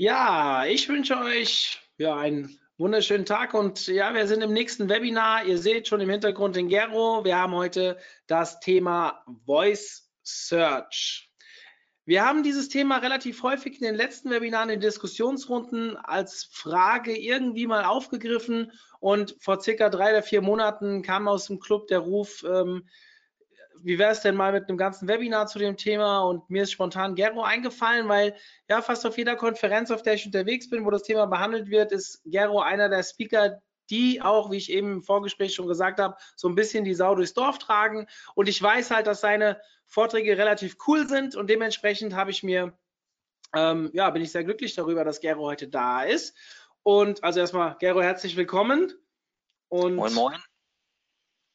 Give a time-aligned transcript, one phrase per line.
[0.00, 5.44] Ja, ich wünsche euch ja, einen wunderschönen Tag und ja, wir sind im nächsten Webinar.
[5.44, 7.24] Ihr seht schon im Hintergrund den Gero.
[7.24, 11.32] Wir haben heute das Thema Voice Search.
[12.04, 17.66] Wir haben dieses Thema relativ häufig in den letzten Webinaren in Diskussionsrunden als Frage irgendwie
[17.66, 22.44] mal aufgegriffen und vor circa drei oder vier Monaten kam aus dem Club der Ruf,
[22.48, 22.88] ähm,
[23.82, 26.20] wie wäre es denn mal mit einem ganzen Webinar zu dem Thema?
[26.20, 28.34] Und mir ist spontan Gero eingefallen, weil
[28.68, 31.92] ja fast auf jeder Konferenz, auf der ich unterwegs bin, wo das Thema behandelt wird,
[31.92, 33.60] ist Gero einer der Speaker,
[33.90, 37.14] die auch, wie ich eben im Vorgespräch schon gesagt habe, so ein bisschen die Sau
[37.14, 38.06] durchs Dorf tragen.
[38.34, 42.76] Und ich weiß halt, dass seine Vorträge relativ cool sind und dementsprechend habe ich mir,
[43.54, 46.36] ähm, ja, bin ich sehr glücklich darüber, dass Gero heute da ist.
[46.82, 48.92] Und also erstmal, Gero, herzlich willkommen.
[49.68, 50.38] Und moin, moin.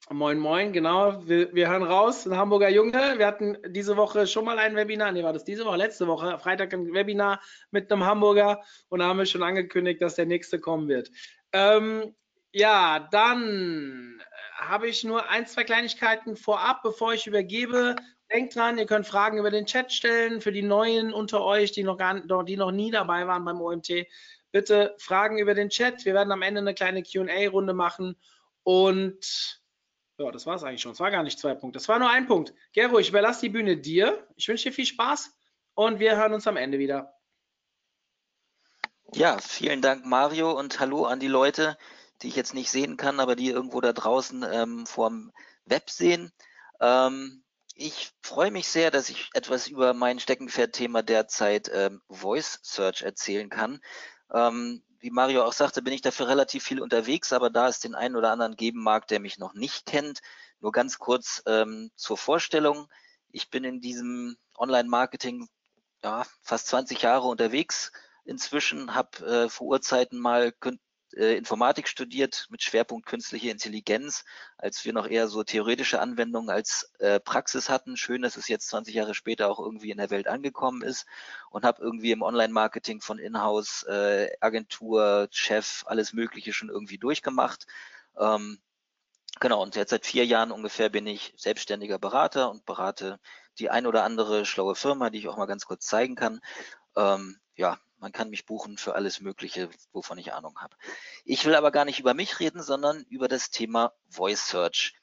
[0.10, 1.26] Moin, moin, genau.
[1.26, 3.18] Wir, wir, hören raus, ein Hamburger Junge.
[3.18, 6.38] Wir hatten diese Woche schon mal ein Webinar, nee, war das diese Woche, letzte Woche,
[6.40, 10.60] Freitag ein Webinar mit einem Hamburger und da haben wir schon angekündigt, dass der nächste
[10.60, 11.10] kommen wird.
[11.54, 12.14] Ähm,
[12.52, 14.22] ja, dann
[14.58, 17.96] habe ich nur ein, zwei Kleinigkeiten vorab, bevor ich übergebe.
[18.32, 21.84] Denkt dran, ihr könnt Fragen über den Chat stellen für die Neuen unter euch, die
[21.84, 24.06] noch, gar, die noch nie dabei waren beim OMT.
[24.52, 26.04] Bitte Fragen über den Chat.
[26.04, 28.18] Wir werden am Ende eine kleine QA-Runde machen
[28.64, 29.63] und
[30.18, 30.92] ja, das war es eigentlich schon.
[30.92, 31.80] Es war gar nicht zwei Punkte.
[31.80, 32.54] Es war nur ein Punkt.
[32.74, 34.28] Gero, ich überlasse die Bühne dir.
[34.36, 35.32] Ich wünsche dir viel Spaß
[35.74, 37.14] und wir hören uns am Ende wieder.
[39.14, 41.78] Ja, vielen Dank, Mario, und hallo an die Leute,
[42.22, 45.32] die ich jetzt nicht sehen kann, aber die irgendwo da draußen ähm, vorm
[45.66, 46.32] Web sehen.
[46.80, 47.44] Ähm,
[47.76, 53.50] ich freue mich sehr, dass ich etwas über mein Steckenpferd-Thema derzeit ähm, Voice Search erzählen
[53.50, 53.82] kann.
[54.32, 57.94] Ähm, wie Mario auch sagte, bin ich dafür relativ viel unterwegs, aber da es den
[57.94, 60.22] einen oder anderen geben mag, der mich noch nicht kennt,
[60.62, 62.88] nur ganz kurz ähm, zur Vorstellung.
[63.30, 65.50] Ich bin in diesem Online-Marketing
[66.04, 67.92] ja, fast 20 Jahre unterwegs
[68.24, 70.54] inzwischen, habe äh, vor Urzeiten mal
[71.16, 74.26] äh, Informatik studiert mit Schwerpunkt künstliche Intelligenz,
[74.58, 77.98] als wir noch eher so theoretische Anwendungen als äh, Praxis hatten.
[77.98, 81.06] Schön, dass es jetzt 20 Jahre später auch irgendwie in der Welt angekommen ist
[81.50, 87.66] und habe irgendwie im Online-Marketing von Inhouse, äh, Agentur, Chef, alles Mögliche schon irgendwie durchgemacht.
[88.18, 88.60] Ähm,
[89.40, 93.20] genau, und jetzt seit vier Jahren ungefähr bin ich selbstständiger Berater und berate
[93.60, 96.42] die ein oder andere schlaue Firma, die ich auch mal ganz kurz zeigen kann.
[96.96, 100.76] Ähm, ja, man kann mich buchen für alles Mögliche, wovon ich Ahnung habe.
[101.24, 104.94] Ich will aber gar nicht über mich reden, sondern über das Thema Voice Search.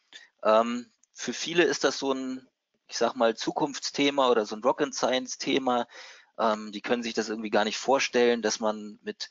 [0.45, 2.47] Ähm, für viele ist das so ein,
[2.89, 5.87] ich sag mal, Zukunftsthema oder so ein Rocket Science Thema.
[6.39, 9.31] Ähm, die können sich das irgendwie gar nicht vorstellen, dass man mit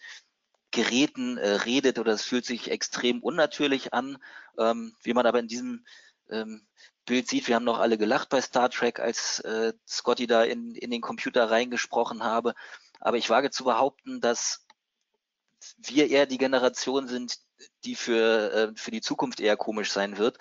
[0.71, 4.17] Geräten äh, redet oder es fühlt sich extrem unnatürlich an.
[4.57, 5.85] Ähm, wie man aber in diesem
[6.31, 6.65] ähm,
[7.05, 10.73] Bild sieht, wir haben noch alle gelacht bei Star Trek, als äh, Scotty da in,
[10.73, 12.55] in den Computer reingesprochen habe.
[12.99, 14.65] Aber ich wage zu behaupten, dass
[15.77, 17.37] wir eher die Generation sind,
[17.83, 20.37] die für, äh, für die Zukunft eher komisch sein wird,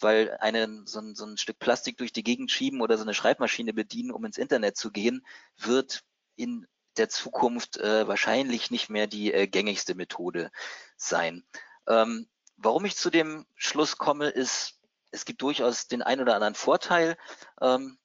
[0.00, 3.14] weil eine, so, ein, so ein Stück Plastik durch die Gegend schieben oder so eine
[3.14, 5.26] Schreibmaschine bedienen, um ins Internet zu gehen,
[5.56, 6.04] wird
[6.36, 10.50] in der Zukunft äh, wahrscheinlich nicht mehr die äh, gängigste Methode
[10.96, 11.44] sein.
[11.86, 14.80] Ähm, warum ich zu dem Schluss komme, ist,
[15.10, 17.16] es gibt durchaus den ein oder anderen Vorteil,
[17.60, 17.98] ähm,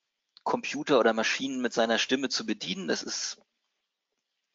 [0.43, 2.87] Computer oder Maschinen mit seiner Stimme zu bedienen.
[2.87, 3.39] Das ist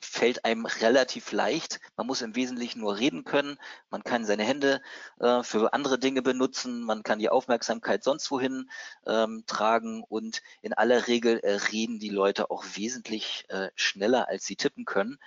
[0.00, 1.80] fällt einem relativ leicht.
[1.96, 3.58] Man muss im Wesentlichen nur reden können.
[3.90, 4.80] Man kann seine Hände
[5.18, 6.82] äh, für andere Dinge benutzen.
[6.82, 8.70] Man kann die Aufmerksamkeit sonst wohin
[9.06, 10.04] ähm, tragen.
[10.08, 14.84] Und in aller Regel äh, reden die Leute auch wesentlich äh, schneller, als sie tippen
[14.84, 15.18] können.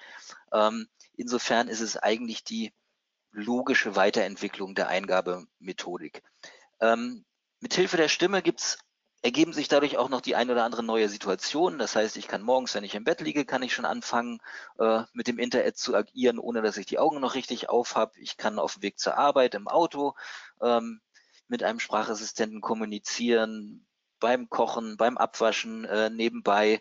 [0.53, 2.73] Ähm, insofern ist es eigentlich die
[3.31, 6.24] logische Weiterentwicklung der Eingabemethodik.
[6.79, 7.25] Ähm,
[7.59, 8.77] mithilfe der Stimme gibt es
[9.21, 11.77] ergeben sich dadurch auch noch die ein oder andere neue Situation.
[11.77, 14.39] Das heißt, ich kann morgens, wenn ich im Bett liege, kann ich schon anfangen,
[14.79, 18.13] äh, mit dem Internet zu agieren, ohne dass ich die Augen noch richtig auf habe.
[18.19, 20.15] Ich kann auf dem Weg zur Arbeit im Auto
[20.62, 21.01] ähm,
[21.47, 23.85] mit einem Sprachassistenten kommunizieren,
[24.19, 26.79] beim Kochen, beim Abwaschen äh, nebenbei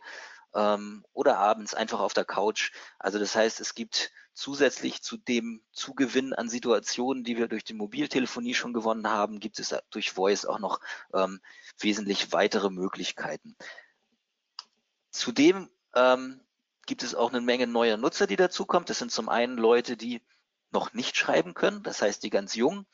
[0.54, 2.72] ähm, oder abends einfach auf der Couch.
[2.98, 7.74] Also das heißt, es gibt zusätzlich zu dem Zugewinn an Situationen, die wir durch die
[7.74, 10.80] Mobiltelefonie schon gewonnen haben, gibt es durch Voice auch noch
[11.12, 11.40] ähm,
[11.78, 13.56] wesentlich weitere Möglichkeiten.
[15.10, 16.40] Zudem ähm,
[16.86, 18.86] gibt es auch eine Menge neuer Nutzer, die dazukommen.
[18.86, 20.22] Das sind zum einen Leute, die
[20.70, 22.86] noch nicht schreiben können, das heißt die ganz jung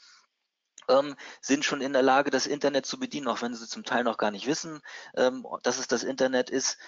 [0.89, 4.05] ähm, sind schon in der Lage, das Internet zu bedienen, auch wenn sie zum Teil
[4.05, 4.81] noch gar nicht wissen,
[5.17, 6.79] ähm, dass es das Internet ist.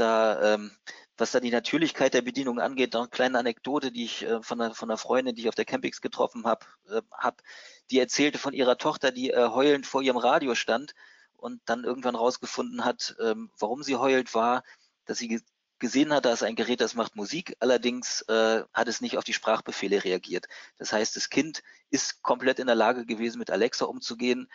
[0.00, 0.70] Da, ähm,
[1.18, 4.60] was da die Natürlichkeit der Bedienung angeht, noch eine kleine Anekdote, die ich äh, von,
[4.60, 7.42] einer, von einer Freundin, die ich auf der Campix getroffen habe, äh, hab,
[7.90, 10.94] die erzählte von ihrer Tochter, die äh, heulend vor ihrem Radio stand
[11.36, 14.62] und dann irgendwann rausgefunden hat, ähm, warum sie heult war,
[15.04, 15.42] dass sie
[15.78, 19.24] gesehen hat, da ist ein Gerät, das macht Musik, allerdings äh, hat es nicht auf
[19.24, 20.46] die Sprachbefehle reagiert.
[20.78, 24.48] Das heißt, das Kind ist komplett in der Lage gewesen, mit Alexa umzugehen,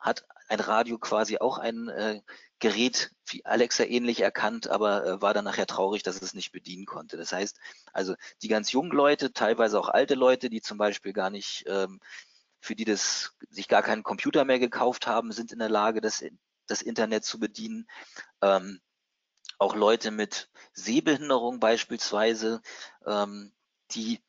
[0.00, 2.20] hat ein Radio quasi auch ein äh,
[2.58, 6.86] Gerät wie Alexa ähnlich erkannt, aber äh, war dann nachher traurig, dass es nicht bedienen
[6.86, 7.16] konnte.
[7.16, 7.58] Das heißt,
[7.92, 12.00] also die ganz jungen Leute, teilweise auch alte Leute, die zum Beispiel gar nicht, ähm,
[12.60, 16.24] für die das sich gar keinen Computer mehr gekauft haben, sind in der Lage, das,
[16.66, 17.86] das Internet zu bedienen.
[18.42, 18.80] Ähm,
[19.58, 22.62] auch Leute mit Sehbehinderung beispielsweise,
[23.06, 23.52] ähm,
[23.92, 24.20] die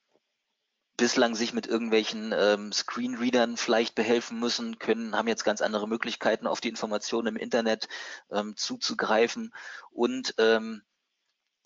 [1.02, 6.46] bislang sich mit irgendwelchen ähm, Screenreadern vielleicht behelfen müssen, können, haben jetzt ganz andere Möglichkeiten,
[6.46, 7.88] auf die Informationen im Internet
[8.30, 9.52] ähm, zuzugreifen
[9.90, 10.84] und ähm,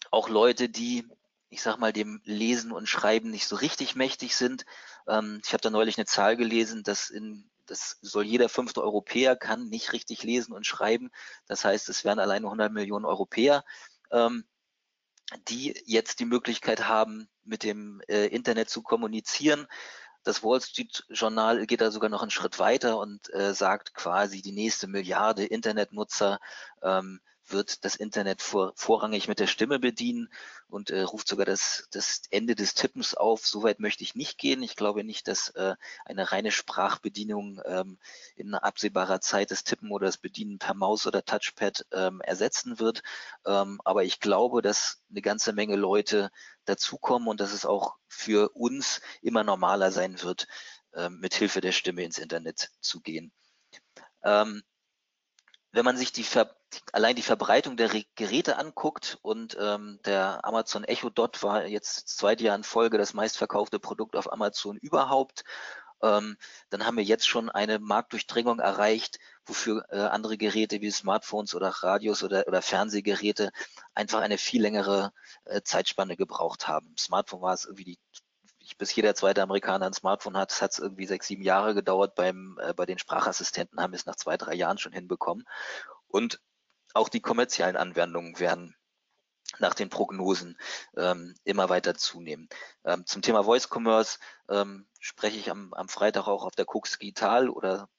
[0.10, 1.06] auch Leute, die,
[1.50, 4.66] ich sag mal, dem Lesen und Schreiben nicht so richtig mächtig sind.
[5.06, 9.36] Ähm, ich habe da neulich eine Zahl gelesen, dass in das soll jeder fünfte Europäer
[9.36, 11.12] kann nicht richtig lesen und schreiben.
[11.46, 13.66] Das heißt, es wären alleine 100 Millionen Europäer,
[14.12, 14.46] ähm,
[15.48, 19.68] die jetzt die Möglichkeit haben, mit dem äh, Internet zu kommunizieren.
[20.24, 24.42] Das Wall Street Journal geht da sogar noch einen Schritt weiter und äh, sagt quasi,
[24.42, 26.40] die nächste Milliarde Internetnutzer
[26.82, 30.30] ähm, wird das Internet vor, vorrangig mit der Stimme bedienen
[30.68, 33.46] und äh, ruft sogar das, das Ende des Tippens auf.
[33.46, 34.64] Soweit möchte ich nicht gehen.
[34.64, 35.76] Ich glaube nicht, dass äh,
[36.06, 37.98] eine reine Sprachbedienung ähm,
[38.36, 43.04] in absehbarer Zeit das Tippen oder das Bedienen per Maus oder Touchpad ähm, ersetzen wird.
[43.46, 46.32] Ähm, aber ich glaube, dass eine ganze Menge Leute
[46.66, 50.48] dazukommen und dass es auch für uns immer normaler sein wird,
[50.94, 53.32] äh, mit Hilfe der Stimme ins Internet zu gehen.
[54.24, 54.64] Ähm,
[55.76, 56.56] wenn man sich die Ver
[56.92, 62.08] allein die Verbreitung der Re Geräte anguckt und ähm, der Amazon Echo Dot war jetzt
[62.10, 65.44] zweite Jahr in Folge das meistverkaufte Produkt auf Amazon überhaupt,
[66.02, 66.38] ähm,
[66.70, 71.70] dann haben wir jetzt schon eine Marktdurchdringung erreicht, wofür äh, andere Geräte wie Smartphones oder
[71.70, 73.52] Radios oder, oder Fernsehgeräte
[73.94, 75.14] einfach eine viel längere
[75.46, 76.96] äh, Zeitspanne gebraucht haben.
[76.98, 78.00] Smartphone war es irgendwie die
[78.78, 82.16] bis jeder zweite Amerikaner ein Smartphone hat, hat es irgendwie sechs, sieben Jahre gedauert.
[82.16, 85.46] Beim, äh, bei den Sprachassistenten haben wir es nach zwei, drei Jahren schon hinbekommen.
[86.08, 86.42] Und
[86.94, 88.76] auch die kommerziellen Anwendungen werden
[89.60, 90.58] nach den Prognosen
[90.98, 92.50] ähm, immer weiter zunehmen.
[92.84, 94.20] Ähm, zum Thema Voice Commerce
[94.50, 97.90] ähm, spreche ich am, am Freitag auch auf der Cooks Digital oder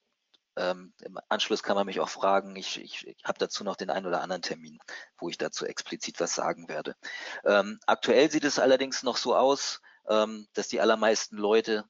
[0.57, 2.57] ähm, im Anschluss kann man mich auch fragen.
[2.57, 4.79] Ich, ich, ich habe dazu noch den einen oder anderen Termin,
[5.19, 6.97] wo ich dazu explizit was sagen werde.
[7.45, 11.85] Ähm, aktuell sieht es allerdings noch so aus, ähm, dass die allermeisten Leute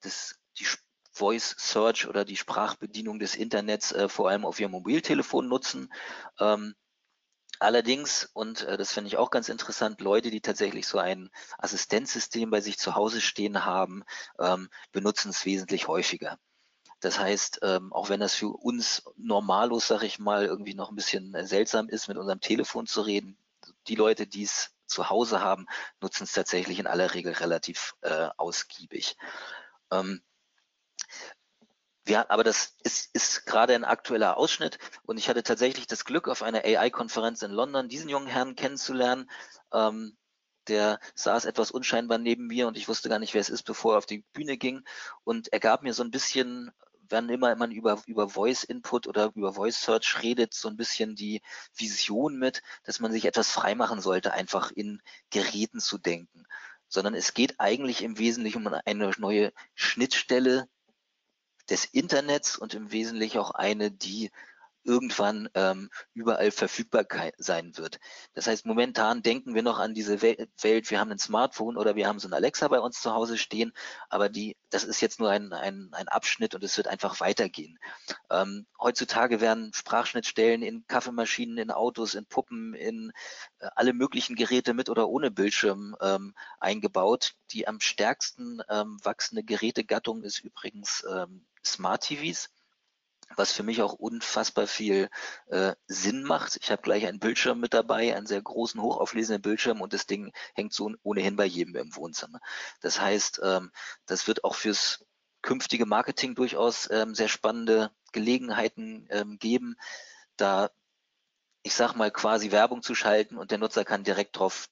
[0.00, 0.66] das, die
[1.12, 5.92] Voice Search oder die Sprachbedienung des Internets äh, vor allem auf ihr Mobiltelefon nutzen.
[6.38, 6.74] Ähm,
[7.58, 12.50] allerdings, und äh, das finde ich auch ganz interessant, Leute, die tatsächlich so ein Assistenzsystem
[12.50, 14.04] bei sich zu Hause stehen haben,
[14.38, 16.38] ähm, benutzen es wesentlich häufiger.
[17.00, 20.96] Das heißt, ähm, auch wenn das für uns normalos, sag ich mal, irgendwie noch ein
[20.96, 23.38] bisschen äh, seltsam ist, mit unserem Telefon zu reden,
[23.86, 25.66] die Leute, die es zu Hause haben,
[26.00, 29.16] nutzen es tatsächlich in aller Regel relativ äh, ausgiebig.
[29.90, 30.22] Ähm,
[32.08, 36.26] ja, aber das ist, ist gerade ein aktueller Ausschnitt und ich hatte tatsächlich das Glück,
[36.28, 39.30] auf einer AI-Konferenz in London diesen jungen Herrn kennenzulernen.
[39.72, 40.16] Ähm,
[40.68, 43.94] der saß etwas unscheinbar neben mir und ich wusste gar nicht, wer es ist, bevor
[43.94, 44.84] er auf die Bühne ging.
[45.24, 46.70] Und er gab mir so ein bisschen
[47.10, 51.14] wann immer man über, über Voice Input oder über Voice Search redet, so ein bisschen
[51.14, 51.42] die
[51.74, 56.46] Vision mit, dass man sich etwas freimachen sollte, einfach in Geräten zu denken.
[56.88, 60.68] Sondern es geht eigentlich im Wesentlichen um eine neue Schnittstelle
[61.68, 64.30] des Internets und im Wesentlichen auch eine, die
[64.88, 67.04] irgendwann ähm, überall verfügbar
[67.36, 68.00] sein wird.
[68.32, 72.08] Das heißt, momentan denken wir noch an diese Welt, wir haben ein Smartphone oder wir
[72.08, 73.72] haben so ein Alexa bei uns zu Hause stehen,
[74.08, 77.78] aber die, das ist jetzt nur ein, ein, ein Abschnitt und es wird einfach weitergehen.
[78.30, 83.12] Ähm, heutzutage werden Sprachschnittstellen in Kaffeemaschinen, in Autos, in Puppen, in
[83.58, 87.34] äh, alle möglichen Geräte mit oder ohne Bildschirm ähm, eingebaut.
[87.52, 92.50] Die am stärksten ähm, wachsende Gerätegattung ist übrigens ähm, Smart TVs
[93.36, 95.08] was für mich auch unfassbar viel
[95.46, 96.58] äh, Sinn macht.
[96.60, 100.32] Ich habe gleich einen Bildschirm mit dabei, einen sehr großen, hochauflösenden Bildschirm und das Ding
[100.54, 102.40] hängt so ohnehin bei jedem im Wohnzimmer.
[102.80, 103.70] Das heißt, ähm,
[104.06, 105.04] das wird auch fürs
[105.42, 109.76] künftige Marketing durchaus ähm, sehr spannende Gelegenheiten ähm, geben,
[110.36, 110.70] da
[111.62, 114.68] ich sag mal quasi Werbung zu schalten und der Nutzer kann direkt drauf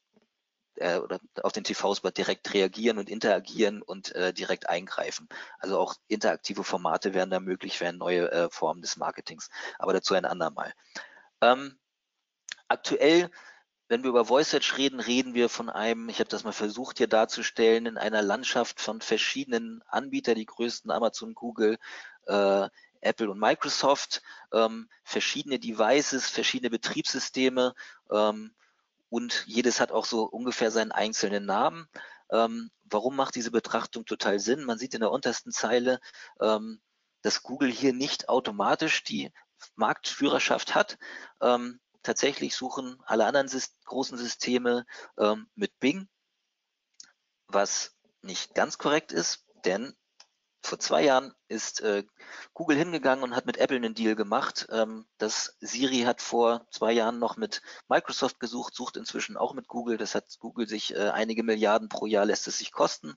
[0.76, 5.28] äh, oder auf den TV-Spot direkt reagieren und interagieren und äh, direkt eingreifen.
[5.58, 9.50] Also auch interaktive Formate werden da möglich, werden neue äh, Formen des Marketings.
[9.78, 10.72] Aber dazu ein andermal.
[11.40, 11.78] Ähm,
[12.68, 13.30] aktuell
[13.88, 16.98] wenn wir über Voice Search reden, reden wir von einem, ich habe das mal versucht
[16.98, 21.78] hier darzustellen, in einer Landschaft von verschiedenen Anbietern, die größten Amazon, Google,
[22.26, 22.68] äh,
[23.00, 27.74] Apple und Microsoft, ähm, verschiedene Devices, verschiedene Betriebssysteme
[28.10, 28.52] ähm,
[29.08, 31.88] und jedes hat auch so ungefähr seinen einzelnen Namen.
[32.30, 34.64] Ähm, warum macht diese Betrachtung total Sinn?
[34.64, 36.00] Man sieht in der untersten Zeile,
[36.40, 36.80] ähm,
[37.22, 39.32] dass Google hier nicht automatisch die
[39.74, 40.98] Marktführerschaft hat.
[41.40, 43.48] Ähm, tatsächlich suchen alle anderen
[43.84, 44.86] großen Systeme
[45.18, 46.08] ähm, mit Bing,
[47.48, 49.94] was nicht ganz korrekt ist, denn
[50.66, 52.04] vor zwei Jahren ist äh,
[52.54, 54.66] Google hingegangen und hat mit Apple einen Deal gemacht.
[54.70, 59.68] Ähm, das Siri hat vor zwei Jahren noch mit Microsoft gesucht, sucht inzwischen auch mit
[59.68, 59.96] Google.
[59.96, 63.14] Das hat Google sich äh, einige Milliarden pro Jahr lässt es sich kosten.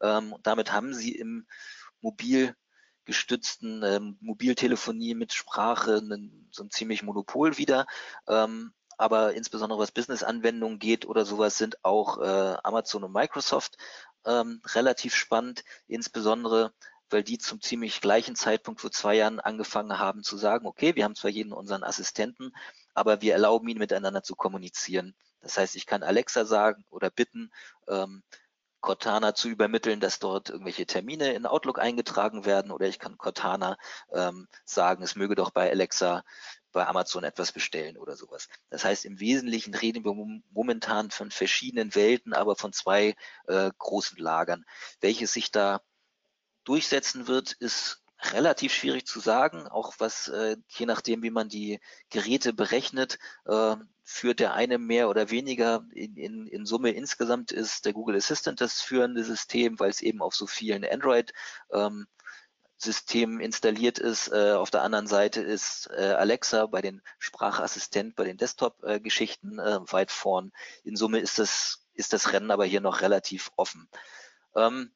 [0.00, 1.46] Ähm, damit haben sie im
[2.00, 2.54] Mobil
[3.04, 7.86] gestützten ähm, Mobiltelefonie mit Sprache einen, so ein ziemlich Monopol wieder.
[8.28, 13.78] Ähm, aber insbesondere was Business-Anwendungen geht oder sowas, sind auch äh, Amazon und Microsoft
[14.24, 16.72] ähm, relativ spannend, insbesondere
[17.10, 21.04] weil die zum ziemlich gleichen Zeitpunkt vor zwei Jahren angefangen haben zu sagen, okay, wir
[21.04, 22.52] haben zwar jeden unseren Assistenten,
[22.94, 25.14] aber wir erlauben ihnen miteinander zu kommunizieren.
[25.40, 27.50] Das heißt, ich kann Alexa sagen oder bitten,
[27.88, 28.22] ähm,
[28.80, 33.76] Cortana zu übermitteln, dass dort irgendwelche Termine in Outlook eingetragen werden oder ich kann Cortana
[34.12, 36.24] ähm, sagen, es möge doch bei Alexa
[36.72, 38.48] bei Amazon etwas bestellen oder sowas.
[38.70, 40.14] Das heißt, im Wesentlichen reden wir
[40.50, 43.14] momentan von verschiedenen Welten, aber von zwei
[43.46, 44.64] äh, großen Lagern.
[45.00, 45.80] Welches sich da
[46.64, 51.80] durchsetzen wird, ist relativ schwierig zu sagen, auch was äh, je nachdem, wie man die
[52.10, 55.86] Geräte berechnet, äh, führt der eine mehr oder weniger.
[55.92, 60.20] In, in, in Summe insgesamt ist der Google Assistant das führende System, weil es eben
[60.20, 61.32] auf so vielen Android
[61.72, 62.06] ähm,
[62.82, 64.28] Systemen installiert ist.
[64.28, 69.80] Äh, auf der anderen Seite ist äh, Alexa bei den Sprachassistent, bei den Desktop-Geschichten äh,
[69.92, 70.52] weit vorn.
[70.84, 73.88] In Summe ist das, ist das Rennen aber hier noch relativ offen.
[74.54, 74.90] Ähm,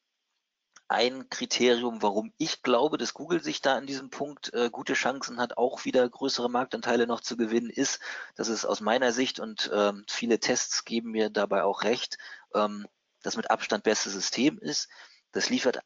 [0.87, 5.39] ein Kriterium, warum ich glaube, dass Google sich da an diesem Punkt äh, gute Chancen
[5.39, 7.99] hat, auch wieder größere Marktanteile noch zu gewinnen, ist,
[8.35, 12.17] dass es aus meiner Sicht und ähm, viele Tests geben mir dabei auch recht,
[12.53, 12.87] ähm,
[13.23, 14.87] das mit Abstand beste System ist.
[15.31, 15.79] Das liefert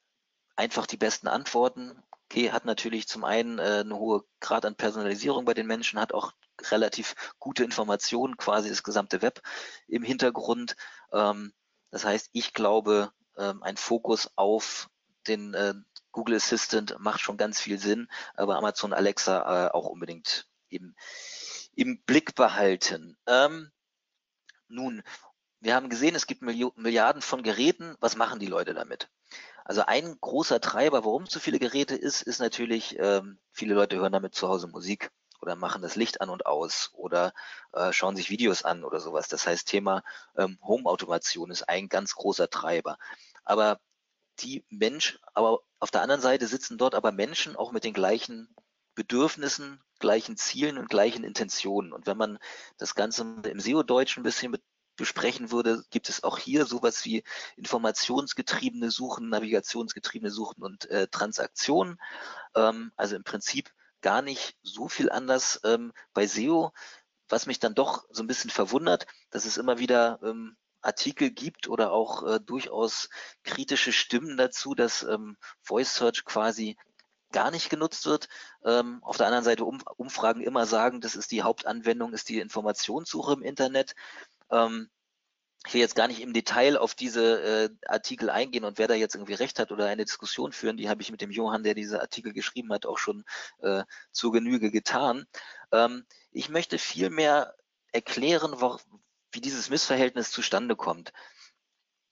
[0.60, 2.04] einfach die besten Antworten.
[2.26, 6.14] Okay, hat natürlich zum einen äh, eine hohe Grad an Personalisierung bei den Menschen, hat
[6.14, 6.34] auch
[6.70, 9.42] relativ gute Informationen, quasi das gesamte Web
[9.88, 10.76] im Hintergrund.
[11.14, 11.54] Ähm,
[11.92, 14.90] das heißt, ich glaube, ähm, ein Fokus auf
[15.28, 15.74] den äh,
[16.12, 20.94] Google Assistant macht schon ganz viel Sinn, aber Amazon Alexa äh, auch unbedingt im,
[21.74, 23.18] im Blick behalten.
[23.28, 23.72] Ähm,
[24.68, 25.04] nun,
[25.62, 27.96] wir haben gesehen, es gibt Milli Milliarden von Geräten.
[28.02, 29.10] Was machen die Leute damit?
[29.70, 34.12] Also ein großer Treiber, warum so viele Geräte ist, ist natürlich, ähm, viele Leute hören
[34.12, 35.12] damit zu Hause Musik
[35.42, 37.34] oder machen das Licht an und aus oder
[37.74, 39.28] äh, schauen sich Videos an oder sowas.
[39.28, 40.02] Das heißt, Thema
[40.36, 42.98] ähm, Home-Automation ist ein ganz großer Treiber
[43.50, 43.80] aber
[44.40, 48.56] die Mensch, aber auf der anderen Seite sitzen dort aber Menschen auch mit den gleichen
[48.94, 51.92] Bedürfnissen, gleichen Zielen und gleichen Intentionen.
[51.92, 52.38] Und wenn man
[52.78, 54.56] das Ganze im SEO-Deutsch ein bisschen
[55.00, 57.24] besprechen würde, gibt es auch hier sowas wie
[57.58, 62.00] informationsgetriebene Suchen, navigationsgetriebene Suchen und äh, Transaktionen.
[62.56, 66.72] Ähm, also im Prinzip gar nicht so viel anders ähm, bei SEO.
[67.28, 71.68] Was mich dann doch so ein bisschen verwundert, dass es immer wieder ähm, Artikel gibt
[71.68, 73.10] oder auch äh, durchaus
[73.44, 76.78] kritische Stimmen dazu, dass ähm, Voice Search quasi
[77.32, 78.28] gar nicht genutzt wird.
[78.64, 82.40] Ähm, auf der anderen Seite um, Umfragen immer sagen, das ist die Hauptanwendung, ist die
[82.40, 83.96] Informationssuche im Internet.
[84.52, 84.90] Ähm,
[85.68, 88.94] ich will jetzt gar nicht im Detail auf diese äh, Artikel eingehen und wer da
[88.94, 91.74] jetzt irgendwie recht hat oder eine Diskussion führen, die habe ich mit dem Johann, der
[91.74, 93.26] diese Artikel geschrieben hat, auch schon
[93.60, 95.26] äh, zur Genüge getan.
[95.72, 97.56] Ähm, ich möchte vielmehr
[97.92, 98.56] erklären,
[99.32, 101.12] wie dieses Missverhältnis zustande kommt.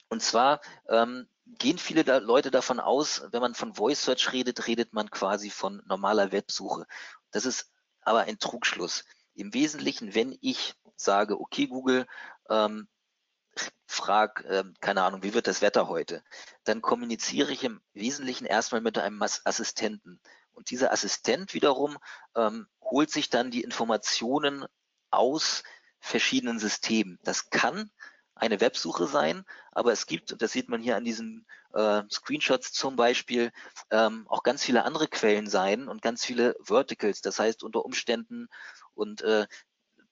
[0.10, 4.67] Und zwar ähm, gehen viele da Leute davon aus, wenn man von Voice Search redet,
[4.67, 6.86] redet man quasi von normaler Websuche.
[7.32, 9.06] Das ist aber ein Trugschluss.
[9.34, 12.05] Im Wesentlichen, wenn ich sage, okay Google,
[12.49, 12.87] ähm,
[13.85, 16.23] frag, äh, keine Ahnung, wie wird das Wetter heute,
[16.65, 20.19] dann kommuniziere ich im Wesentlichen erstmal mit einem Assistenten.
[20.53, 21.97] Und dieser Assistent wiederum
[22.35, 24.65] ähm, holt sich dann die Informationen
[25.11, 25.63] aus
[25.99, 27.19] verschiedenen Systemen.
[27.23, 27.91] Das kann
[28.35, 32.71] eine Websuche sein, aber es gibt, und das sieht man hier an diesen äh, Screenshots
[32.71, 33.51] zum Beispiel,
[33.91, 37.21] ähm, auch ganz viele andere Quellen sein und ganz viele Verticals.
[37.21, 38.47] Das heißt unter Umständen
[38.93, 39.47] und äh,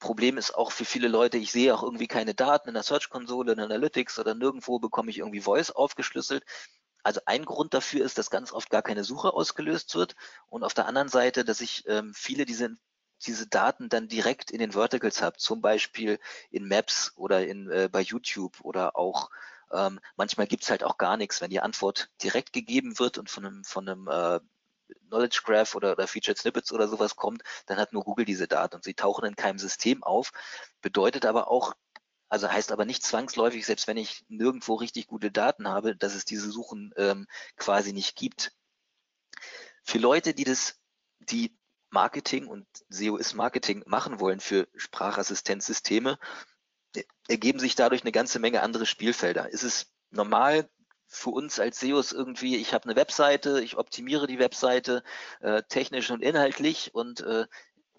[0.05, 3.53] Problem ist auch für viele Leute, ich sehe auch irgendwie keine Daten in der Search-Konsole,
[3.53, 6.43] in Analytics oder nirgendwo bekomme ich irgendwie Voice aufgeschlüsselt.
[7.01, 10.75] Also ein Grund dafür ist, dass ganz oft gar keine Suche ausgelöst wird und auf
[10.75, 12.77] der anderen Seite, dass ich ähm, viele diese
[13.25, 16.19] diese Daten dann direkt in den Verticals habe, zum Beispiel
[16.51, 19.31] in Maps oder in, äh, bei YouTube oder auch
[19.71, 23.45] ähm, manchmal gibt's halt auch gar nichts, wenn die Antwort direkt gegeben wird und von
[23.45, 24.39] einem, von einem äh,
[25.07, 28.75] Knowledge Graph oder, oder Featured Snippets oder sowas kommt, dann hat nur Google diese Daten
[28.75, 30.31] und sie tauchen in keinem System auf.
[30.81, 31.73] Bedeutet aber auch,
[32.29, 36.25] also heißt aber nicht zwangsläufig, selbst wenn ich nirgendwo richtig gute Daten habe, dass es
[36.25, 38.51] diese Suchen ähm, quasi nicht gibt.
[39.83, 40.79] Für Leute, die das,
[41.19, 41.55] die
[41.89, 46.17] Marketing und SEO ist Marketing machen wollen für Sprachassistenzsysteme,
[47.27, 49.49] ergeben sich dadurch eine ganze Menge andere Spielfelder.
[49.49, 50.69] Ist es normal,
[51.07, 55.03] für uns als SEOs irgendwie, ich habe eine Webseite, ich optimiere die Webseite
[55.39, 57.45] äh, technisch und inhaltlich und äh,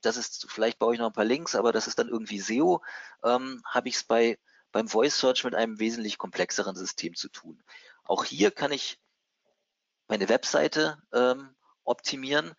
[0.02, 2.82] das ist, vielleicht baue ich noch ein paar Links, aber das ist dann irgendwie SEO,
[3.24, 4.38] ähm, habe ich es bei
[4.76, 7.62] beim Voice Search mit einem wesentlich komplexeren System zu tun.
[8.04, 9.00] Auch hier kann ich
[10.06, 12.54] meine Webseite ähm, optimieren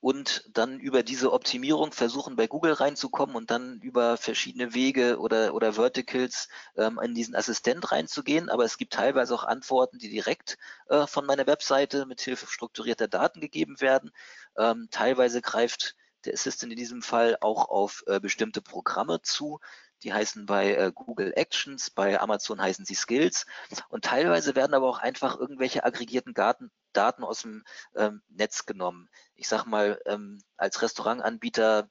[0.00, 5.54] und dann über diese Optimierung versuchen, bei Google reinzukommen und dann über verschiedene Wege oder,
[5.54, 8.48] oder Verticals ähm, in diesen Assistent reinzugehen.
[8.48, 10.56] Aber es gibt teilweise auch Antworten, die direkt
[10.88, 14.12] äh, von meiner Webseite mit Hilfe strukturierter Daten gegeben werden.
[14.56, 19.60] Ähm, teilweise greift der Assistant in diesem Fall auch auf äh, bestimmte Programme zu.
[20.04, 23.46] Die heißen bei äh, Google Actions, bei Amazon heißen sie Skills.
[23.88, 27.64] Und teilweise werden aber auch einfach irgendwelche aggregierten Daten, Daten aus dem
[27.94, 29.08] ähm, Netz genommen.
[29.34, 31.88] Ich sag mal, ähm, als Restaurantanbieter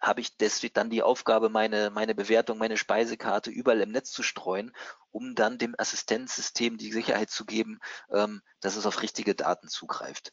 [0.00, 4.22] habe ich deswegen dann die Aufgabe, meine, meine Bewertung, meine Speisekarte überall im Netz zu
[4.22, 4.72] streuen,
[5.10, 7.80] um dann dem Assistenzsystem die Sicherheit zu geben,
[8.12, 10.30] ähm, dass es auf richtige Daten zugreift.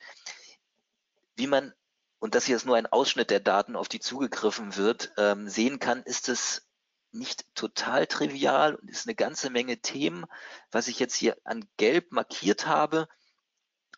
[1.35, 1.73] Wie man,
[2.19, 5.79] und das hier ist nur ein Ausschnitt der Daten, auf die zugegriffen wird, ähm, sehen
[5.79, 6.67] kann, ist es
[7.11, 10.25] nicht total trivial und ist eine ganze Menge Themen.
[10.71, 13.07] Was ich jetzt hier an Gelb markiert habe,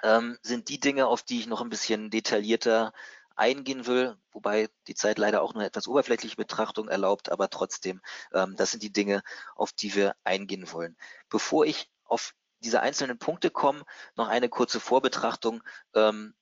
[0.04, 2.94] ähm, sind die Dinge, auf die ich noch ein bisschen detaillierter
[3.36, 8.02] eingehen will, wobei die Zeit leider auch nur etwas oberflächliche Betrachtung erlaubt, aber trotzdem,
[8.34, 9.22] ähm, das sind die Dinge,
[9.56, 10.98] auf die wir eingehen wollen.
[11.30, 13.84] Bevor ich auf diese einzelnen Punkte komme,
[14.16, 15.64] noch eine kurze Vorbetrachtung.
[15.94, 16.34] Ähm,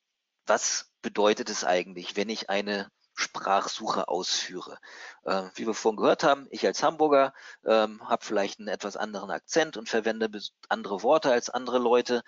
[0.45, 4.77] was bedeutet es eigentlich, wenn ich eine Sprachsuche ausführe.
[5.23, 7.33] Äh, wie wir vorhin gehört haben, ich als Hamburger
[7.65, 10.29] ähm, habe vielleicht einen etwas anderen Akzent und verwende
[10.67, 12.23] andere Worte als andere Leute.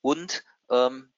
[0.00, 1.12] Und ähm,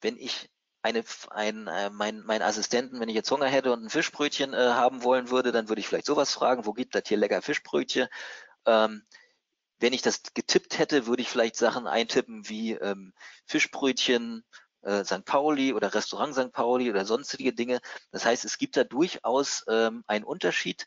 [0.00, 0.50] wenn ich
[0.82, 4.56] eine, ein, äh, mein, mein Assistenten, wenn ich jetzt Hunger hätte und ein Fischbrötchen äh,
[4.56, 8.08] haben wollen würde, dann würde ich vielleicht sowas fragen, wo gibt das hier lecker Fischbrötchen?
[8.66, 9.02] Ähm,
[9.80, 13.12] wenn ich das getippt hätte, würde ich vielleicht Sachen eintippen wie ähm,
[13.46, 14.44] Fischbrötchen,
[14.82, 15.24] äh, St.
[15.24, 16.52] Pauli oder Restaurant St.
[16.52, 17.80] Pauli oder sonstige Dinge.
[18.10, 20.86] Das heißt, es gibt da durchaus ähm, einen Unterschied.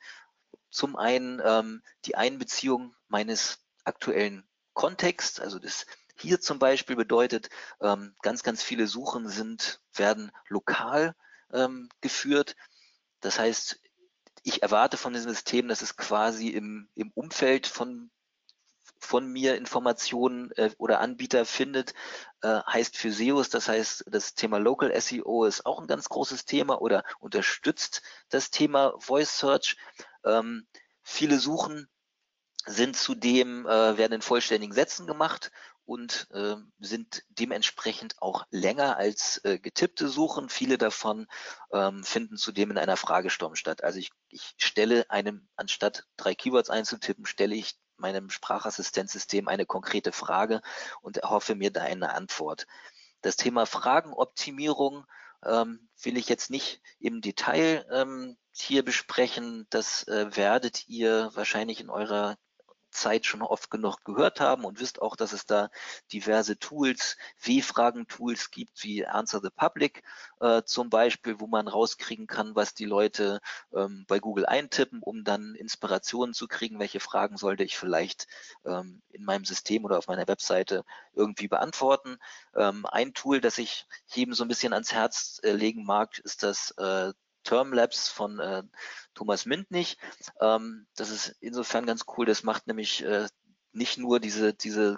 [0.69, 5.85] Zum einen ähm, die Einbeziehung meines aktuellen Kontexts, also das
[6.21, 7.49] hier zum Beispiel bedeutet,
[7.81, 11.15] ähm, ganz, ganz viele Suchen sind, werden lokal
[11.53, 12.55] ähm, geführt.
[13.19, 13.79] Das heißt,
[14.43, 18.11] ich erwarte von diesem System, dass es quasi im, im Umfeld von
[19.03, 21.93] von mir Informationen äh, oder Anbieter findet,
[22.43, 26.45] äh, heißt für SEOs, das heißt, das Thema Local SEO ist auch ein ganz großes
[26.45, 29.75] Thema oder unterstützt das Thema Voice Search.
[30.23, 30.67] Ähm,
[31.01, 31.89] viele Suchen
[32.65, 35.51] sind zudem, äh, werden in vollständigen Sätzen gemacht
[35.85, 40.49] und äh, sind dementsprechend auch länger als äh, getippte Suchen.
[40.49, 41.27] Viele davon
[41.71, 43.83] ähm, finden zudem in einer Fragesturm statt.
[43.83, 50.11] Also ich, ich stelle einem, anstatt drei Keywords einzutippen, stelle ich meinem Sprachassistenzsystem eine konkrete
[50.11, 50.61] Frage
[51.01, 52.67] und erhoffe mir da eine Antwort.
[53.21, 55.05] Das Thema Fragenoptimierung
[55.45, 59.67] ähm, will ich jetzt nicht im Detail ähm, hier besprechen.
[59.69, 62.37] Das äh, werdet ihr wahrscheinlich in eurer
[62.91, 65.69] Zeit schon oft genug gehört haben und wisst auch, dass es da
[66.13, 70.03] diverse Tools, W-Fragen-Tools gibt, wie Answer the Public
[70.39, 73.41] äh, zum Beispiel, wo man rauskriegen kann, was die Leute
[73.73, 78.27] ähm, bei Google eintippen, um dann Inspirationen zu kriegen, welche Fragen sollte ich vielleicht
[78.65, 82.17] ähm, in meinem System oder auf meiner Webseite irgendwie beantworten.
[82.55, 86.43] Ähm, ein Tool, das ich jedem so ein bisschen ans Herz äh, legen mag, ist
[86.43, 88.63] das äh, Termlabs von äh,
[89.13, 89.97] Thomas Mintnich.
[90.39, 92.25] Ähm, das ist insofern ganz cool.
[92.25, 93.27] Das macht nämlich äh,
[93.73, 94.97] nicht nur diese, diese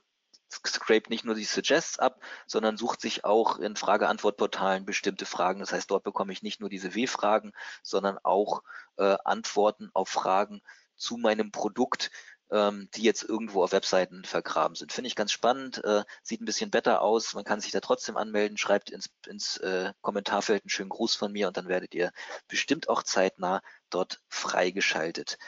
[0.68, 5.60] scrape nicht nur die Suggests ab, sondern sucht sich auch in Frage-Antwort-Portalen bestimmte Fragen.
[5.60, 8.62] Das heißt, dort bekomme ich nicht nur diese W-Fragen, sondern auch
[8.98, 10.62] äh, Antworten auf Fragen
[10.96, 12.12] zu meinem Produkt,
[12.54, 14.94] ähm, die jetzt irgendwo auf Webseiten vergraben sind.
[14.94, 18.16] Finde ich ganz spannend, äh, sieht ein bisschen besser aus, man kann sich da trotzdem
[18.16, 22.12] anmelden, schreibt ins, ins äh, Kommentarfeld einen schönen Gruß von mir und dann werdet ihr
[22.48, 25.40] bestimmt auch zeitnah dort freigeschaltet.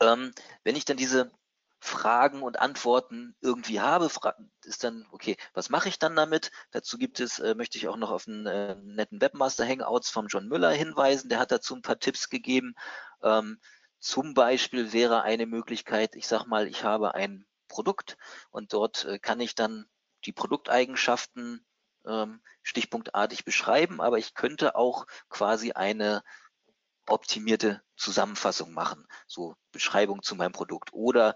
[0.00, 1.32] Ähm, wenn ich dann diese
[1.80, 4.08] Fragen und Antworten irgendwie habe,
[4.64, 6.52] ist dann, okay, was mache ich dann damit?
[6.70, 10.28] Dazu gibt es, äh, möchte ich auch noch auf einen äh, netten Webmaster Hangouts vom
[10.28, 12.74] John Müller hinweisen, der hat dazu ein paar Tipps gegeben.
[13.22, 13.58] Ähm,
[14.06, 18.16] zum Beispiel wäre eine Möglichkeit, ich sage mal, ich habe ein Produkt
[18.50, 19.86] und dort äh, kann ich dann
[20.24, 21.66] die Produkteigenschaften
[22.06, 26.22] ähm, stichpunktartig beschreiben, aber ich könnte auch quasi eine
[27.08, 31.34] optimierte Zusammenfassung machen, so Beschreibung zu meinem Produkt oder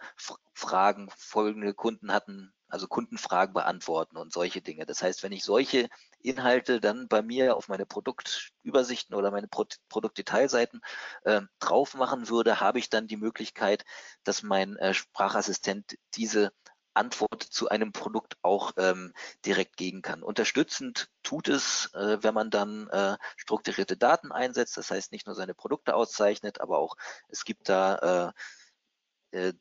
[0.54, 4.86] Fragen, folgende Kunden hatten, also Kundenfragen beantworten und solche Dinge.
[4.86, 5.88] Das heißt, wenn ich solche
[6.22, 10.80] Inhalte dann bei mir auf meine Produktübersichten oder meine Pro Produktdetailseiten
[11.24, 13.84] äh, drauf machen würde, habe ich dann die Möglichkeit,
[14.24, 16.52] dass mein äh, Sprachassistent diese
[16.94, 19.12] Antwort zu einem Produkt auch ähm,
[19.46, 20.22] direkt geben kann.
[20.22, 25.36] Unterstützend tut es, äh, wenn man dann äh, strukturierte Daten einsetzt, das heißt nicht nur
[25.36, 26.96] seine Produkte auszeichnet, aber auch
[27.28, 28.32] es gibt da
[29.32, 29.52] äh, äh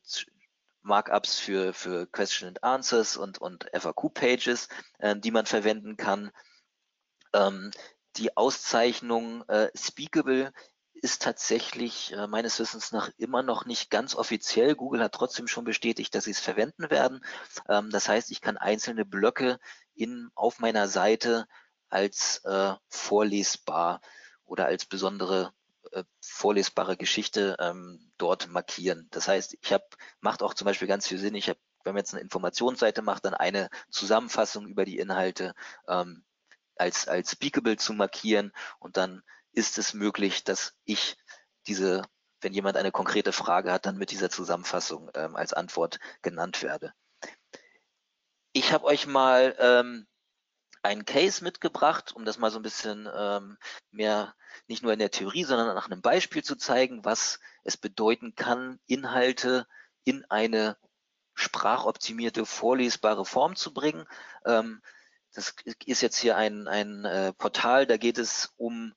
[0.82, 6.30] Markups für, für Question and Answers und, und FAQ-Pages, äh, die man verwenden kann.
[7.32, 7.70] Ähm,
[8.16, 10.52] die Auszeichnung äh, Speakable
[10.94, 14.74] ist tatsächlich äh, meines Wissens nach immer noch nicht ganz offiziell.
[14.74, 17.24] Google hat trotzdem schon bestätigt, dass sie es verwenden werden.
[17.68, 19.58] Ähm, das heißt, ich kann einzelne Blöcke
[19.94, 21.46] in, auf meiner Seite
[21.88, 24.00] als äh, vorlesbar
[24.44, 25.52] oder als besondere
[25.92, 29.08] äh, vorlesbare Geschichte ähm, dort markieren.
[29.10, 29.84] Das heißt, ich habe,
[30.20, 33.24] macht auch zum Beispiel ganz viel Sinn, ich habe, wenn man jetzt eine Informationsseite macht,
[33.24, 35.54] dann eine Zusammenfassung über die Inhalte
[35.88, 36.24] ähm,
[36.76, 39.22] als, als Speakable zu markieren und dann
[39.52, 41.16] ist es möglich, dass ich
[41.66, 42.02] diese,
[42.40, 46.92] wenn jemand eine konkrete Frage hat, dann mit dieser Zusammenfassung ähm, als Antwort genannt werde.
[48.52, 50.06] Ich habe euch mal ähm,
[50.82, 53.58] einen Case mitgebracht, um das mal so ein bisschen ähm,
[53.90, 54.34] mehr,
[54.66, 58.80] nicht nur in der Theorie, sondern nach einem Beispiel zu zeigen, was es bedeuten kann,
[58.86, 59.66] Inhalte
[60.04, 60.76] in eine
[61.34, 64.06] sprachoptimierte, vorlesbare Form zu bringen.
[64.44, 64.80] Ähm,
[65.32, 65.54] das
[65.86, 68.94] ist jetzt hier ein, ein äh, Portal, da geht es um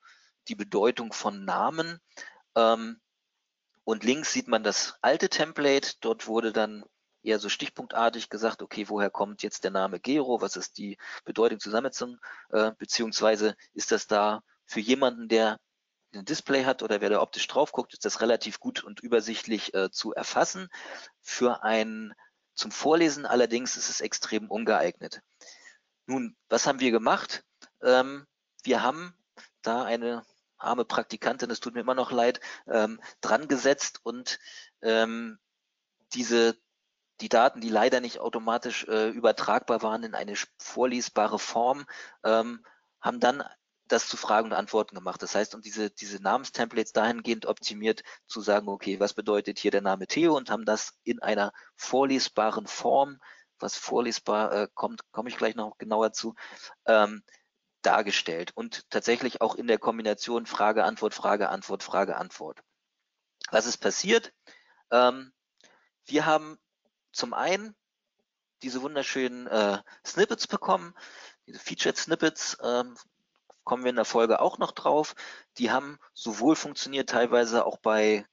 [0.48, 2.00] die Bedeutung von Namen.
[2.56, 3.00] Ähm,
[3.84, 5.96] und links sieht man das alte Template.
[6.00, 6.86] Dort wurde dann
[7.24, 10.42] eher so stichpunktartig gesagt, okay, woher kommt jetzt der Name Gero?
[10.42, 12.18] Was ist die Bedeutung Zusammensetzung?
[12.50, 15.58] Äh, beziehungsweise ist das da für jemanden, der
[16.14, 19.74] ein Display hat oder wer da optisch drauf guckt, ist das relativ gut und übersichtlich
[19.74, 20.70] äh, zu erfassen.
[21.22, 22.14] Für ein
[22.54, 25.22] zum Vorlesen allerdings ist es extrem ungeeignet.
[26.06, 27.44] Nun, was haben wir gemacht?
[27.82, 28.28] Ähm,
[28.64, 29.16] wir haben
[29.62, 30.24] da eine
[30.58, 34.40] arme Praktikantin, es tut mir immer noch leid, ähm, dran gesetzt und
[34.82, 35.40] ähm,
[36.14, 36.58] diese
[37.22, 41.86] die Daten, die leider nicht automatisch äh, übertragbar waren in eine vorlesbare Form,
[42.24, 42.64] ähm,
[43.02, 43.44] haben dann
[43.88, 45.22] das zu Fragen und Antworten gemacht.
[45.22, 49.82] Das heißt, um diese, diese Namenstemplates dahingehend optimiert zu sagen, okay, was bedeutet hier der
[49.82, 53.20] Name Theo und haben das in einer vorlesbaren Form,
[53.60, 56.36] was vorlesbar äh, kommt, komme ich gleich noch genauer zu,
[56.86, 57.24] ähm,
[57.82, 62.64] dargestellt und tatsächlich auch in der Kombination Frage, Antwort, Frage, Antwort, Frage, Antwort.
[63.52, 64.34] Was ist passiert?
[64.90, 65.34] Ähm,
[66.06, 66.58] wir haben
[67.14, 67.76] zum einen
[68.62, 70.94] diese wunderschönen äh, Snippets bekommen,
[71.48, 72.96] diese Featured Snippets, ähm,
[73.64, 75.16] kommen wir in der Folge auch noch drauf.
[75.58, 78.26] Die haben sowohl funktioniert teilweise auch bei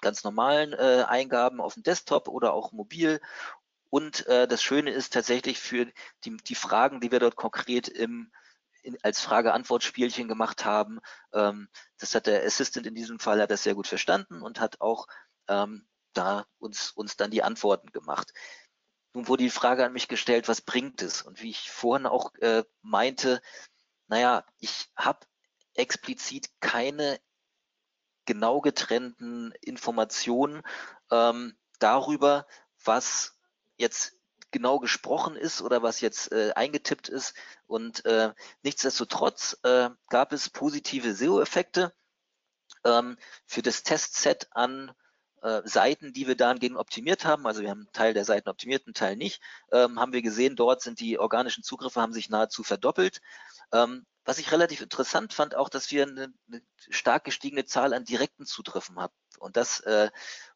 [0.00, 3.20] ganz normalen äh, Eingaben auf dem Desktop oder auch mobil.
[3.88, 5.86] Und äh, das Schöne ist tatsächlich für
[6.24, 8.30] die, die Fragen, die wir dort konkret im
[8.86, 11.00] in, als Frage-Antwort-Spielchen gemacht haben.
[11.32, 14.80] Ähm, das hat der Assistant in diesem Fall hat das sehr gut verstanden und hat
[14.80, 15.06] auch
[15.48, 18.32] ähm, da uns, uns dann die Antworten gemacht.
[19.12, 21.22] Nun wurde die Frage an mich gestellt, was bringt es?
[21.22, 23.40] Und wie ich vorhin auch äh, meinte,
[24.08, 25.26] naja, ich habe
[25.74, 27.18] explizit keine
[28.26, 30.62] genau getrennten Informationen
[31.10, 32.46] ähm, darüber,
[32.84, 33.38] was
[33.76, 34.16] jetzt
[34.50, 37.34] genau gesprochen ist oder was jetzt äh, eingetippt ist.
[37.66, 41.94] Und äh, nichtsdestotrotz äh, gab es positive SEO-Effekte
[42.84, 44.92] ähm, für das Testset an
[45.42, 47.46] äh, Seiten, die wir dahingehend optimiert haben.
[47.46, 49.40] Also wir haben einen Teil der Seiten optimiert, einen Teil nicht.
[49.72, 53.20] Ähm, haben wir gesehen, dort sind die organischen Zugriffe haben sich nahezu verdoppelt.
[53.72, 58.04] Ähm, was ich relativ interessant fand, auch, dass wir eine, eine stark gestiegene Zahl an
[58.04, 59.14] direkten Zugriffen haben.
[59.38, 60.10] Und das äh,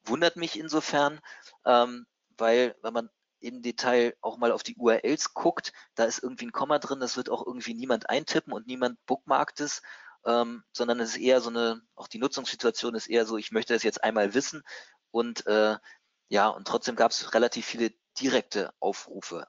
[0.04, 1.20] wundert mich insofern,
[1.64, 6.46] ähm, weil wenn man im Detail auch mal auf die URLs guckt, da ist irgendwie
[6.46, 9.82] ein Komma drin, das wird auch irgendwie niemand eintippen und niemand bookmarkt es,
[10.26, 13.74] ähm, sondern es ist eher so eine, auch die Nutzungssituation ist eher so, ich möchte
[13.74, 14.62] das jetzt einmal wissen
[15.10, 15.76] und äh,
[16.28, 19.46] ja, und trotzdem gab es relativ viele direkte Aufrufe.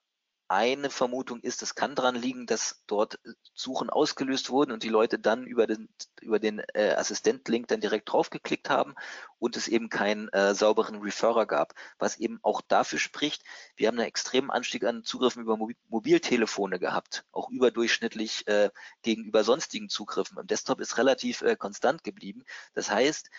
[0.51, 3.21] Eine Vermutung ist, es kann daran liegen, dass dort
[3.53, 5.87] Suchen ausgelöst wurden und die Leute dann über den,
[6.19, 8.93] über den äh, Assistent-Link dann direkt draufgeklickt haben
[9.39, 11.73] und es eben keinen äh, sauberen Referrer gab.
[11.99, 13.43] Was eben auch dafür spricht,
[13.77, 18.71] wir haben einen extremen Anstieg an Zugriffen über Mobil Mobiltelefone gehabt, auch überdurchschnittlich äh,
[19.03, 20.37] gegenüber sonstigen Zugriffen.
[20.37, 22.43] Im Desktop ist relativ äh, konstant geblieben.
[22.73, 23.29] Das heißt,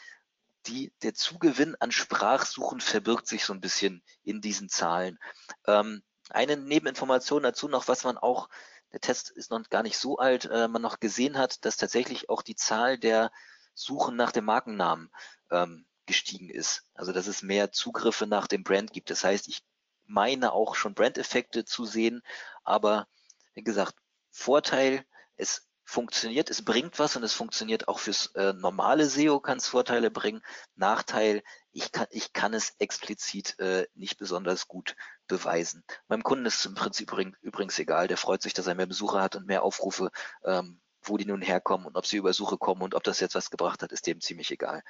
[0.64, 5.18] die, der Zugewinn an Sprachsuchen verbirgt sich so ein bisschen in diesen Zahlen.
[5.66, 8.48] Ähm, eine Nebeninformation dazu noch, was man auch,
[8.92, 12.28] der Test ist noch gar nicht so alt, äh, man noch gesehen hat, dass tatsächlich
[12.28, 13.32] auch die Zahl der
[13.74, 15.10] Suchen nach dem Markennamen
[15.50, 16.84] ähm, gestiegen ist.
[16.94, 19.10] Also dass es mehr Zugriffe nach dem Brand gibt.
[19.10, 19.62] Das heißt, ich
[20.04, 22.22] meine auch schon Brandeffekte zu sehen,
[22.64, 23.06] aber
[23.54, 23.94] wie gesagt,
[24.30, 25.04] Vorteil,
[25.36, 29.66] es funktioniert, es bringt was und es funktioniert auch fürs äh, normale SEO, kann es
[29.66, 30.42] Vorteile bringen.
[30.74, 31.42] Nachteil,
[31.72, 34.96] ich kann, ich kann es explizit äh, nicht besonders gut
[35.32, 35.82] beweisen.
[36.08, 39.22] Meinem Kunden ist es im Prinzip übrigens egal, der freut sich, dass er mehr Besucher
[39.22, 40.10] hat und mehr Aufrufe,
[40.44, 43.34] ähm, wo die nun herkommen und ob sie über Suche kommen und ob das jetzt
[43.34, 44.82] was gebracht hat, ist dem ziemlich egal.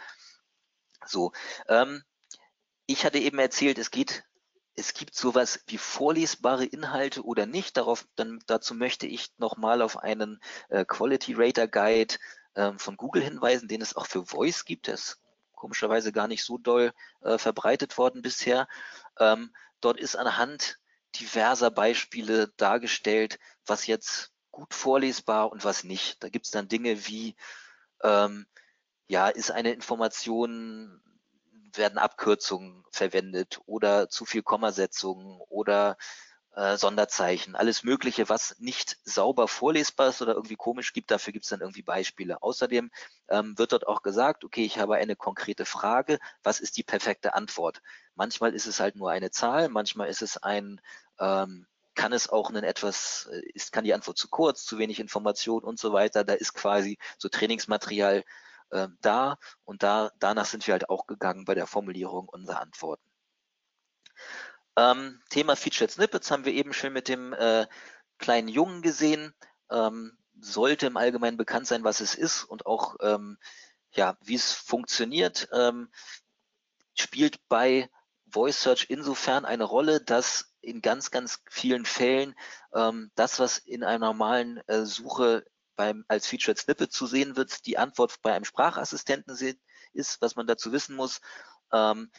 [1.06, 1.32] So,
[1.68, 2.02] ähm,
[2.86, 4.24] ich hatte eben erzählt, es geht
[4.74, 7.76] es gibt sowas wie vorlesbare Inhalte oder nicht.
[7.76, 12.14] Darauf, dann, dazu möchte ich nochmal auf einen äh, Quality Rater Guide
[12.56, 14.86] ähm, von Google hinweisen, den es auch für Voice gibt.
[14.86, 15.20] Der ist
[15.52, 18.66] komischerweise gar nicht so doll äh, verbreitet worden bisher.
[19.18, 19.52] Ähm,
[19.84, 20.78] dort ist anhand
[21.16, 26.22] diverser Beispiele dargestellt, was jetzt gut vorlesbar und was nicht.
[26.22, 27.36] Da gibt es dann Dinge wie,
[28.02, 28.46] ähm,
[29.08, 31.02] ja, ist eine Information
[31.74, 35.96] werden Abkürzungen verwendet oder zu viel Kommasetzungen oder
[36.54, 41.44] äh, Sonderzeichen, alles Mögliche, was nicht sauber vorlesbar ist oder irgendwie komisch gibt, dafür gibt
[41.44, 42.42] es dann irgendwie Beispiele.
[42.42, 42.90] Außerdem
[43.28, 47.34] ähm, wird dort auch gesagt, okay, ich habe eine konkrete Frage, was ist die perfekte
[47.34, 47.80] Antwort?
[48.14, 50.80] Manchmal ist es halt nur eine Zahl, manchmal ist es ein,
[51.18, 55.00] ähm, kann es auch ein etwas, äh, ist, kann die Antwort zu kurz, zu wenig
[55.00, 56.24] Information und so weiter.
[56.24, 58.24] Da ist quasi so Trainingsmaterial
[58.70, 63.02] äh, da und da, danach sind wir halt auch gegangen bei der Formulierung unserer Antworten.
[64.76, 67.66] Ähm, Thema Featured Snippets haben wir eben schon mit dem äh,
[68.18, 69.34] kleinen Jungen gesehen.
[69.70, 73.38] Ähm, sollte im Allgemeinen bekannt sein, was es ist und auch ähm,
[73.92, 75.48] ja, wie es funktioniert.
[75.52, 75.90] Ähm,
[76.94, 77.90] spielt bei
[78.26, 82.34] Voice Search insofern eine Rolle, dass in ganz, ganz vielen Fällen
[82.74, 85.44] ähm, das, was in einer normalen äh, Suche
[85.76, 89.36] beim, als Featured Snippet zu sehen wird, die Antwort bei einem Sprachassistenten
[89.92, 91.20] ist, was man dazu wissen muss.
[91.72, 92.10] Ähm,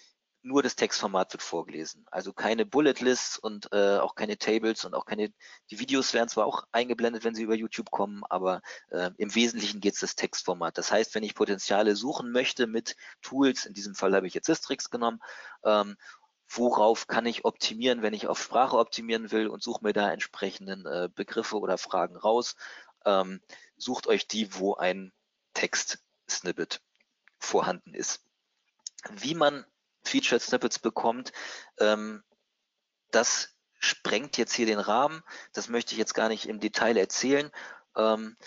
[0.43, 2.06] nur das Textformat wird vorgelesen.
[2.12, 5.34] Also keine Bullet Lists und äh, auch keine Tables und auch keine,
[5.71, 9.79] die Videos werden zwar auch eingeblendet, wenn sie über YouTube kommen, aber äh, im Wesentlichen
[9.79, 10.77] geht es das Textformat.
[10.77, 14.47] Das heißt, wenn ich Potenziale suchen möchte mit Tools, in diesem Fall habe ich jetzt
[14.47, 15.21] Sistrix genommen,
[15.63, 15.95] ähm,
[16.49, 20.86] worauf kann ich optimieren, wenn ich auf Sprache optimieren will und suche mir da entsprechenden
[20.86, 22.56] äh, Begriffe oder Fragen raus
[23.06, 23.41] ähm,
[23.77, 25.12] sucht euch die, wo ein
[25.53, 26.82] Text-Snippet
[27.39, 28.25] vorhanden ist.
[29.12, 29.65] Wie man
[30.04, 31.32] Featured Snippets bekommt,
[31.80, 32.24] ähm,
[33.12, 35.22] das sprengt jetzt hier den Rahmen.
[35.52, 37.52] Das möchte ich jetzt gar nicht im Detail erzählen.
[37.96, 38.38] Ähm,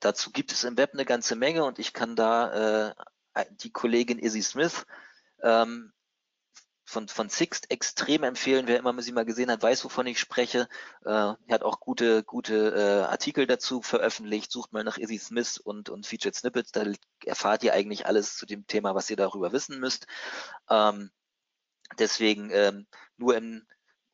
[0.00, 2.94] dazu gibt es im Web eine ganze Menge und ich kann da äh,
[3.50, 4.86] die Kollegin Izzy Smith
[5.42, 5.92] ähm,
[6.92, 8.68] von, von Sixt extrem empfehlen.
[8.68, 10.68] Wer immer sie mal gesehen hat, weiß, wovon ich spreche.
[11.04, 14.52] Äh, er hat auch gute, gute äh, Artikel dazu veröffentlicht.
[14.52, 16.70] Sucht mal nach Izzy Smith und, und Featured Snippets.
[16.72, 16.84] Da
[17.24, 20.06] erfahrt ihr eigentlich alles zu dem Thema, was ihr darüber wissen müsst.
[20.68, 21.10] Ähm,
[21.98, 23.66] deswegen ähm, nur im,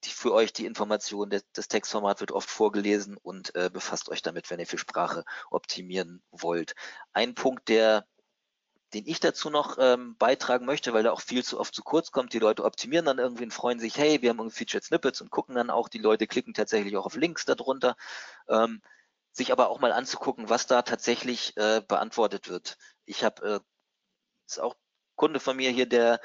[0.04, 4.22] die, für euch die Information, das, das Textformat wird oft vorgelesen und äh, befasst euch
[4.22, 6.74] damit, wenn ihr für Sprache optimieren wollt.
[7.12, 8.06] Ein Punkt, der
[8.94, 12.10] den ich dazu noch ähm, beitragen möchte, weil er auch viel zu oft zu kurz
[12.10, 12.32] kommt.
[12.32, 15.30] Die Leute optimieren dann irgendwie und freuen sich, hey, wir haben irgendwie Featured Snippets und
[15.30, 17.96] gucken dann auch, die Leute klicken tatsächlich auch auf Links darunter.
[18.48, 18.80] Ähm,
[19.32, 22.76] sich aber auch mal anzugucken, was da tatsächlich äh, beantwortet wird.
[23.04, 23.60] Ich habe, äh,
[24.46, 24.74] ist auch
[25.16, 26.20] Kunde von mir hier, der,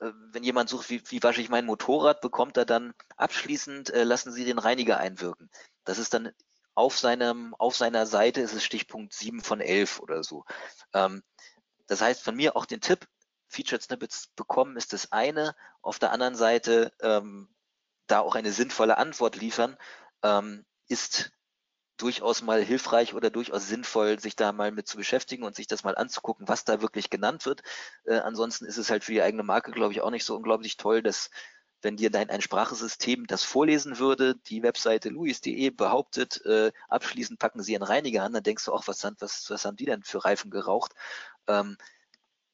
[0.00, 4.04] äh, wenn jemand sucht, wie, wie wasche ich mein Motorrad, bekommt er dann abschließend, äh,
[4.04, 5.50] lassen Sie den Reiniger einwirken.
[5.84, 6.32] Das ist dann
[6.74, 10.44] auf seinem, auf seiner Seite ist es Stichpunkt 7 von 11 oder so.
[10.94, 11.22] Ähm,
[11.86, 13.06] das heißt von mir auch den Tipp,
[13.48, 15.54] Featured Snippets bekommen ist das eine.
[15.82, 17.54] Auf der anderen Seite ähm,
[18.06, 19.76] da auch eine sinnvolle Antwort liefern,
[20.22, 21.32] ähm, ist
[21.98, 25.84] durchaus mal hilfreich oder durchaus sinnvoll, sich da mal mit zu beschäftigen und sich das
[25.84, 27.62] mal anzugucken, was da wirklich genannt wird.
[28.04, 30.76] Äh, ansonsten ist es halt für die eigene Marke, glaube ich, auch nicht so unglaublich
[30.76, 31.30] toll, dass
[31.82, 37.62] wenn dir dein ein Sprachesystem das vorlesen würde, die Webseite luis.de behauptet, äh, abschließend packen
[37.62, 40.24] sie einen Reiniger an, dann denkst du auch, was, was, was haben die denn für
[40.24, 40.92] Reifen geraucht?
[41.48, 41.76] Ähm,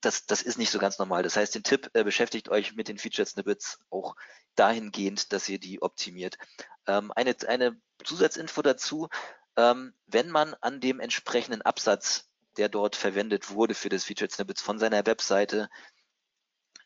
[0.01, 1.23] das, das ist nicht so ganz normal.
[1.23, 4.15] Das heißt, den Tipp, äh, beschäftigt euch mit den Featured Snippets auch
[4.55, 6.39] dahingehend, dass ihr die optimiert.
[6.87, 9.09] Ähm, eine, eine Zusatzinfo dazu,
[9.57, 14.63] ähm, wenn man an dem entsprechenden Absatz, der dort verwendet wurde für das Featured Snippets
[14.63, 15.69] von seiner Webseite,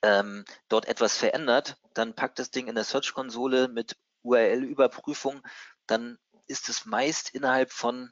[0.03, 5.43] ähm, dort etwas verändert, dann packt das Ding in der Search-Konsole mit URL-Überprüfung,
[5.87, 8.11] dann ist es meist innerhalb von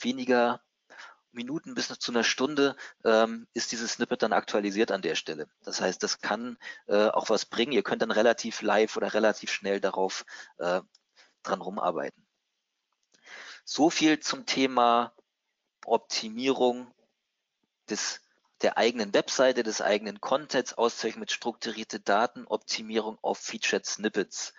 [0.00, 0.62] weniger
[1.32, 5.48] Minuten bis zu einer Stunde ähm, ist dieses Snippet dann aktualisiert an der Stelle.
[5.62, 7.72] Das heißt, das kann äh, auch was bringen.
[7.72, 10.24] Ihr könnt dann relativ live oder relativ schnell darauf
[10.58, 10.80] äh,
[11.42, 12.26] dran rumarbeiten.
[13.64, 15.12] So viel zum Thema
[15.84, 16.92] Optimierung
[17.90, 18.20] des,
[18.62, 24.54] der eigenen Webseite, des eigenen Contents, Auszeichnung mit strukturierte Daten, Optimierung auf Featured Snippets.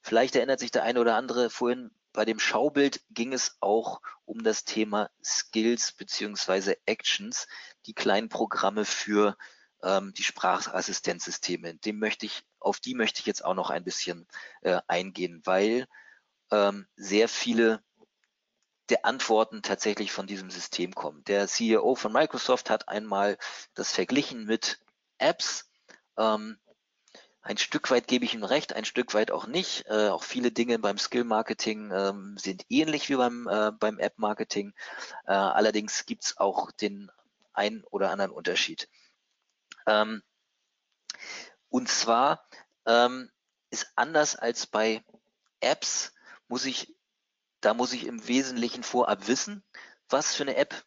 [0.00, 4.42] Vielleicht erinnert sich der eine oder andere vorhin bei dem Schaubild ging es auch um
[4.42, 7.46] das Thema Skills beziehungsweise Actions,
[7.84, 9.36] die kleinen Programme für
[9.82, 11.74] ähm, die Sprachassistenzsysteme.
[11.74, 14.26] Dem möchte ich, auf die möchte ich jetzt auch noch ein bisschen
[14.62, 15.86] äh, eingehen, weil
[16.50, 17.82] ähm, sehr viele
[18.90, 21.24] der Antworten tatsächlich von diesem System kommen.
[21.24, 23.38] Der CEO von Microsoft hat einmal
[23.74, 24.78] das verglichen mit
[25.18, 25.68] Apps.
[26.16, 26.58] Ähm,
[27.44, 29.84] ein Stück weit gebe ich ihm recht, ein Stück weit auch nicht.
[29.86, 34.72] Äh, auch viele Dinge beim Skill-Marketing ähm, sind ähnlich wie beim, äh, beim App-Marketing.
[35.26, 37.10] Äh, allerdings gibt es auch den
[37.52, 38.88] einen oder anderen Unterschied.
[39.86, 40.22] Ähm,
[41.68, 42.48] und zwar
[42.86, 43.30] ähm,
[43.68, 45.04] ist anders als bei
[45.60, 46.14] Apps,
[46.48, 46.96] muss ich,
[47.60, 49.62] da muss ich im Wesentlichen vorab wissen,
[50.08, 50.82] was für eine App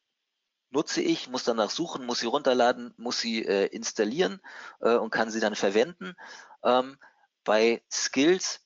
[0.70, 4.42] nutze ich, muss danach suchen, muss sie runterladen, muss sie äh, installieren
[4.82, 6.16] äh, und kann sie dann verwenden.
[6.64, 6.98] Ähm,
[7.44, 8.62] bei Skills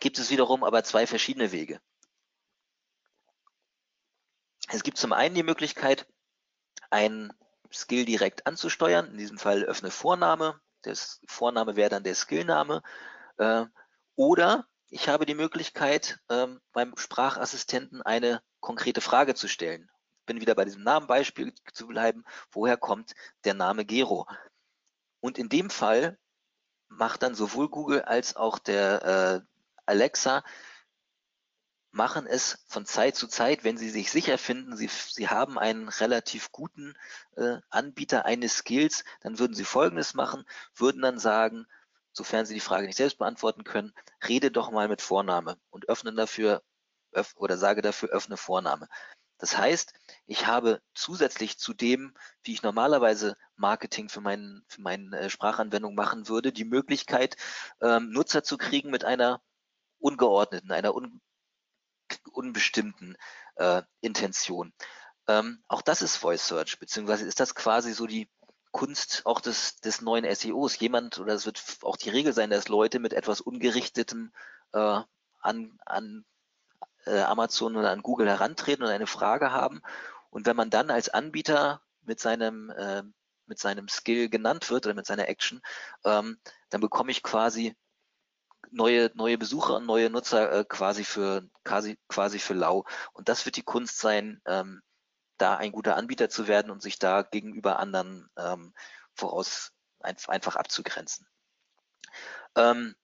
[0.00, 1.80] gibt es wiederum aber zwei verschiedene Wege.
[4.68, 6.06] Es gibt zum einen die Möglichkeit,
[6.90, 7.32] einen
[7.72, 9.06] Skill direkt anzusteuern.
[9.10, 10.60] In diesem Fall öffne Vorname.
[10.84, 10.96] Der
[11.26, 12.82] Vorname wäre dann der Skillname.
[13.38, 13.66] Äh,
[14.16, 19.90] oder ich habe die Möglichkeit, ähm, beim Sprachassistenten eine konkrete Frage zu stellen
[20.26, 24.26] bin wieder bei diesem Namenbeispiel zu bleiben, woher kommt der Name Gero?
[25.20, 26.18] Und in dem Fall
[26.88, 29.46] macht dann sowohl Google als auch der äh,
[29.86, 30.42] Alexa
[31.94, 35.88] machen es von Zeit zu Zeit, wenn sie sich sicher finden, sie, sie haben einen
[35.88, 36.94] relativ guten
[37.36, 40.44] äh, Anbieter eines Skills, dann würden sie Folgendes machen,
[40.74, 41.66] würden dann sagen,
[42.12, 43.92] sofern sie die Frage nicht selbst beantworten können,
[44.28, 46.62] rede doch mal mit Vorname und öffnen dafür
[47.12, 48.88] öff, oder sage dafür öffne Vorname.
[49.38, 49.92] Das heißt,
[50.26, 55.94] ich habe zusätzlich zu dem, wie ich normalerweise Marketing für, meinen, für meine äh, Sprachanwendung
[55.94, 57.36] machen würde, die Möglichkeit,
[57.80, 59.42] ähm, Nutzer zu kriegen mit einer
[59.98, 61.20] ungeordneten, einer un,
[62.30, 63.16] unbestimmten
[63.56, 64.72] äh, Intention.
[65.26, 68.28] Ähm, auch das ist Voice Search, beziehungsweise ist das quasi so die
[68.70, 70.78] Kunst auch des, des neuen SEOs.
[70.78, 74.32] Jemand, oder es wird auch die Regel sein, dass Leute mit etwas Ungerichtetem
[74.72, 75.00] äh,
[75.40, 76.24] an, an
[77.06, 79.82] äh, Amazon oder an Google herantreten und eine Frage haben.
[80.30, 83.02] Und wenn man dann als Anbieter mit seinem, äh,
[83.46, 85.60] mit seinem Skill genannt wird oder mit seiner Action,
[86.04, 86.38] ähm,
[86.70, 87.76] dann bekomme ich quasi
[88.70, 92.84] neue, neue Besucher und neue Nutzer äh, quasi für quasi, quasi für lau.
[93.12, 94.82] Und das wird die Kunst sein, ähm,
[95.38, 98.72] da ein guter Anbieter zu werden und sich da gegenüber anderen ähm,
[99.14, 101.26] voraus ein, einfach abzugrenzen.
[102.56, 102.94] Ähm,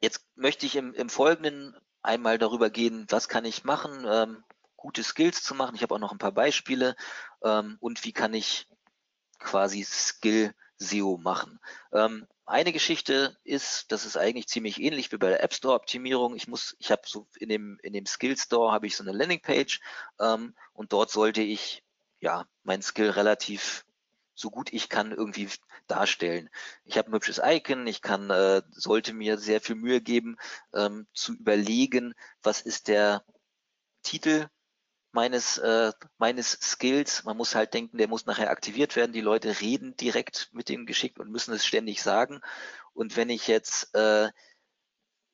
[0.00, 4.44] jetzt möchte ich im, im Folgenden einmal darüber gehen, was kann ich machen, ähm,
[4.76, 5.74] gute Skills zu machen.
[5.74, 6.94] Ich habe auch noch ein paar Beispiele
[7.42, 8.68] ähm, und wie kann ich
[9.38, 11.58] quasi Skill SEO machen.
[11.92, 16.36] Ähm, eine Geschichte ist, das ist eigentlich ziemlich ähnlich wie bei der App Store Optimierung.
[16.36, 19.12] Ich muss, ich habe so in dem in dem Skill Store habe ich so eine
[19.12, 19.80] Landingpage
[20.20, 21.82] ähm, und dort sollte ich
[22.20, 23.86] ja mein Skill relativ
[24.34, 25.48] so gut ich kann irgendwie
[25.86, 26.50] darstellen.
[26.84, 30.36] Ich habe ein hübsches Icon, ich kann, äh, sollte mir sehr viel Mühe geben,
[30.72, 33.24] ähm, zu überlegen, was ist der
[34.02, 34.48] Titel
[35.12, 37.24] meines, äh, meines Skills.
[37.24, 39.12] Man muss halt denken, der muss nachher aktiviert werden.
[39.12, 42.40] Die Leute reden direkt mit dem geschickt und müssen es ständig sagen.
[42.92, 44.30] Und wenn ich jetzt äh,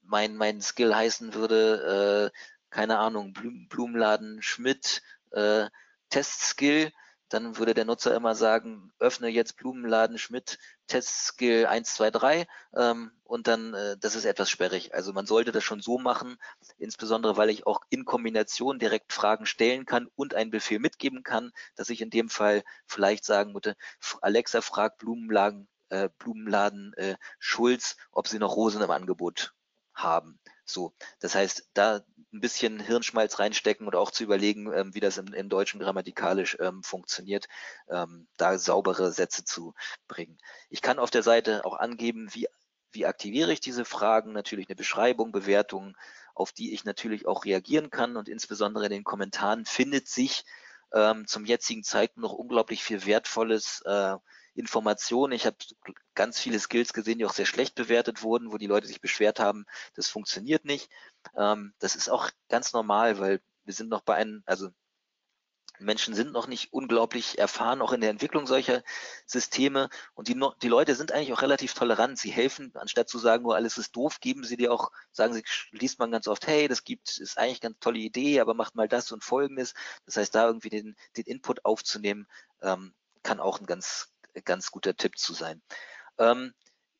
[0.02, 2.38] mein, mein Skill heißen würde, äh,
[2.70, 3.32] keine Ahnung,
[3.68, 5.68] Blumenladen Schmidt, äh,
[6.10, 6.92] Test-Skill,
[7.30, 13.12] dann würde der Nutzer immer sagen, öffne jetzt Blumenladen Schmidt Testskill 1, 2, 3 ähm,
[13.24, 14.92] und dann, äh, das ist etwas sperrig.
[14.94, 16.36] Also man sollte das schon so machen,
[16.76, 21.52] insbesondere weil ich auch in Kombination direkt Fragen stellen kann und einen Befehl mitgeben kann,
[21.76, 23.76] dass ich in dem Fall vielleicht sagen würde,
[24.20, 29.54] Alexa fragt Blumenladen, äh, Blumenladen äh, Schulz, ob sie noch Rosen im Angebot
[29.94, 30.40] haben.
[30.64, 32.02] So, das heißt, da
[32.32, 36.56] ein bisschen Hirnschmalz reinstecken oder auch zu überlegen, ähm, wie das im, im Deutschen grammatikalisch
[36.60, 37.48] ähm, funktioniert,
[37.88, 39.74] ähm, da saubere Sätze zu
[40.06, 40.38] bringen.
[40.68, 42.46] Ich kann auf der Seite auch angeben, wie,
[42.92, 45.96] wie aktiviere ich diese Fragen, natürlich eine Beschreibung, Bewertung,
[46.34, 50.44] auf die ich natürlich auch reagieren kann und insbesondere in den Kommentaren findet sich
[50.92, 54.16] ähm, zum jetzigen Zeitpunkt noch unglaublich viel wertvolles äh,
[54.54, 55.32] Informationen.
[55.32, 55.56] Ich habe
[56.14, 59.40] ganz viele Skills gesehen, die auch sehr schlecht bewertet wurden, wo die Leute sich beschwert
[59.40, 60.90] haben, das funktioniert nicht.
[61.36, 64.70] Ähm, das ist auch ganz normal, weil wir sind noch bei einem, also
[65.80, 68.82] Menschen sind noch nicht unglaublich erfahren, auch in der Entwicklung solcher
[69.26, 69.88] Systeme.
[70.14, 72.18] Und die, die Leute sind eigentlich auch relativ tolerant.
[72.18, 75.42] Sie helfen, anstatt zu sagen, nur alles ist doof, geben sie dir auch, sagen sie,
[75.70, 78.74] liest man ganz oft, hey, das gibt, ist eigentlich eine ganz tolle Idee, aber macht
[78.74, 79.74] mal das und folgendes.
[80.04, 82.26] Das heißt, da irgendwie den, den Input aufzunehmen,
[82.62, 84.12] ähm, kann auch ein ganz,
[84.44, 85.62] ganz guter Tipp zu sein.
[86.18, 86.52] Ähm,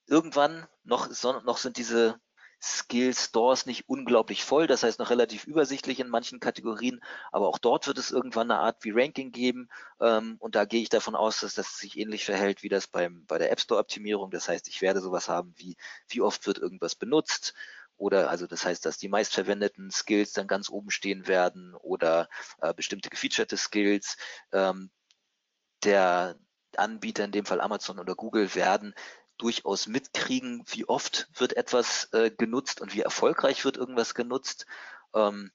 [0.07, 1.09] irgendwann noch,
[1.45, 2.21] noch sind diese
[2.63, 7.01] Skill Stores nicht unglaublich voll, das heißt noch relativ übersichtlich in manchen Kategorien,
[7.33, 10.83] aber auch dort wird es irgendwann eine Art wie Ranking geben ähm, und da gehe
[10.83, 13.81] ich davon aus, dass das sich ähnlich verhält wie das beim, bei der App Store
[13.81, 14.31] Optimierung.
[14.31, 15.77] Das heißt, ich werde sowas haben wie,
[16.09, 17.55] wie oft wird irgendwas benutzt,
[17.97, 22.31] oder also das heißt, dass die meistverwendeten Skills dann ganz oben stehen werden oder
[22.63, 24.17] äh, bestimmte gefeaturete Skills.
[24.53, 24.91] Ähm,
[25.85, 26.39] der
[26.79, 28.95] Anbieter, in dem Fall Amazon oder Google, werden
[29.39, 34.67] durchaus mitkriegen, wie oft wird etwas äh, genutzt und wie erfolgreich wird irgendwas genutzt.
[35.15, 35.51] Ähm,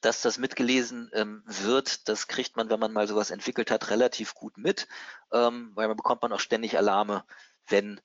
[0.00, 4.34] dass das mitgelesen ähm, wird, das kriegt man, wenn man mal sowas entwickelt hat, relativ
[4.34, 4.88] gut mit,
[5.32, 7.24] ähm, weil man bekommt man auch ständig Alarme,
[7.66, 8.00] wenn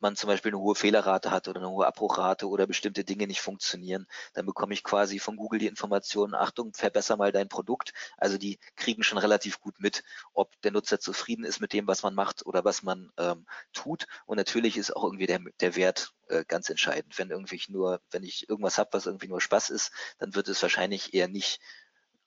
[0.00, 3.40] man zum Beispiel eine hohe Fehlerrate hat oder eine hohe Abbruchrate oder bestimmte Dinge nicht
[3.40, 7.92] funktionieren, dann bekomme ich quasi von Google die Information, Achtung, verbessere mal dein Produkt.
[8.16, 10.02] Also die kriegen schon relativ gut mit,
[10.32, 14.06] ob der Nutzer zufrieden ist mit dem, was man macht oder was man ähm, tut.
[14.26, 17.18] Und natürlich ist auch irgendwie der, der Wert äh, ganz entscheidend.
[17.18, 20.62] Wenn irgendwie nur, wenn ich irgendwas habe, was irgendwie nur Spaß ist, dann wird es
[20.62, 21.60] wahrscheinlich eher nicht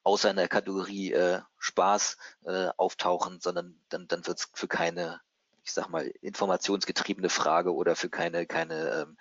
[0.04, 5.22] außer in der Kategorie äh, Spaß äh, auftauchen, sondern dann, dann wird es für keine
[5.64, 9.18] ich sag mal, informationsgetriebene Frage oder für keine, keine ähm,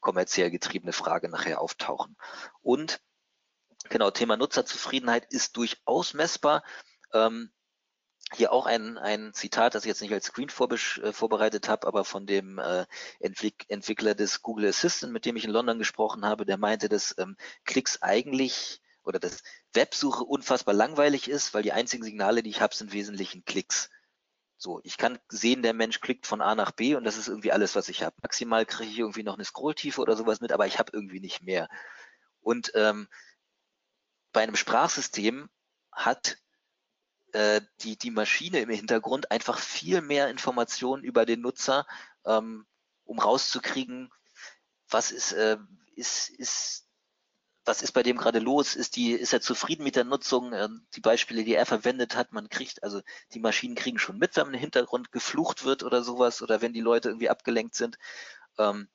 [0.00, 2.16] kommerziell getriebene Frage nachher auftauchen.
[2.60, 3.00] Und
[3.88, 6.62] genau, Thema Nutzerzufriedenheit ist durchaus messbar.
[7.12, 7.50] Ähm,
[8.34, 12.04] hier auch ein, ein Zitat, das ich jetzt nicht als Screen äh, vorbereitet habe, aber
[12.04, 12.86] von dem äh,
[13.20, 17.14] Entwick Entwickler des Google Assistant, mit dem ich in London gesprochen habe, der meinte, dass
[17.18, 22.60] ähm, Klicks eigentlich oder dass Websuche unfassbar langweilig ist, weil die einzigen Signale, die ich
[22.60, 23.90] habe, sind wesentlichen Klicks.
[24.62, 27.50] So, ich kann sehen, der Mensch klickt von A nach B und das ist irgendwie
[27.50, 28.14] alles, was ich habe.
[28.22, 31.42] Maximal kriege ich irgendwie noch eine Scrolltiefe oder sowas mit, aber ich habe irgendwie nicht
[31.42, 31.68] mehr.
[32.42, 33.08] Und ähm,
[34.30, 35.50] bei einem Sprachsystem
[35.90, 36.38] hat
[37.32, 41.84] äh, die, die Maschine im Hintergrund einfach viel mehr Informationen über den Nutzer,
[42.24, 42.64] ähm,
[43.02, 44.12] um rauszukriegen,
[44.88, 45.58] was ist, äh,
[45.96, 46.81] ist, ist
[47.64, 48.74] was ist bei dem gerade los?
[48.74, 50.52] Ist die, ist er zufrieden mit der Nutzung?
[50.52, 53.00] Ähm, die Beispiele, die er verwendet hat, man kriegt, also
[53.34, 56.80] die Maschinen kriegen schon mit, wenn im Hintergrund geflucht wird oder sowas oder wenn die
[56.80, 57.98] Leute irgendwie abgelenkt sind.
[58.58, 58.88] Ähm,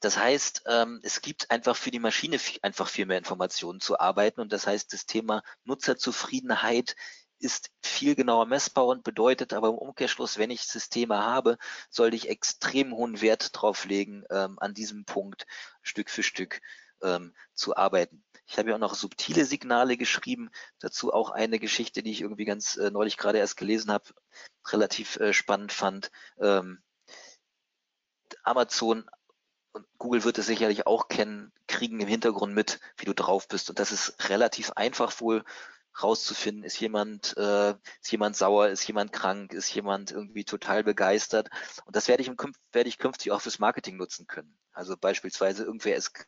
[0.00, 4.40] das heißt, ähm, es gibt einfach für die Maschine einfach viel mehr Informationen zu arbeiten
[4.40, 6.96] und das heißt, das Thema Nutzerzufriedenheit
[7.38, 11.58] ist viel genauer messbar und bedeutet aber im Umkehrschluss, wenn ich Systeme habe,
[11.90, 15.46] sollte ich extrem hohen Wert drauf legen, an diesem Punkt
[15.82, 16.60] Stück für Stück
[17.04, 18.24] ähm, zu arbeiten.
[18.46, 20.50] Ich habe ja auch noch subtile Signale geschrieben,
[20.80, 24.04] dazu auch eine Geschichte, die ich irgendwie ganz äh, neulich gerade erst gelesen habe,
[24.66, 26.10] relativ äh, spannend fand.
[26.38, 26.82] Ähm,
[28.42, 29.08] Amazon
[29.72, 33.70] und Google wird es sicherlich auch kennen, kriegen im Hintergrund mit, wie du drauf bist.
[33.70, 35.44] Und das ist relativ einfach wohl
[36.02, 41.50] rauszufinden, ist jemand, äh, ist jemand sauer, ist jemand krank, ist jemand irgendwie total begeistert.
[41.84, 42.36] Und das werde ich, im,
[42.72, 44.56] werde ich künftig auch fürs Marketing nutzen können.
[44.72, 46.26] Also beispielsweise irgendwer ist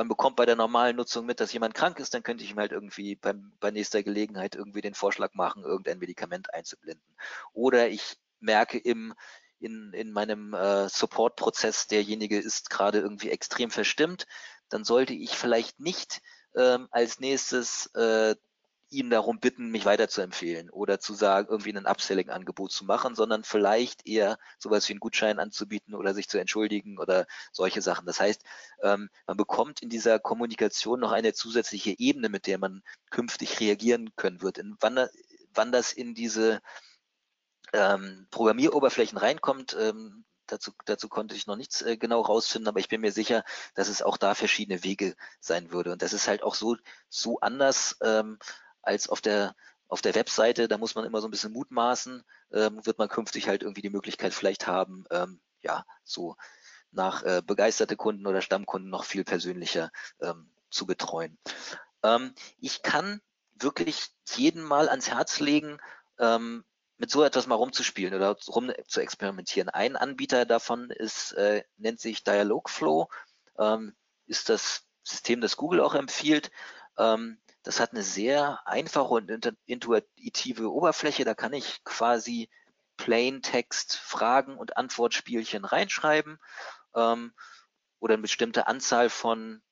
[0.00, 2.58] man bekommt bei der normalen Nutzung mit, dass jemand krank ist, dann könnte ich ihm
[2.58, 7.14] halt irgendwie beim, bei nächster Gelegenheit irgendwie den Vorschlag machen, irgendein Medikament einzublenden.
[7.52, 9.12] Oder ich merke im,
[9.58, 14.26] in, in meinem äh, Support-Prozess, derjenige ist gerade irgendwie extrem verstimmt,
[14.70, 16.22] dann sollte ich vielleicht nicht
[16.56, 18.36] ähm, als nächstes äh,
[18.90, 24.06] ihn darum bitten, mich weiterzuempfehlen oder zu sagen, irgendwie ein Upselling-Angebot zu machen, sondern vielleicht
[24.06, 28.06] eher sowas wie einen Gutschein anzubieten oder sich zu entschuldigen oder solche Sachen.
[28.06, 28.42] Das heißt,
[28.82, 34.10] ähm, man bekommt in dieser Kommunikation noch eine zusätzliche Ebene, mit der man künftig reagieren
[34.16, 34.58] können wird.
[34.58, 35.08] In, wann,
[35.54, 36.60] wann das in diese
[37.72, 42.88] ähm, Programmieroberflächen reinkommt, ähm, Dazu, dazu konnte ich noch nichts äh, genau rausfinden, aber ich
[42.88, 45.92] bin mir sicher, dass es auch da verschiedene Wege sein würde.
[45.92, 46.76] Und das ist halt auch so,
[47.08, 48.38] so anders ähm,
[48.82, 49.54] als auf der
[49.88, 52.22] auf der Webseite, da muss man immer so ein bisschen mutmaßen,
[52.52, 56.36] ähm, wird man künftig halt irgendwie die Möglichkeit vielleicht haben, ähm, ja, so
[56.92, 61.38] nach äh, begeisterte Kunden oder Stammkunden noch viel persönlicher ähm, zu betreuen.
[62.04, 63.20] Ähm, ich kann
[63.54, 65.78] wirklich jeden mal ans Herz legen,
[66.20, 66.64] ähm,
[66.96, 69.70] mit so etwas mal rumzuspielen oder rum zu experimentieren.
[69.70, 73.08] Ein Anbieter davon ist, äh, nennt sich Dialogflow,
[73.58, 76.50] ähm, ist das System, das Google auch empfiehlt.
[76.98, 81.24] Ähm, das hat eine sehr einfache und intuitive Oberfläche.
[81.24, 82.48] Da kann ich quasi
[82.96, 86.38] Plain Text Fragen und Antwortspielchen reinschreiben
[86.94, 87.32] ähm,
[87.98, 89.62] oder eine bestimmte Anzahl von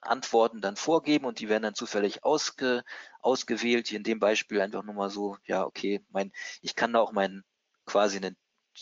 [0.00, 2.84] Antworten dann vorgeben und die werden dann zufällig ausge,
[3.20, 3.88] ausgewählt.
[3.88, 7.12] Hier in dem Beispiel einfach nur mal so, ja, okay, mein, ich kann da auch
[7.12, 7.44] meinen
[7.86, 8.36] quasi einen,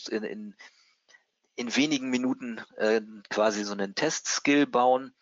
[0.09, 0.55] in, in,
[1.55, 5.13] in wenigen Minuten äh, quasi so einen Test-Skill bauen.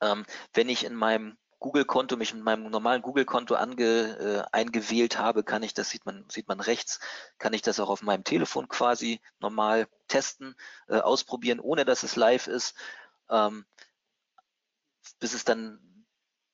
[0.00, 0.24] Ähm,
[0.54, 5.62] wenn ich in meinem Google-Konto, mich mit meinem normalen Google-Konto ange, äh, eingewählt habe, kann
[5.62, 7.00] ich, das sieht man, sieht man rechts,
[7.38, 10.54] kann ich das auch auf meinem Telefon quasi normal testen,
[10.88, 12.74] äh, ausprobieren, ohne dass es live ist.
[13.30, 13.64] Ähm,
[15.18, 15.80] bis es dann,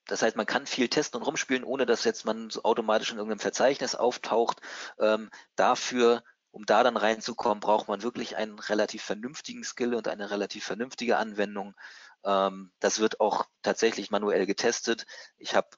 [0.07, 3.19] das heißt, man kann viel testen und rumspielen, ohne dass jetzt man so automatisch in
[3.19, 4.61] irgendeinem Verzeichnis auftaucht.
[4.99, 10.31] Ähm, dafür, um da dann reinzukommen, braucht man wirklich einen relativ vernünftigen Skill und eine
[10.31, 11.75] relativ vernünftige Anwendung.
[12.25, 15.07] Ähm, das wird auch tatsächlich manuell getestet.
[15.37, 15.69] Ich habe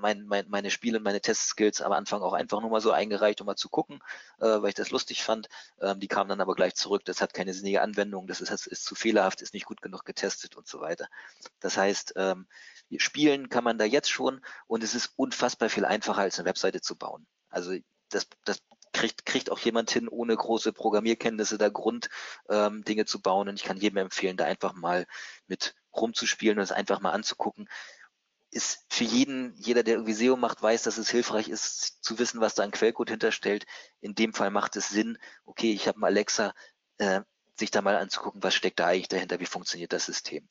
[0.00, 3.46] mein, mein, meine Spiele meine Testskills am Anfang auch einfach nur mal so eingereicht, um
[3.46, 4.00] mal zu gucken,
[4.38, 5.48] äh, weil ich das lustig fand.
[5.80, 8.84] Ähm, die kamen dann aber gleich zurück, das hat keine sinnige Anwendung, das ist, ist
[8.84, 11.08] zu fehlerhaft, ist nicht gut genug getestet und so weiter.
[11.60, 12.46] Das heißt, ähm,
[12.96, 16.80] spielen kann man da jetzt schon und es ist unfassbar viel einfacher, als eine Webseite
[16.80, 17.26] zu bauen.
[17.50, 17.74] Also
[18.10, 22.08] das, das kriegt, kriegt auch jemand hin, ohne große Programmierkenntnisse da Grund
[22.48, 23.48] ähm, Dinge zu bauen.
[23.48, 25.06] Und ich kann jedem empfehlen, da einfach mal
[25.46, 27.68] mit rumzuspielen und es einfach mal anzugucken
[28.50, 32.40] ist für jeden, jeder, der irgendwie SEO macht, weiß, dass es hilfreich ist, zu wissen,
[32.40, 33.66] was da ein Quellcode hinterstellt.
[34.00, 36.54] In dem Fall macht es Sinn, okay, ich habe einen Alexa,
[36.98, 37.20] äh,
[37.58, 40.48] sich da mal anzugucken, was steckt da eigentlich dahinter, wie funktioniert das System.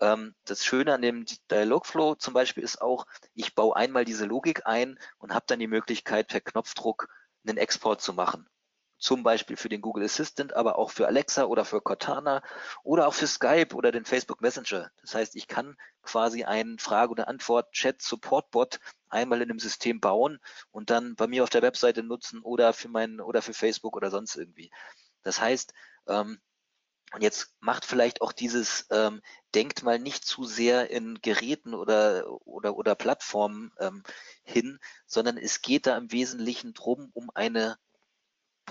[0.00, 4.66] Ähm, das Schöne an dem Dialogflow zum Beispiel ist auch, ich baue einmal diese Logik
[4.66, 7.08] ein und habe dann die Möglichkeit, per Knopfdruck
[7.46, 8.48] einen Export zu machen
[9.06, 12.42] zum Beispiel für den Google Assistant, aber auch für Alexa oder für Cortana
[12.82, 14.90] oder auch für Skype oder den Facebook Messenger.
[15.00, 20.40] Das heißt, ich kann quasi einen Frage- oder Antwort-Chat-Support-Bot einmal in dem System bauen
[20.72, 24.10] und dann bei mir auf der Webseite nutzen oder für meinen oder für Facebook oder
[24.10, 24.72] sonst irgendwie.
[25.22, 25.72] Das heißt,
[26.08, 26.40] ähm,
[27.12, 29.22] und jetzt macht vielleicht auch dieses, ähm,
[29.54, 34.02] denkt mal nicht zu sehr in Geräten oder, oder, oder Plattformen ähm,
[34.42, 37.78] hin, sondern es geht da im Wesentlichen drum um eine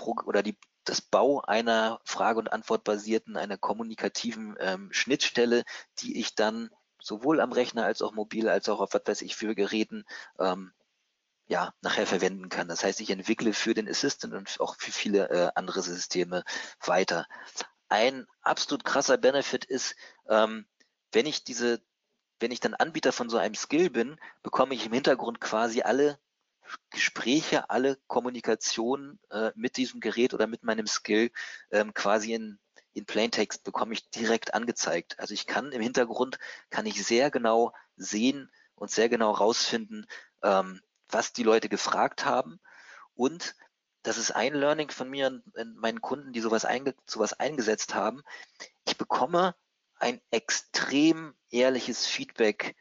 [0.00, 5.64] oder die, das Bau einer Frage- und Antwortbasierten, einer kommunikativen ähm, Schnittstelle,
[5.98, 6.70] die ich dann
[7.00, 10.04] sowohl am Rechner als auch mobil, als auch auf was weiß ich für Geräten
[10.38, 10.72] ähm,
[11.48, 12.68] ja, nachher verwenden kann.
[12.68, 16.42] Das heißt, ich entwickle für den Assistant und auch für viele äh, andere Systeme
[16.84, 17.26] weiter.
[17.88, 19.94] Ein absolut krasser Benefit ist,
[20.28, 20.66] ähm,
[21.12, 21.80] wenn ich diese,
[22.40, 26.18] wenn ich dann Anbieter von so einem Skill bin, bekomme ich im Hintergrund quasi alle
[26.90, 31.30] Gespräche, alle Kommunikation äh, mit diesem Gerät oder mit meinem Skill
[31.70, 32.58] ähm, quasi in,
[32.92, 35.18] in Plaintext bekomme ich direkt angezeigt.
[35.18, 36.38] Also ich kann im Hintergrund,
[36.70, 40.06] kann ich sehr genau sehen und sehr genau rausfinden,
[40.42, 42.60] ähm, was die Leute gefragt haben.
[43.14, 43.54] Und
[44.02, 48.22] das ist ein Learning von mir und meinen Kunden, die sowas, einge sowas eingesetzt haben.
[48.86, 49.54] Ich bekomme
[49.96, 52.76] ein extrem ehrliches Feedback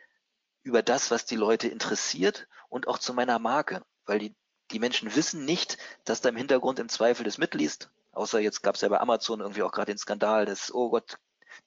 [0.63, 4.35] über das, was die Leute interessiert und auch zu meiner Marke, weil die,
[4.71, 8.75] die Menschen wissen nicht, dass da im Hintergrund im Zweifel das mitliest, außer jetzt gab
[8.75, 11.17] es ja bei Amazon irgendwie auch gerade den Skandal, dass, oh Gott,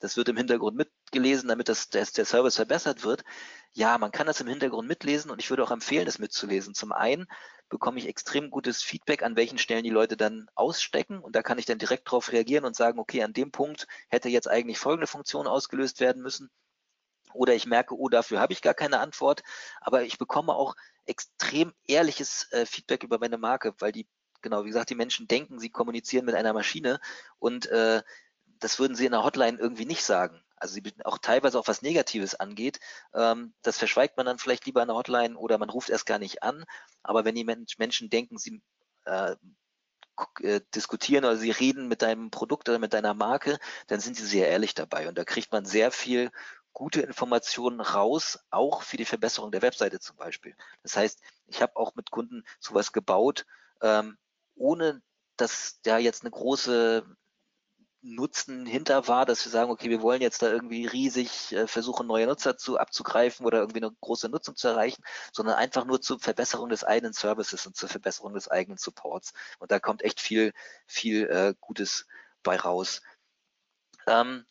[0.01, 3.25] das wird im Hintergrund mitgelesen, damit das, das, der Service verbessert wird.
[3.73, 6.75] Ja, man kann das im Hintergrund mitlesen und ich würde auch empfehlen, das mitzulesen.
[6.75, 7.27] Zum einen
[7.69, 11.59] bekomme ich extrem gutes Feedback, an welchen Stellen die Leute dann ausstecken und da kann
[11.59, 15.07] ich dann direkt darauf reagieren und sagen, okay, an dem Punkt hätte jetzt eigentlich folgende
[15.07, 16.51] Funktion ausgelöst werden müssen
[17.35, 19.43] oder ich merke, oh, dafür habe ich gar keine Antwort.
[19.81, 20.75] Aber ich bekomme auch
[21.07, 24.07] extrem ehrliches äh, Feedback über meine Marke, weil die,
[24.43, 27.01] genau, wie gesagt, die Menschen denken, sie kommunizieren mit einer Maschine
[27.39, 28.03] und äh,
[28.61, 30.43] das würden sie in der Hotline irgendwie nicht sagen.
[30.57, 32.81] Also sie auch teilweise auch was Negatives angeht.
[33.15, 36.19] Ähm, das verschweigt man dann vielleicht lieber in der Hotline oder man ruft erst gar
[36.19, 36.65] nicht an.
[37.03, 38.61] Aber wenn die Menschen denken, sie
[39.05, 39.37] äh,
[40.43, 44.27] äh, diskutieren oder sie reden mit deinem Produkt oder mit deiner Marke, dann sind sie
[44.27, 45.09] sehr ehrlich dabei.
[45.09, 46.31] Und da kriegt man sehr viel
[46.73, 50.55] gute Informationen raus, auch für die Verbesserung der Webseite zum Beispiel.
[50.83, 53.47] Das heißt, ich habe auch mit Kunden sowas gebaut,
[53.83, 54.17] ähm,
[54.55, 55.03] ohne
[55.37, 57.05] dass da jetzt eine große
[58.01, 62.07] Nutzen hinter war, dass wir sagen, okay, wir wollen jetzt da irgendwie riesig äh, versuchen,
[62.07, 65.03] neue Nutzer zu abzugreifen oder irgendwie eine große Nutzung zu erreichen,
[65.33, 69.33] sondern einfach nur zur Verbesserung des eigenen Services und zur Verbesserung des eigenen Supports.
[69.59, 70.53] Und da kommt echt viel,
[70.87, 72.07] viel äh, Gutes
[72.45, 73.03] bei raus.
[74.07, 74.47] Ähm,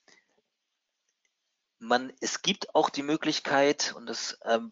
[1.79, 4.71] man, es gibt auch die Möglichkeit, und das ähm,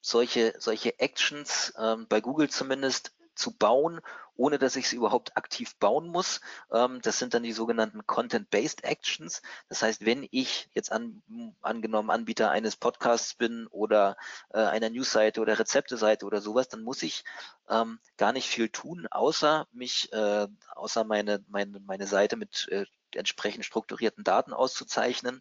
[0.00, 4.00] solche, solche Actions ähm, bei Google zumindest zu bauen,
[4.34, 6.40] ohne dass ich sie überhaupt aktiv bauen muss.
[6.72, 9.42] Ähm, das sind dann die sogenannten Content-Based Actions.
[9.68, 11.22] Das heißt, wenn ich jetzt an,
[11.60, 14.16] angenommen Anbieter eines Podcasts bin oder
[14.50, 17.24] äh, einer Newsseite oder Rezepteseite oder sowas, dann muss ich
[17.68, 22.86] ähm, gar nicht viel tun, außer mich, äh, außer meine, meine, meine Seite mit äh,
[23.14, 25.40] entsprechend strukturierten Daten auszuzeichnen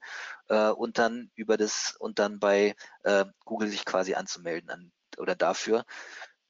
[0.49, 5.35] äh, und dann über das und dann bei äh, Google sich quasi anzumelden an, oder
[5.35, 5.85] dafür.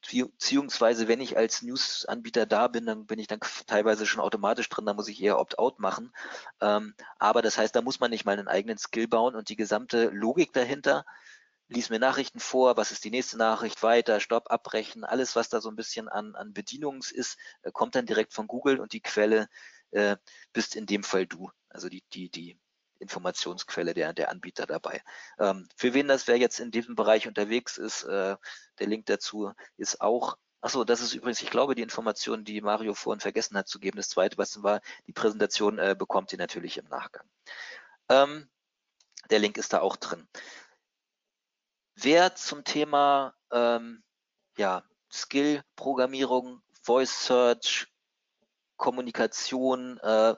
[0.01, 4.85] Beziehungsweise wenn ich als News-Anbieter da bin, dann bin ich dann teilweise schon automatisch drin,
[4.85, 6.13] da muss ich eher Opt-out machen.
[6.61, 9.55] Ähm, aber das heißt, da muss man nicht mal einen eigenen Skill bauen und die
[9.55, 11.03] gesamte Logik dahinter,
[11.69, 15.59] lies mir Nachrichten vor, was ist die nächste Nachricht, weiter, Stopp, abbrechen, alles, was da
[15.59, 19.01] so ein bisschen an, an Bedienungs ist, äh, kommt dann direkt von Google und die
[19.01, 19.47] Quelle
[19.91, 20.17] äh,
[20.53, 21.51] bist in dem Fall du.
[21.69, 22.59] Also die, die, die
[22.99, 25.01] Informationsquelle der, der Anbieter dabei.
[25.39, 28.35] Ähm, für wen das, wer jetzt in diesem Bereich unterwegs ist, äh,
[28.79, 32.95] der Link dazu ist auch Achso, das ist übrigens, ich glaube, die Information, die Mario
[32.95, 33.97] vorhin vergessen hat zu geben.
[33.97, 37.29] Das zweite, was war, die Präsentation äh, bekommt ihr natürlich im Nachgang.
[38.09, 38.49] Ähm,
[39.29, 40.27] der Link ist da auch drin.
[41.95, 44.03] Wer zum Thema ähm,
[44.57, 47.87] ja, Skill-Programmierung, Voice Search,
[48.77, 50.35] Kommunikation, äh,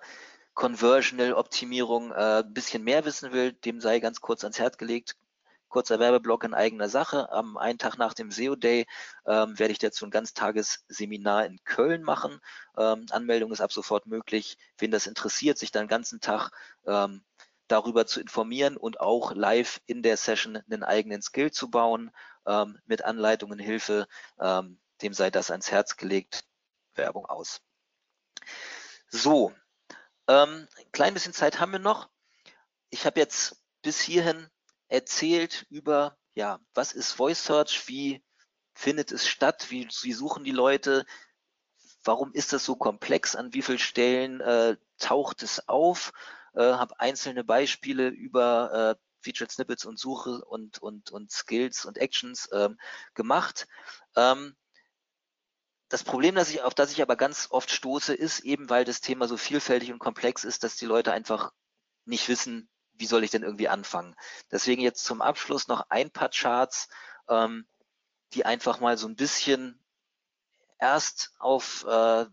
[0.54, 5.16] Conversional Optimierung äh, ein bisschen mehr wissen will, dem sei ganz kurz ans Herz gelegt.
[5.70, 7.32] Kurzer Werbeblock in eigener Sache.
[7.32, 8.88] Am einen Tag nach dem SEO Day
[9.28, 12.42] ähm, werde ich dazu ein Ganztagesseminar in Köln machen.
[12.76, 14.58] Ähm, Anmeldung ist ab sofort möglich.
[14.80, 16.50] Wen das interessiert, sich dann den ganzen Tag
[16.88, 17.22] ähm,
[17.70, 22.12] darüber zu informieren und auch live in der Session einen eigenen Skill zu bauen
[22.48, 24.08] ähm, mit Anleitungen, Hilfe,
[24.42, 26.44] ähm, dem sei das ans Herz gelegt.
[26.96, 27.62] Werbung aus.
[29.10, 29.54] So,
[30.28, 32.10] ähm, ein klein bisschen Zeit haben wir noch.
[32.90, 34.48] Ich habe jetzt bis hierhin
[34.88, 38.24] erzählt über, ja, was ist Voice Search, wie
[38.74, 41.06] findet es statt, wie, wie suchen die Leute,
[42.04, 46.14] warum ist das so komplex, an wie vielen Stellen äh, taucht es auf,
[46.54, 51.98] äh, habe einzelne Beispiele über äh, Featured Snippets und Suche und, und, und Skills und
[51.98, 52.80] Actions ähm,
[53.14, 53.68] gemacht.
[54.16, 54.56] Ähm,
[55.90, 59.02] das Problem, das ich, auf das ich aber ganz oft stoße, ist eben, weil das
[59.02, 61.52] Thema so vielfältig und komplex ist, dass die Leute einfach
[62.06, 64.16] nicht wissen, wie soll ich denn irgendwie anfangen.
[64.52, 66.90] Deswegen jetzt zum Abschluss noch ein paar Charts,
[67.28, 67.68] ähm,
[68.34, 69.84] die einfach mal so ein bisschen
[70.80, 72.26] erst auf äh,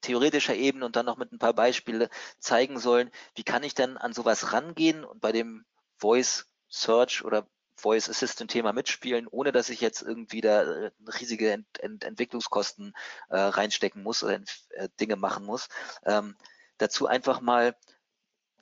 [0.00, 3.96] theoretischer Ebene und dann noch mit ein paar Beispiele zeigen sollen, wie kann ich denn
[3.96, 5.64] an sowas rangehen und bei dem
[5.96, 7.46] Voice Search oder
[7.76, 12.94] Voice Assistant Thema mitspielen, ohne dass ich jetzt irgendwie da äh, riesige Ent Ent Entwicklungskosten
[13.30, 15.68] äh, reinstecken muss oder äh, Dinge machen muss.
[16.04, 16.36] Ähm,
[16.78, 17.76] dazu einfach mal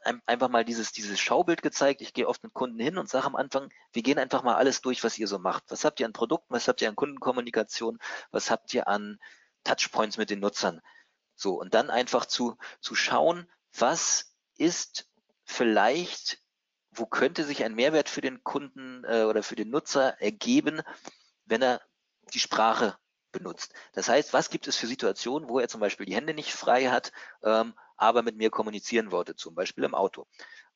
[0.02, 2.00] ein, einfach mal dieses, dieses Schaubild gezeigt.
[2.00, 4.80] Ich gehe oft mit Kunden hin und sage am Anfang, wir gehen einfach mal alles
[4.80, 5.64] durch, was ihr so macht.
[5.68, 7.98] Was habt ihr an Produkten, was habt ihr an Kundenkommunikation,
[8.30, 9.18] was habt ihr an
[9.64, 10.80] Touchpoints mit den Nutzern?
[11.34, 15.08] So, und dann einfach zu, zu schauen, was ist
[15.44, 16.38] vielleicht
[16.92, 20.82] wo könnte sich ein Mehrwert für den Kunden äh, oder für den Nutzer ergeben,
[21.44, 21.80] wenn er
[22.32, 22.96] die Sprache
[23.32, 23.72] benutzt.
[23.92, 26.86] Das heißt, was gibt es für Situationen, wo er zum Beispiel die Hände nicht frei
[26.86, 27.12] hat,
[27.42, 30.26] ähm, aber mit mir kommunizieren wollte, zum Beispiel im Auto?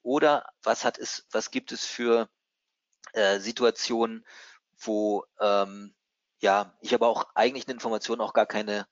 [0.03, 2.29] Oder was hat es, was gibt es für
[3.12, 4.25] äh, Situationen,
[4.79, 5.95] wo ähm,
[6.41, 8.87] ja ich aber auch eigentlich eine Information auch gar keine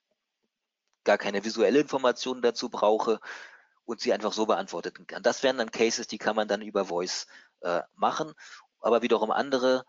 [1.04, 3.20] gar keine visuelle Information dazu brauche
[3.84, 5.22] und sie einfach so beantworten kann.
[5.22, 7.26] Das wären dann Cases, die kann man dann über Voice
[7.60, 8.32] äh, machen,
[8.80, 9.84] aber wiederum andere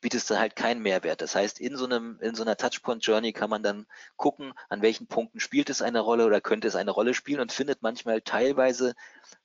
[0.00, 1.20] bietet es dann halt keinen Mehrwert.
[1.20, 4.82] Das heißt, in so einem, in so einer Touchpoint Journey kann man dann gucken, an
[4.82, 8.20] welchen Punkten spielt es eine Rolle oder könnte es eine Rolle spielen und findet manchmal
[8.20, 8.94] teilweise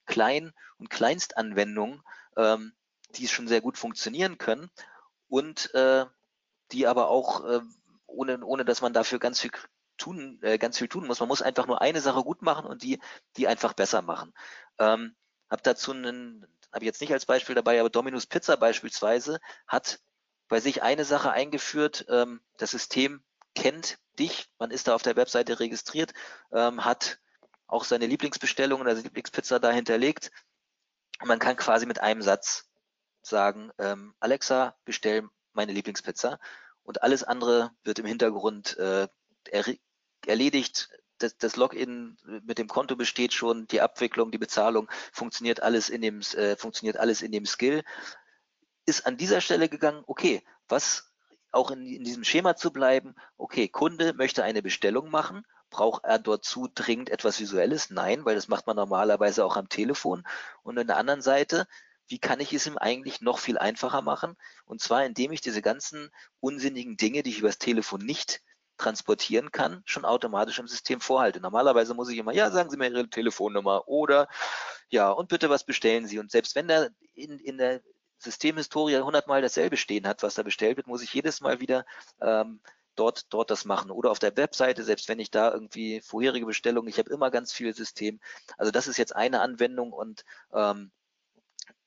[0.06, 2.02] Klein- und Kleinstanwendungen,
[2.38, 2.74] ähm,
[3.12, 4.70] die schon sehr gut funktionieren können
[5.28, 6.06] und äh,
[6.72, 7.62] die aber auch äh,
[8.08, 9.52] ohne, ohne dass man dafür ganz viel
[9.98, 11.20] tun, äh, ganz viel tun muss.
[11.20, 13.00] Man muss einfach nur eine Sache gut machen und die,
[13.36, 14.34] die einfach besser machen.
[14.80, 15.16] Ähm,
[15.50, 20.00] habe dazu einen, habe ich jetzt nicht als Beispiel dabei, aber Dominus Pizza beispielsweise hat
[20.48, 22.06] bei sich eine Sache eingeführt.
[22.10, 23.24] Ähm, das System
[23.56, 26.14] kennt dich, man ist da auf der Webseite registriert,
[26.52, 27.20] ähm, hat
[27.68, 30.32] auch seine Lieblingsbestellungen, also Lieblingspizza da hinterlegt.
[31.24, 32.70] Man kann quasi mit einem Satz
[33.22, 36.40] sagen, ähm, Alexa, bestell meine Lieblingspizza.
[36.84, 39.08] Und alles andere wird im Hintergrund äh,
[40.28, 40.90] erledigt.
[41.20, 46.02] Das, das Login mit dem Konto besteht schon, die Abwicklung, die Bezahlung funktioniert alles in
[46.02, 47.84] dem, äh, funktioniert alles in dem Skill.
[48.86, 51.12] Ist an dieser Stelle gegangen, okay, was
[51.52, 56.20] auch in, in diesem Schema zu bleiben, okay, Kunde möchte eine Bestellung machen, braucht er
[56.20, 57.90] dort zu dringend etwas Visuelles?
[57.90, 60.24] Nein, weil das macht man normalerweise auch am Telefon.
[60.64, 61.68] Und an der anderen Seite,
[62.08, 64.38] wie kann ich es ihm eigentlich noch viel einfacher machen?
[64.66, 66.10] Und zwar, indem ich diese ganzen
[66.40, 68.42] unsinnigen Dinge, die ich übers Telefon nicht
[68.78, 71.40] transportieren kann, schon automatisch im System vorhalte.
[71.40, 74.28] Normalerweise muss ich immer, ja, sagen Sie mir Ihre Telefonnummer oder
[74.90, 76.20] ja, und bitte was bestellen Sie.
[76.20, 77.82] Und selbst wenn da in, in der
[78.20, 81.86] Systemhistorie hundertmal dasselbe stehen hat, was da bestellt wird, muss ich jedes Mal wieder
[82.22, 82.62] ähm,
[82.96, 83.92] dort, dort das machen.
[83.92, 87.54] Oder auf der Webseite, selbst wenn ich da irgendwie vorherige Bestellungen, ich habe immer ganz
[87.54, 88.20] viel System.
[88.58, 90.24] Also das ist jetzt eine Anwendung und
[90.54, 90.92] ähm,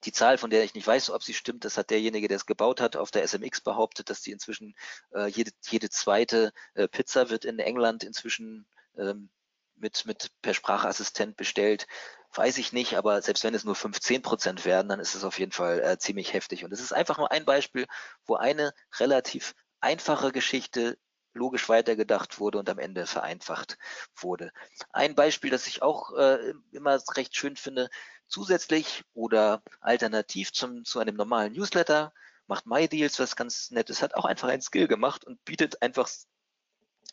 [0.05, 2.47] die Zahl, von der ich nicht weiß, ob sie stimmt, das hat derjenige, der es
[2.47, 4.75] gebaut hat, auf der SMX behauptet, dass die inzwischen
[5.15, 9.31] äh, jede, jede zweite äh, Pizza wird in England inzwischen ähm,
[9.77, 11.87] mit, mit per Sprachassistent bestellt.
[12.33, 15.39] Weiß ich nicht, aber selbst wenn es nur 15 Prozent werden, dann ist es auf
[15.39, 16.65] jeden Fall äh, ziemlich heftig.
[16.65, 17.87] Und es ist einfach nur ein Beispiel,
[18.25, 20.99] wo eine relativ einfache Geschichte
[21.33, 23.79] logisch weitergedacht wurde und am Ende vereinfacht
[24.17, 24.53] wurde.
[24.93, 27.89] Ein Beispiel, das ich auch äh, immer recht schön finde,
[28.27, 32.13] zusätzlich oder alternativ zum, zu einem normalen Newsletter
[32.47, 36.09] macht MyDeals was ganz Nettes, hat auch einfach ein Skill gemacht und bietet einfach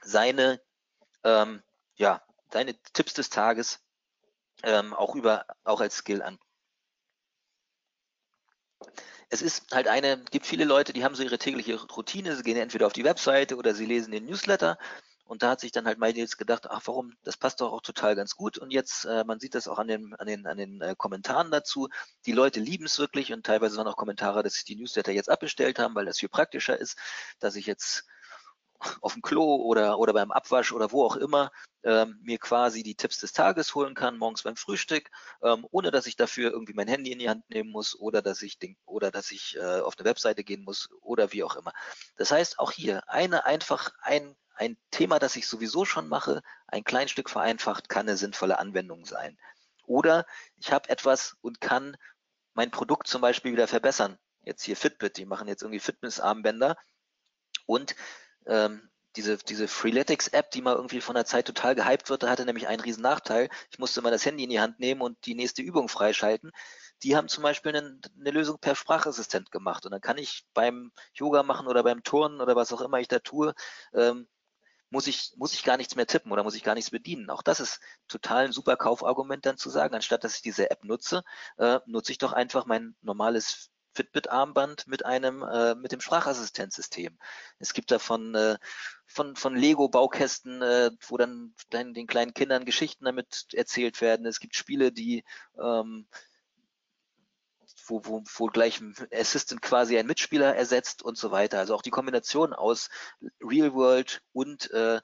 [0.01, 0.61] seine,
[1.23, 1.61] ähm,
[1.95, 3.79] ja, seine Tipps des Tages
[4.63, 6.39] ähm, auch über, auch als Skill an
[9.29, 12.57] es ist halt eine, gibt viele Leute, die haben so ihre tägliche Routine, sie gehen
[12.57, 14.77] entweder auf die Webseite oder sie lesen den Newsletter
[15.27, 18.15] und da hat sich dann halt MyDeals gedacht, ach warum, das passt doch auch total
[18.15, 18.57] ganz gut.
[18.57, 21.51] Und jetzt, äh, man sieht das auch an den, an den, an den äh, Kommentaren
[21.51, 21.89] dazu.
[22.25, 25.29] Die Leute lieben es wirklich und teilweise waren auch Kommentare, dass sich die Newsletter jetzt
[25.29, 26.97] abbestellt haben, weil das viel praktischer ist,
[27.39, 28.05] dass ich jetzt
[29.01, 31.51] auf dem Klo oder, oder beim Abwasch oder wo auch immer
[31.83, 35.09] ähm, mir quasi die Tipps des Tages holen kann, morgens beim Frühstück,
[35.41, 38.41] ähm, ohne dass ich dafür irgendwie mein Handy in die Hand nehmen muss oder dass
[38.41, 41.73] ich den, oder dass ich äh, auf eine Webseite gehen muss oder wie auch immer.
[42.17, 46.83] Das heißt, auch hier eine einfach ein, ein Thema, das ich sowieso schon mache, ein
[46.83, 49.37] klein Stück vereinfacht, kann eine sinnvolle Anwendung sein.
[49.85, 50.25] Oder
[50.57, 51.95] ich habe etwas und kann
[52.53, 54.17] mein Produkt zum Beispiel wieder verbessern.
[54.41, 56.75] Jetzt hier Fitbit, die machen jetzt irgendwie Fitnessarmbänder
[57.65, 57.95] und
[58.47, 62.45] ähm, diese, diese Freeletics-App, die mal irgendwie von der Zeit total gehypt wird, da hatte
[62.45, 63.49] nämlich einen riesen Nachteil.
[63.71, 66.51] Ich musste mal das Handy in die Hand nehmen und die nächste Übung freischalten.
[67.03, 69.85] Die haben zum Beispiel eine, eine Lösung per Sprachassistent gemacht.
[69.85, 73.07] Und dann kann ich beim Yoga machen oder beim Turnen oder was auch immer ich
[73.07, 73.53] da tue,
[73.93, 74.27] ähm,
[74.89, 77.29] muss ich, muss ich gar nichts mehr tippen oder muss ich gar nichts bedienen.
[77.29, 80.83] Auch das ist total ein super Kaufargument dann zu sagen, anstatt dass ich diese App
[80.83, 81.23] nutze,
[81.57, 87.17] äh, nutze ich doch einfach mein normales Fitbit-Armband mit einem, äh, mit dem Sprachassistenzsystem.
[87.57, 88.57] Es gibt davon äh,
[89.07, 94.27] von, von Lego-Baukästen, äh, wo dann, dann den kleinen Kindern Geschichten damit erzählt werden.
[94.27, 95.23] Es gibt Spiele, die
[95.59, 96.07] ähm,
[97.87, 101.57] wo, wo, wo gleich ein Assistant quasi einen Mitspieler ersetzt und so weiter.
[101.57, 102.89] Also auch die Kombination aus
[103.41, 105.01] Real World und äh,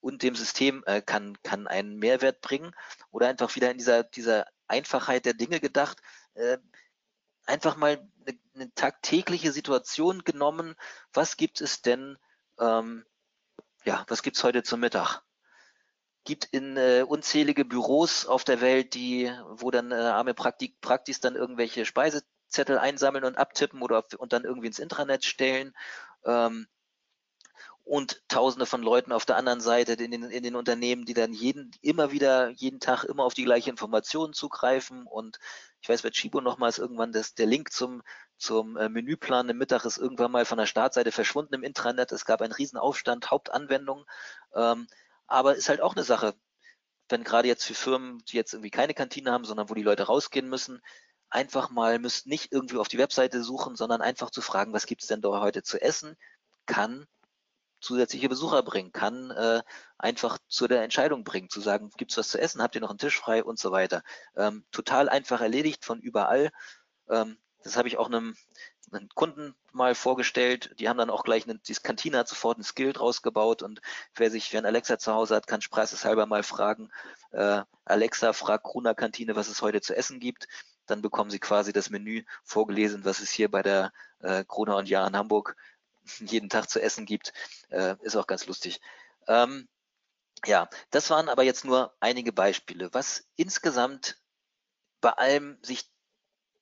[0.00, 2.72] und dem System äh, kann, kann einen Mehrwert bringen
[3.12, 5.98] oder einfach wieder in dieser, dieser Einfachheit der Dinge gedacht.
[6.34, 6.58] Äh,
[7.46, 10.76] einfach mal eine, eine tagtägliche Situation genommen.
[11.12, 12.18] Was gibt es denn,
[12.58, 13.04] ähm,
[13.84, 15.22] ja, was gibt's heute zum Mittag?
[16.24, 21.20] Gibt in äh, unzählige Büros auf der Welt, die, wo dann äh, arme Praktik, Praktis
[21.20, 25.74] dann irgendwelche Speisezettel einsammeln und abtippen oder und dann irgendwie ins Intranet stellen.
[26.24, 26.68] Ähm,
[27.84, 31.32] und Tausende von Leuten auf der anderen Seite in den, in den Unternehmen, die dann
[31.32, 35.06] jeden, immer wieder, jeden Tag immer auf die gleiche Information zugreifen.
[35.06, 35.38] Und
[35.82, 38.02] ich weiß bei Chibo nochmals irgendwann, dass der Link zum,
[38.36, 42.12] zum äh, Menüplan im Mittag ist irgendwann mal von der Startseite verschwunden im Intranet.
[42.12, 44.04] Es gab einen Riesenaufstand, Hauptanwendung.
[44.54, 44.86] Ähm,
[45.26, 46.34] aber ist halt auch eine Sache,
[47.08, 50.04] wenn gerade jetzt für Firmen, die jetzt irgendwie keine Kantine haben, sondern wo die Leute
[50.04, 50.80] rausgehen müssen,
[51.30, 55.08] einfach mal müsst nicht irgendwie auf die Webseite suchen, sondern einfach zu fragen, was gibt's
[55.08, 56.16] denn da heute zu essen,
[56.66, 57.08] kann
[57.82, 59.62] zusätzliche Besucher bringen, kann äh,
[59.98, 62.98] einfach zu der Entscheidung bringen, zu sagen, gibt's was zu essen, habt ihr noch einen
[62.98, 64.02] Tisch frei und so weiter.
[64.36, 66.50] Ähm, total einfach erledigt von überall.
[67.10, 68.36] Ähm, das habe ich auch einem,
[68.92, 70.74] einem, Kunden mal vorgestellt.
[70.78, 73.80] Die haben dann auch gleich, eine, dieses Kantine hat sofort ein Skill draus gebaut und
[74.14, 76.90] wer sich, wer ein Alexa zu Hause hat, kann spaßeshalber mal fragen,
[77.32, 80.48] äh, Alexa, frag Kruna Kantine, was es heute zu essen gibt.
[80.86, 84.88] Dann bekommen sie quasi das Menü vorgelesen, was es hier bei der äh, Krone und
[84.88, 85.56] Jahr in Hamburg
[86.18, 87.32] jeden Tag zu essen gibt.
[87.70, 88.80] Äh, ist auch ganz lustig.
[89.26, 89.68] Ähm,
[90.44, 92.92] ja, das waren aber jetzt nur einige Beispiele.
[92.92, 94.18] Was insgesamt
[95.00, 95.84] bei allem sich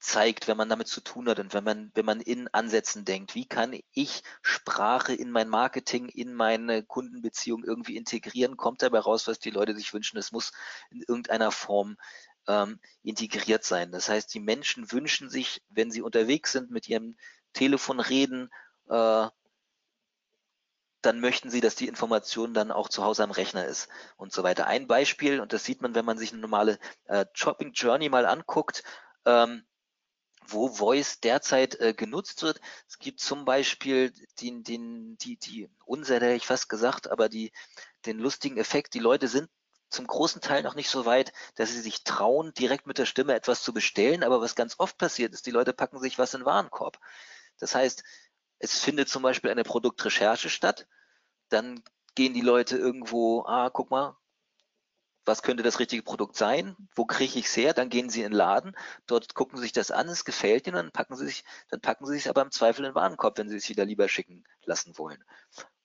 [0.00, 3.34] zeigt, wenn man damit zu tun hat und wenn man, wenn man in Ansätzen denkt,
[3.34, 9.26] wie kann ich Sprache in mein Marketing, in meine Kundenbeziehung irgendwie integrieren, kommt dabei raus,
[9.26, 10.18] was die Leute sich wünschen.
[10.18, 10.52] Es muss
[10.90, 11.98] in irgendeiner Form
[12.48, 13.92] ähm, integriert sein.
[13.92, 17.16] Das heißt, die Menschen wünschen sich, wenn sie unterwegs sind, mit ihrem
[17.52, 18.50] Telefon reden,
[18.90, 19.28] äh,
[21.02, 24.42] dann möchten sie, dass die Information dann auch zu Hause am Rechner ist und so
[24.42, 24.66] weiter.
[24.66, 28.26] Ein Beispiel, und das sieht man, wenn man sich eine normale äh, Shopping Journey mal
[28.26, 28.82] anguckt,
[29.24, 29.64] ähm,
[30.46, 32.60] wo Voice derzeit äh, genutzt wird.
[32.88, 37.52] Es gibt zum Beispiel den, den, die, die Unsere, hätte ich fast gesagt, aber die,
[38.06, 39.48] den lustigen Effekt, die Leute sind
[39.88, 43.34] zum großen Teil noch nicht so weit, dass sie sich trauen, direkt mit der Stimme
[43.34, 44.22] etwas zu bestellen.
[44.22, 46.98] Aber was ganz oft passiert ist, die Leute packen sich was in den Warenkorb.
[47.58, 48.04] Das heißt,
[48.60, 50.86] es findet zum Beispiel eine Produktrecherche statt.
[51.48, 51.82] Dann
[52.14, 54.16] gehen die Leute irgendwo, ah, guck mal,
[55.24, 56.76] was könnte das richtige Produkt sein?
[56.94, 57.72] Wo kriege ich es her?
[57.72, 60.76] Dann gehen sie in den Laden, dort gucken sie sich das an, es gefällt ihnen,
[60.76, 63.48] dann packen sie sich, dann packen sie sich aber im Zweifel in den Warenkorb, wenn
[63.48, 65.22] sie es wieder lieber schicken lassen wollen.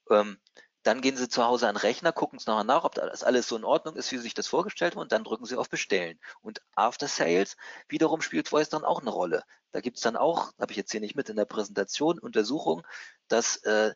[0.10, 0.38] Ähm,
[0.86, 3.48] dann gehen Sie zu Hause an den Rechner, gucken es nochmal nach, ob das alles
[3.48, 5.68] so in Ordnung ist, wie Sie sich das vorgestellt haben, und dann drücken Sie auf
[5.68, 6.20] Bestellen.
[6.42, 7.58] Und After Sales
[7.88, 9.44] wiederum spielt Voice dann auch eine Rolle.
[9.72, 12.84] Da gibt es dann auch, habe ich jetzt hier nicht mit in der Präsentation, Untersuchungen,
[13.28, 13.96] dass äh,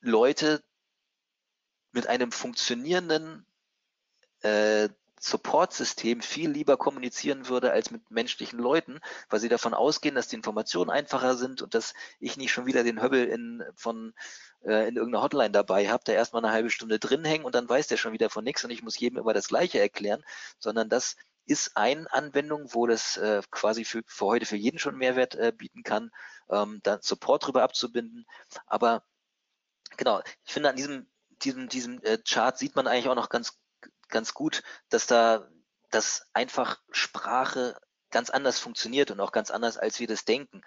[0.00, 0.64] Leute
[1.92, 3.46] mit einem funktionierenden
[4.40, 4.88] äh,
[5.24, 8.98] Support-System viel lieber kommunizieren würde als mit menschlichen Leuten,
[9.30, 12.82] weil sie davon ausgehen, dass die Informationen einfacher sind und dass ich nicht schon wieder
[12.82, 14.14] den Höbbel in, von,
[14.64, 17.68] äh, in irgendeiner Hotline dabei habe, der erstmal eine halbe Stunde drin hängt und dann
[17.68, 20.24] weiß der schon wieder von nichts und ich muss jedem immer das Gleiche erklären,
[20.58, 21.14] sondern das
[21.46, 25.52] ist eine Anwendung, wo das äh, quasi für, für heute für jeden schon Mehrwert äh,
[25.56, 26.10] bieten kann,
[26.50, 28.26] ähm, dann Support drüber abzubinden.
[28.66, 29.04] Aber
[29.96, 31.06] genau, ich finde an diesem
[31.44, 33.58] diesem, diesem äh, Chart sieht man eigentlich auch noch ganz
[34.12, 35.48] ganz gut, dass da
[35.92, 37.78] dass einfach Sprache
[38.10, 40.62] ganz anders funktioniert und auch ganz anders, als wir das denken.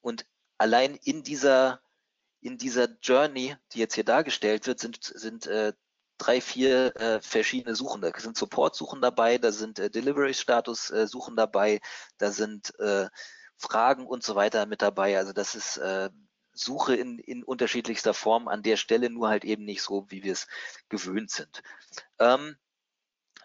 [0.00, 0.26] Und
[0.58, 1.80] allein in dieser,
[2.40, 5.72] in dieser Journey, die jetzt hier dargestellt wird, sind, sind äh,
[6.18, 8.00] drei, vier äh, verschiedene Suchen.
[8.00, 11.80] Da sind Support-Suchen dabei, da sind äh, Delivery-Status-Suchen dabei,
[12.18, 13.08] da sind äh,
[13.56, 15.18] Fragen und so weiter mit dabei.
[15.18, 16.10] Also das ist äh,
[16.52, 20.32] Suche in, in unterschiedlichster Form an der Stelle, nur halt eben nicht so, wie wir
[20.32, 20.46] es
[20.88, 21.62] gewöhnt sind.
[22.18, 22.56] Ähm,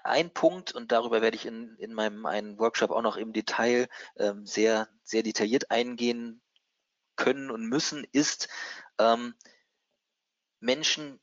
[0.06, 3.88] ein Punkt, und darüber werde ich in, in meinem einen Workshop auch noch im Detail
[4.18, 6.42] ähm, sehr, sehr detailliert eingehen
[7.16, 8.48] können und müssen, ist
[9.00, 9.36] ähm,
[10.60, 11.20] Menschen,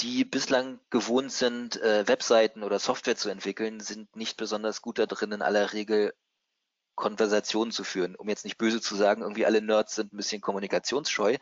[0.00, 5.06] die bislang gewohnt sind, äh, Webseiten oder Software zu entwickeln, sind nicht besonders gut da
[5.06, 6.12] drin, in aller Regel
[6.94, 8.16] Konversationen zu führen.
[8.16, 11.36] Um jetzt nicht böse zu sagen, irgendwie alle Nerds sind ein bisschen kommunikationsscheu.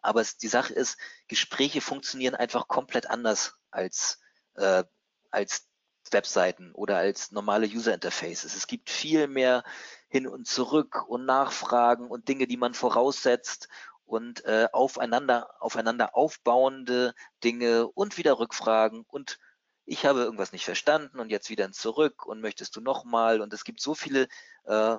[0.00, 0.98] Aber es, die Sache ist,
[1.28, 4.20] Gespräche funktionieren einfach komplett anders als,
[4.54, 4.84] äh,
[5.30, 5.68] als
[6.12, 8.54] Webseiten oder als normale User Interfaces.
[8.54, 9.64] Es gibt viel mehr
[10.08, 13.68] hin und zurück und Nachfragen und Dinge, die man voraussetzt
[14.04, 19.38] und äh, aufeinander, aufeinander aufbauende Dinge und wieder Rückfragen und
[19.86, 23.64] ich habe irgendwas nicht verstanden und jetzt wieder zurück und möchtest du nochmal und es
[23.64, 24.28] gibt so viele
[24.64, 24.96] äh,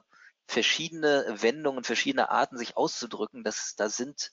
[0.48, 4.32] verschiedene Wendungen, verschiedene Arten, sich auszudrücken, dass da sind,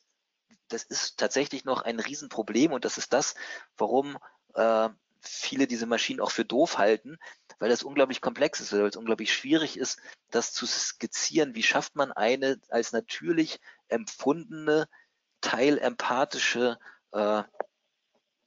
[0.68, 3.34] das ist tatsächlich noch ein Riesenproblem und das ist das,
[3.76, 4.18] warum
[4.54, 4.88] äh,
[5.22, 7.18] viele diese Maschinen auch für doof halten,
[7.58, 10.00] weil das unglaublich komplex ist, weil es unglaublich schwierig ist,
[10.30, 11.54] das zu skizzieren.
[11.54, 14.88] Wie schafft man eine als natürlich empfundene,
[15.40, 16.78] teilempathische
[17.12, 17.42] äh,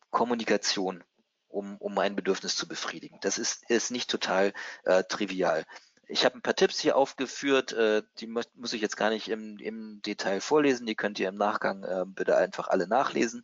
[0.09, 1.03] Kommunikation,
[1.47, 3.19] um, um ein Bedürfnis zu befriedigen?
[3.21, 4.53] Das ist, ist nicht total
[4.83, 5.65] äh, trivial.
[6.07, 9.27] Ich habe ein paar Tipps hier aufgeführt, äh, die muss, muss ich jetzt gar nicht
[9.29, 13.43] im, im Detail vorlesen, die könnt ihr im Nachgang äh, bitte einfach alle nachlesen.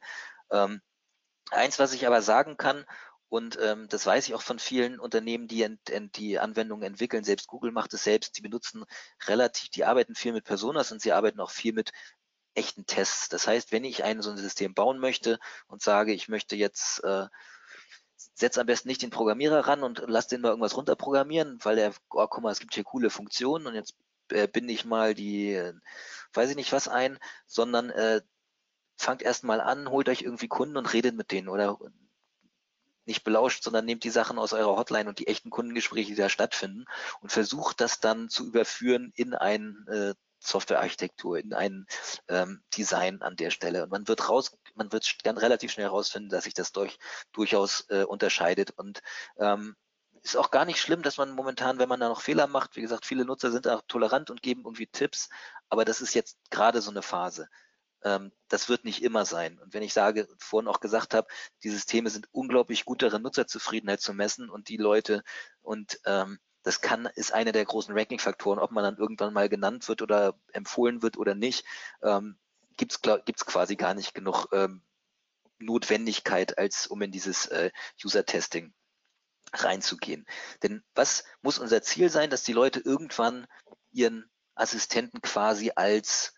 [0.52, 0.82] Ähm,
[1.50, 2.86] eins, was ich aber sagen kann,
[3.32, 7.24] und ähm, das weiß ich auch von vielen Unternehmen, die ent, ent, die Anwendungen entwickeln.
[7.24, 8.38] Selbst Google macht es selbst.
[8.38, 8.84] Die benutzen
[9.26, 11.92] relativ, die arbeiten viel mit Personas und sie arbeiten auch viel mit
[12.56, 13.30] echten Tests.
[13.30, 17.06] Das heißt, wenn ich ein so ein System bauen möchte und sage, ich möchte jetzt
[17.06, 17.28] äh,
[18.34, 21.94] setz am besten nicht den Programmierer ran und lass den mal irgendwas runterprogrammieren, weil er,
[22.10, 23.96] oh, guck mal, es gibt hier coole Funktionen und jetzt
[24.32, 25.74] äh, binde ich mal die, äh,
[26.34, 27.18] weiß ich nicht was ein,
[27.48, 28.20] sondern äh,
[28.98, 31.80] fangt erst mal an, holt euch irgendwie Kunden und redet mit denen oder
[33.06, 36.30] nicht belauscht, sondern nehmt die Sachen aus eurer Hotline und die echten Kundengespräche, die da
[36.30, 36.86] stattfinden
[37.22, 41.86] und versucht das dann zu überführen in ein äh, Softwarearchitektur, in ein
[42.28, 43.84] ähm, Design an der Stelle.
[43.84, 46.98] Und man wird raus, man wird dann relativ schnell herausfinden, dass sich das durch,
[47.32, 48.72] durchaus äh, unterscheidet.
[48.72, 49.02] Und
[49.38, 49.76] ähm,
[50.24, 52.82] ist auch gar nicht schlimm, dass man momentan, wenn man da noch Fehler macht, wie
[52.82, 55.30] gesagt, viele Nutzer sind auch tolerant und geben irgendwie Tipps,
[55.70, 57.48] aber das ist jetzt gerade so eine Phase.
[58.04, 59.60] Ähm, das wird nicht immer sein.
[59.60, 61.28] Und wenn ich sage, vorhin auch gesagt habe,
[61.64, 65.24] die Systeme sind unglaublich gut darin, Nutzerzufriedenheit zu messen und die Leute
[65.62, 69.88] und ähm, das kann, ist einer der großen Ranking-Faktoren, ob man dann irgendwann mal genannt
[69.88, 71.66] wird oder empfohlen wird oder nicht,
[72.04, 72.38] ähm,
[72.78, 74.84] gibt es quasi gar nicht genug ähm,
[75.60, 77.72] Notwendigkeit, als um in dieses äh,
[78.04, 78.74] User-Testing
[79.54, 80.26] reinzugehen.
[80.64, 83.48] Denn was muss unser Ziel sein, dass die Leute irgendwann
[83.92, 86.34] ihren Assistenten quasi als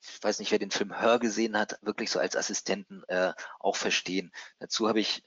[0.00, 3.76] ich weiß nicht, wer den Film Hör gesehen hat, wirklich so als Assistenten äh, auch
[3.76, 4.32] verstehen.
[4.58, 5.22] Dazu habe ich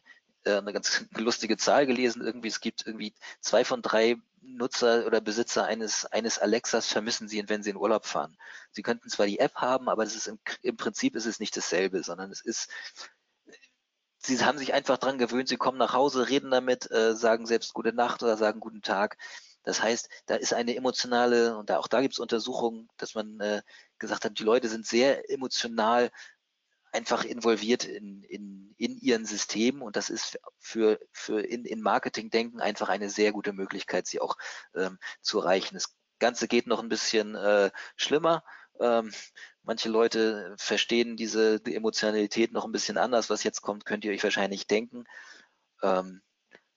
[0.45, 2.21] äh, eine ganz lustige Zahl gelesen.
[2.21, 7.43] Irgendwie, es gibt irgendwie zwei von drei Nutzer oder Besitzer eines, eines Alexas vermissen sie,
[7.47, 8.37] wenn sie in Urlaub fahren.
[8.71, 11.55] Sie könnten zwar die App haben, aber das ist im, im Prinzip ist es nicht
[11.57, 12.69] dasselbe, sondern es ist,
[14.17, 17.73] sie haben sich einfach dran gewöhnt, sie kommen nach Hause, reden damit, äh, sagen selbst
[17.73, 19.17] gute Nacht oder sagen guten Tag.
[19.63, 23.39] Das heißt, da ist eine emotionale, und da, auch da gibt es Untersuchungen, dass man
[23.41, 23.61] äh,
[23.99, 26.11] gesagt hat, die Leute sind sehr emotional
[26.91, 32.61] einfach involviert in, in, in ihren Systemen und das ist für, für in, in Marketing-Denken
[32.61, 34.37] einfach eine sehr gute Möglichkeit, sie auch
[34.75, 35.75] ähm, zu erreichen.
[35.75, 38.43] Das Ganze geht noch ein bisschen äh, schlimmer.
[38.79, 39.11] Ähm,
[39.63, 43.29] manche Leute verstehen diese die Emotionalität noch ein bisschen anders.
[43.29, 45.05] Was jetzt kommt, könnt ihr euch wahrscheinlich denken.
[45.83, 46.21] Ähm,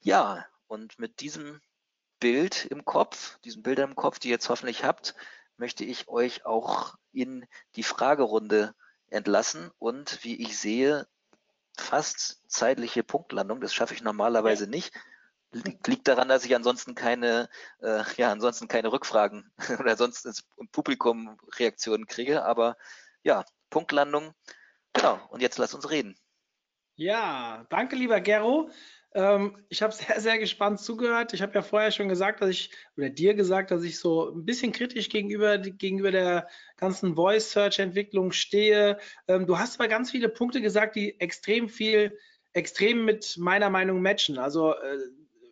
[0.00, 1.60] ja, und mit diesem
[2.20, 5.14] Bild im Kopf, diesen Bildern im Kopf, die ihr jetzt hoffentlich habt,
[5.62, 7.46] möchte ich euch auch in
[7.76, 8.74] die Fragerunde
[9.10, 11.06] entlassen und wie ich sehe,
[11.78, 13.60] fast zeitliche Punktlandung.
[13.60, 14.70] Das schaffe ich normalerweise ja.
[14.70, 14.92] nicht.
[15.86, 17.48] Liegt daran, dass ich ansonsten keine,
[17.80, 20.42] äh, ja, ansonsten keine Rückfragen oder sonst ins
[20.72, 22.44] Publikum Reaktionen kriege.
[22.44, 22.76] Aber
[23.22, 24.34] ja, Punktlandung.
[24.94, 25.20] Genau.
[25.28, 26.16] Und jetzt lass uns reden.
[26.96, 28.68] Ja, danke, lieber Gero.
[29.14, 31.34] Ähm, ich habe sehr, sehr gespannt zugehört.
[31.34, 34.44] Ich habe ja vorher schon gesagt, dass ich, oder dir gesagt, dass ich so ein
[34.44, 38.98] bisschen kritisch gegenüber, gegenüber der ganzen Voice-Search-Entwicklung stehe.
[39.28, 42.16] Ähm, du hast aber ganz viele Punkte gesagt, die extrem viel,
[42.52, 44.38] extrem mit meiner Meinung matchen.
[44.38, 44.98] Also äh,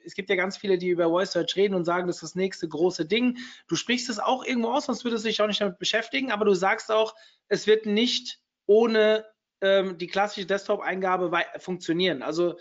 [0.04, 2.34] es gibt ja ganz viele, die über Voice Search reden und sagen, das ist das
[2.34, 3.38] nächste große Ding.
[3.68, 6.46] Du sprichst es auch irgendwo aus, sonst würdest du dich auch nicht damit beschäftigen, aber
[6.46, 7.14] du sagst auch,
[7.48, 9.26] es wird nicht ohne
[9.60, 12.22] ähm, die klassische Desktop-Eingabe funktionieren.
[12.22, 12.56] Also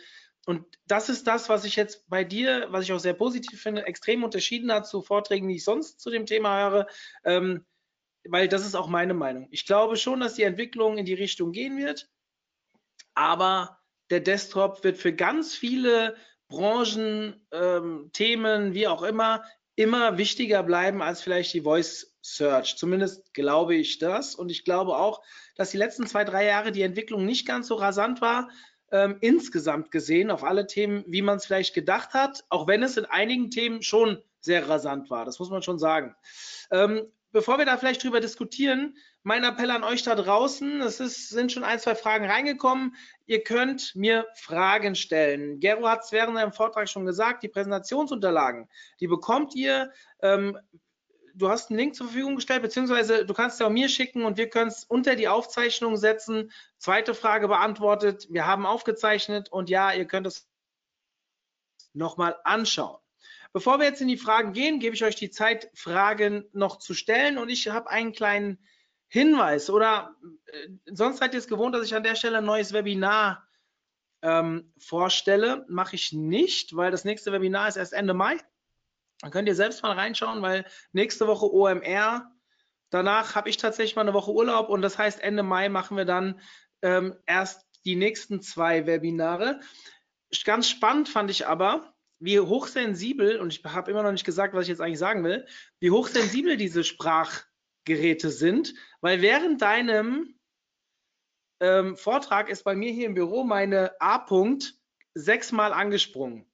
[0.49, 3.85] und das ist das, was ich jetzt bei dir, was ich auch sehr positiv finde,
[3.85, 6.87] extrem unterschieden hat zu Vorträgen, die ich sonst zu dem Thema höre,
[7.23, 7.67] ähm,
[8.27, 9.47] weil das ist auch meine Meinung.
[9.51, 12.09] Ich glaube schon, dass die Entwicklung in die Richtung gehen wird,
[13.13, 13.79] aber
[14.09, 16.15] der Desktop wird für ganz viele
[16.47, 19.43] Branchen, ähm, Themen, wie auch immer,
[19.75, 22.75] immer wichtiger bleiben als vielleicht die Voice Search.
[22.75, 24.33] Zumindest glaube ich das.
[24.33, 25.21] Und ich glaube auch,
[25.55, 28.49] dass die letzten zwei, drei Jahre die Entwicklung nicht ganz so rasant war,
[28.91, 32.97] ähm, insgesamt gesehen auf alle Themen, wie man es vielleicht gedacht hat, auch wenn es
[32.97, 35.25] in einigen Themen schon sehr rasant war.
[35.25, 36.15] Das muss man schon sagen.
[36.71, 41.29] Ähm, bevor wir da vielleicht drüber diskutieren, mein Appell an euch da draußen, es ist,
[41.29, 42.95] sind schon ein, zwei Fragen reingekommen.
[43.25, 45.59] Ihr könnt mir Fragen stellen.
[45.59, 48.69] Gero hat es während seinem Vortrag schon gesagt, die Präsentationsunterlagen,
[48.99, 49.91] die bekommt ihr.
[50.21, 50.57] Ähm,
[51.39, 54.37] du hast einen Link zur Verfügung gestellt, beziehungsweise du kannst es auch mir schicken und
[54.37, 56.51] wir können es unter die Aufzeichnung setzen.
[56.77, 58.27] Zweite Frage beantwortet.
[58.29, 60.47] Wir haben aufgezeichnet und ja, ihr könnt es
[61.93, 62.99] nochmal anschauen.
[63.51, 66.93] Bevor wir jetzt in die Fragen gehen, gebe ich euch die Zeit, Fragen noch zu
[66.93, 68.59] stellen und ich habe einen kleinen
[69.07, 70.15] Hinweis oder
[70.45, 73.47] äh, sonst seid ihr es gewohnt, dass ich an der Stelle ein neues Webinar
[74.21, 75.65] ähm, vorstelle.
[75.67, 78.37] Mache ich nicht, weil das nächste Webinar ist erst Ende Mai.
[79.21, 82.31] Dann könnt ihr selbst mal reinschauen, weil nächste Woche OMR,
[82.89, 86.05] danach habe ich tatsächlich mal eine Woche Urlaub und das heißt, Ende Mai machen wir
[86.05, 86.39] dann
[86.81, 89.59] ähm, erst die nächsten zwei Webinare.
[90.45, 94.63] Ganz spannend fand ich aber, wie hochsensibel, und ich habe immer noch nicht gesagt, was
[94.63, 95.47] ich jetzt eigentlich sagen will,
[95.79, 100.35] wie hochsensibel diese Sprachgeräte sind, weil während deinem
[101.61, 104.75] ähm, Vortrag ist bei mir hier im Büro meine A-Punkt
[105.13, 106.45] sechsmal angesprungen.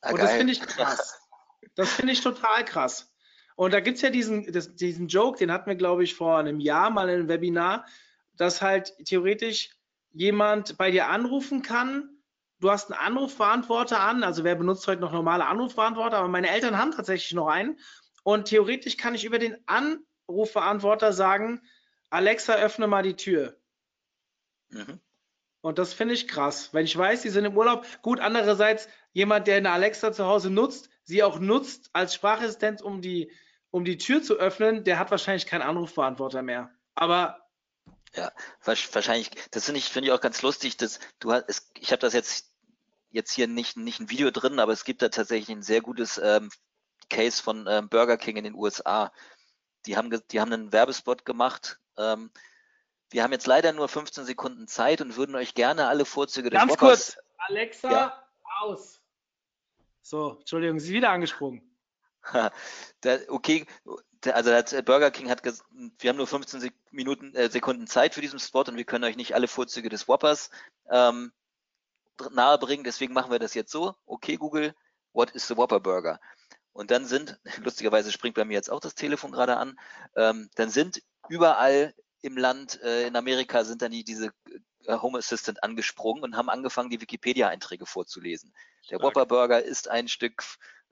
[0.00, 1.20] Ah, und das finde ich krass.
[1.74, 3.12] Das finde ich total krass.
[3.56, 6.38] Und da gibt es ja diesen, das, diesen Joke, den hatten wir, glaube ich, vor
[6.38, 7.86] einem Jahr mal in einem Webinar,
[8.36, 9.70] dass halt theoretisch
[10.12, 12.08] jemand bei dir anrufen kann.
[12.60, 16.78] Du hast einen Anrufbeantworter an, also wer benutzt heute noch normale Anrufbeantworter, aber meine Eltern
[16.78, 17.78] haben tatsächlich noch einen.
[18.22, 21.60] Und theoretisch kann ich über den Anrufbeantworter sagen,
[22.10, 23.56] Alexa, öffne mal die Tür.
[24.70, 25.00] Mhm.
[25.62, 27.86] Und das finde ich krass, wenn ich weiß, die sind im Urlaub.
[28.02, 33.02] Gut, andererseits, jemand, der eine Alexa zu Hause nutzt, sie auch nutzt als Sprachassistent, um
[33.02, 33.32] die,
[33.70, 36.70] um die Tür zu öffnen, der hat wahrscheinlich keinen Anrufbeantworter mehr.
[36.94, 37.46] Aber
[38.14, 38.32] ja,
[38.64, 42.14] wahrscheinlich, das finde ich, finde ich auch ganz lustig, dass du hast, ich habe das
[42.14, 42.52] jetzt,
[43.10, 46.18] jetzt hier nicht, nicht ein Video drin, aber es gibt da tatsächlich ein sehr gutes
[46.18, 46.48] ähm,
[47.08, 49.12] Case von ähm, Burger King in den USA.
[49.86, 51.80] Die haben, die haben einen Werbespot gemacht.
[51.98, 52.30] Ähm,
[53.10, 56.58] wir haben jetzt leider nur 15 Sekunden Zeit und würden euch gerne alle Vorzüge des
[56.60, 58.24] Ganz Walkers, kurz, Alexa, ja.
[58.60, 58.99] aus.
[60.02, 61.62] So, Entschuldigung, Sie ist wieder angesprungen.
[63.28, 63.66] okay,
[64.32, 68.38] also hat Burger King hat wir haben nur 15 Minuten, äh, Sekunden Zeit für diesen
[68.38, 70.50] Spot und wir können euch nicht alle Vorzüge des Whoppers
[70.90, 71.32] ähm,
[72.32, 73.94] nahebringen, deswegen machen wir das jetzt so.
[74.06, 74.74] Okay, Google,
[75.12, 76.20] what is the Whopper Burger?
[76.72, 79.78] Und dann sind, lustigerweise springt bei mir jetzt auch das Telefon gerade an,
[80.16, 84.32] ähm, dann sind überall im Land, äh, in Amerika sind dann die, diese
[84.88, 88.52] Home Assistant angesprungen und haben angefangen, die Wikipedia-Einträge vorzulesen.
[88.90, 90.42] Der Whopper Burger ist ein Stück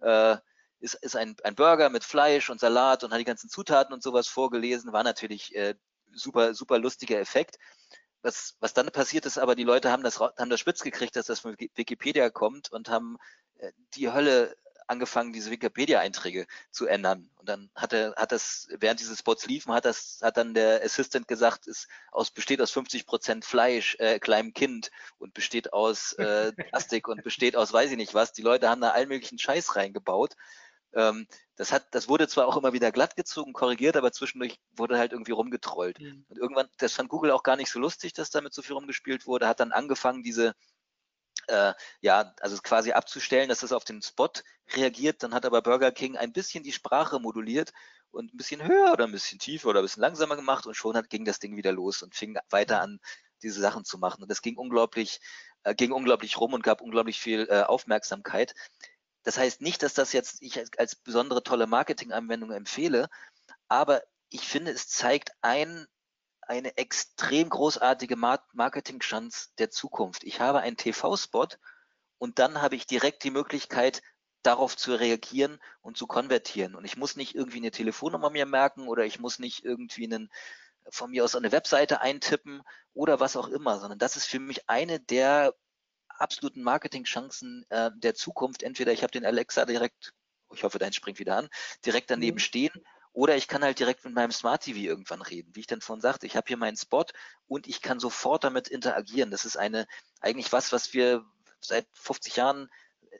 [0.00, 0.36] äh,
[0.80, 4.02] ist, ist ein, ein Burger mit Fleisch und Salat und hat die ganzen Zutaten und
[4.02, 5.74] sowas vorgelesen, war natürlich äh,
[6.12, 7.58] super, super lustiger Effekt.
[8.22, 11.26] Was, was dann passiert ist, aber die Leute haben das, haben das spitz gekriegt, dass
[11.26, 13.16] das von Wikipedia kommt und haben
[13.58, 14.56] äh, die Hölle
[14.88, 17.30] angefangen, diese Wikipedia-Einträge zu ändern.
[17.36, 20.82] Und dann hat er, hat das, während diese Spots liefen, hat das, hat dann der
[20.82, 26.12] Assistant gesagt, es aus, besteht aus 50 Prozent Fleisch, äh, kleinem Kind und besteht aus
[26.14, 28.32] äh, Plastik und besteht aus weiß ich nicht was.
[28.32, 30.34] Die Leute haben da allen möglichen Scheiß reingebaut.
[30.94, 31.26] Ähm,
[31.56, 35.12] das hat, das wurde zwar auch immer wieder glatt gezogen, korrigiert, aber zwischendurch wurde halt
[35.12, 36.00] irgendwie rumgetrollt.
[36.00, 36.24] Mhm.
[36.28, 39.26] Und irgendwann, das fand Google auch gar nicht so lustig, dass damit so viel rumgespielt
[39.26, 40.54] wurde, hat dann angefangen, diese
[41.48, 44.30] äh, ja, also quasi abzustellen, dass es auf den Spot
[44.74, 45.22] reagiert.
[45.22, 47.72] Dann hat aber Burger King ein bisschen die Sprache moduliert
[48.10, 50.96] und ein bisschen höher oder ein bisschen tiefer oder ein bisschen langsamer gemacht und schon
[50.96, 53.00] hat, ging das Ding wieder los und fing weiter an,
[53.42, 54.22] diese Sachen zu machen.
[54.22, 55.20] Und das ging unglaublich,
[55.64, 58.54] äh, ging unglaublich rum und gab unglaublich viel äh, Aufmerksamkeit.
[59.22, 63.08] Das heißt nicht, dass das jetzt ich als, als besondere tolle Marketinganwendung empfehle,
[63.68, 65.86] aber ich finde, es zeigt ein
[66.48, 70.24] eine extrem großartige Marketing-Chance der Zukunft.
[70.24, 71.48] Ich habe einen TV-Spot
[72.16, 74.02] und dann habe ich direkt die Möglichkeit,
[74.42, 76.74] darauf zu reagieren und zu konvertieren.
[76.74, 80.30] Und ich muss nicht irgendwie eine Telefonnummer mir merken oder ich muss nicht irgendwie einen,
[80.90, 82.62] von mir aus eine Webseite eintippen
[82.94, 85.54] oder was auch immer, sondern das ist für mich eine der
[86.08, 88.62] absoluten Marketing-Chancen äh, der Zukunft.
[88.62, 90.14] Entweder ich habe den Alexa direkt,
[90.54, 91.50] ich hoffe, dein springt wieder an,
[91.84, 92.40] direkt daneben mhm.
[92.40, 95.54] stehen oder ich kann halt direkt mit meinem Smart TV irgendwann reden.
[95.54, 97.04] Wie ich dann vorhin sagte, ich habe hier meinen Spot
[97.46, 99.30] und ich kann sofort damit interagieren.
[99.30, 99.86] Das ist eine
[100.20, 101.24] eigentlich was, was wir
[101.60, 102.70] seit 50 Jahren
[103.10, 103.18] äh,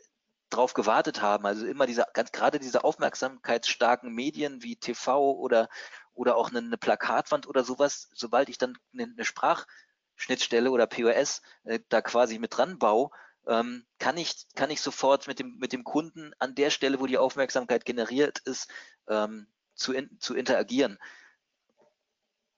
[0.51, 1.47] drauf gewartet haben.
[1.47, 5.69] Also immer diese, ganz gerade diese aufmerksamkeitsstarken Medien wie TV oder,
[6.15, 11.43] oder auch eine, eine Plakatwand oder sowas, sobald ich dann eine, eine Sprachschnittstelle oder POS
[11.65, 13.11] äh, da quasi mit dran baue,
[13.47, 17.07] ähm, kann ich, kann ich sofort mit dem, mit dem Kunden an der Stelle, wo
[17.07, 18.71] die Aufmerksamkeit generiert ist,
[19.09, 19.49] ähm,
[19.79, 20.99] zu, in, zu interagieren.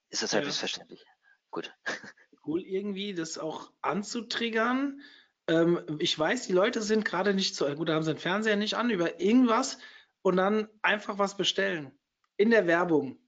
[0.09, 1.01] Ist das selbstverständlich?
[1.01, 1.11] Ja.
[1.51, 1.73] Gut.
[2.43, 5.01] Cool, irgendwie das auch anzutriggern.
[5.47, 8.55] Ähm, ich weiß, die Leute sind gerade nicht so, gut, da haben sie den Fernseher
[8.55, 9.77] nicht an, über irgendwas
[10.23, 11.91] und dann einfach was bestellen.
[12.37, 13.19] In der Werbung.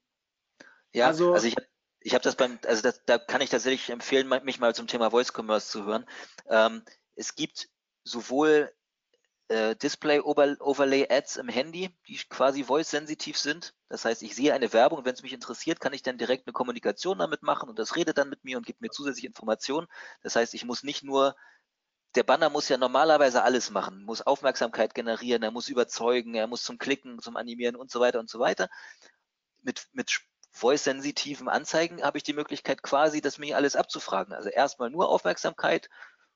[0.93, 1.55] Ja, also, also ich,
[1.99, 5.11] ich habe das beim, also das, da kann ich tatsächlich empfehlen, mich mal zum Thema
[5.11, 6.07] Voice Commerce zu hören.
[6.47, 6.83] Ähm,
[7.15, 7.69] es gibt
[8.03, 8.73] sowohl
[9.49, 13.73] äh, Display-Overlay-Ads im Handy, die quasi voice-sensitiv sind.
[13.89, 16.53] Das heißt, ich sehe eine Werbung, wenn es mich interessiert, kann ich dann direkt eine
[16.53, 19.87] Kommunikation damit machen und das redet dann mit mir und gibt mir zusätzliche Informationen.
[20.21, 21.35] Das heißt, ich muss nicht nur,
[22.15, 26.63] der Banner muss ja normalerweise alles machen, muss Aufmerksamkeit generieren, er muss überzeugen, er muss
[26.63, 28.69] zum Klicken, zum Animieren und so weiter und so weiter.
[29.61, 30.21] Mit, mit
[30.51, 34.33] voice-sensitiven Anzeigen habe ich die Möglichkeit quasi, das mir alles abzufragen.
[34.33, 35.89] Also erstmal nur Aufmerksamkeit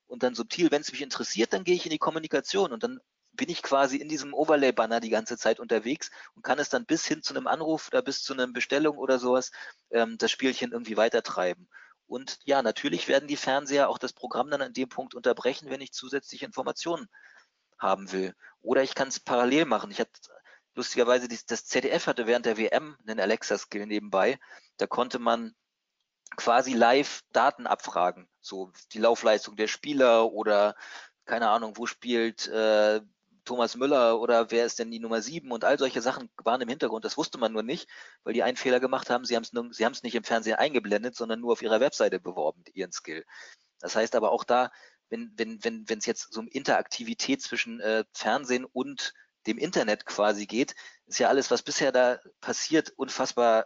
[0.07, 2.99] und dann subtil, wenn es mich interessiert, dann gehe ich in die Kommunikation und dann
[3.33, 7.05] bin ich quasi in diesem Overlay-Banner die ganze Zeit unterwegs und kann es dann bis
[7.05, 9.51] hin zu einem Anruf oder bis zu einer Bestellung oder sowas
[9.91, 11.69] ähm, das Spielchen irgendwie weitertreiben.
[12.07, 15.81] Und ja, natürlich werden die Fernseher auch das Programm dann an dem Punkt unterbrechen, wenn
[15.81, 17.07] ich zusätzliche Informationen
[17.77, 18.33] haben will.
[18.61, 19.91] Oder ich kann es parallel machen.
[19.91, 20.11] Ich hatte
[20.73, 24.39] lustigerweise das ZDF hatte während der WM einen Alexa-Skill nebenbei.
[24.77, 25.53] Da konnte man
[26.35, 28.27] quasi live Daten abfragen.
[28.41, 30.75] So die Laufleistung der Spieler oder
[31.25, 33.01] keine Ahnung, wo spielt äh,
[33.45, 36.69] Thomas Müller oder wer ist denn die Nummer sieben und all solche Sachen waren im
[36.69, 37.05] Hintergrund.
[37.05, 37.87] Das wusste man nur nicht,
[38.23, 39.25] weil die einen Fehler gemacht haben.
[39.25, 43.25] Sie haben es nicht im Fernsehen eingeblendet, sondern nur auf ihrer Webseite beworben, ihren Skill.
[43.79, 44.71] Das heißt aber auch da,
[45.09, 49.13] wenn wenn wenn wenn es jetzt so um Interaktivität zwischen äh, Fernsehen und
[49.47, 50.75] dem Internet quasi geht,
[51.05, 53.65] ist ja alles, was bisher da passiert, unfassbar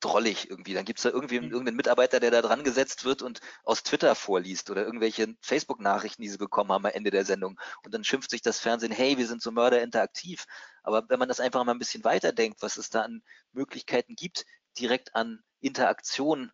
[0.00, 0.74] drollig irgendwie.
[0.74, 1.50] Dann gibt es da irgendwie mhm.
[1.50, 6.28] irgendeinen Mitarbeiter, der da dran gesetzt wird und aus Twitter vorliest oder irgendwelche Facebook-Nachrichten, die
[6.28, 7.58] sie bekommen haben am Ende der Sendung.
[7.84, 10.44] Und dann schimpft sich das Fernsehen, hey, wir sind so mörderinteraktiv.
[10.82, 13.22] Aber wenn man das einfach mal ein bisschen weiterdenkt, was es da an
[13.52, 14.44] Möglichkeiten gibt,
[14.78, 16.52] direkt an Interaktion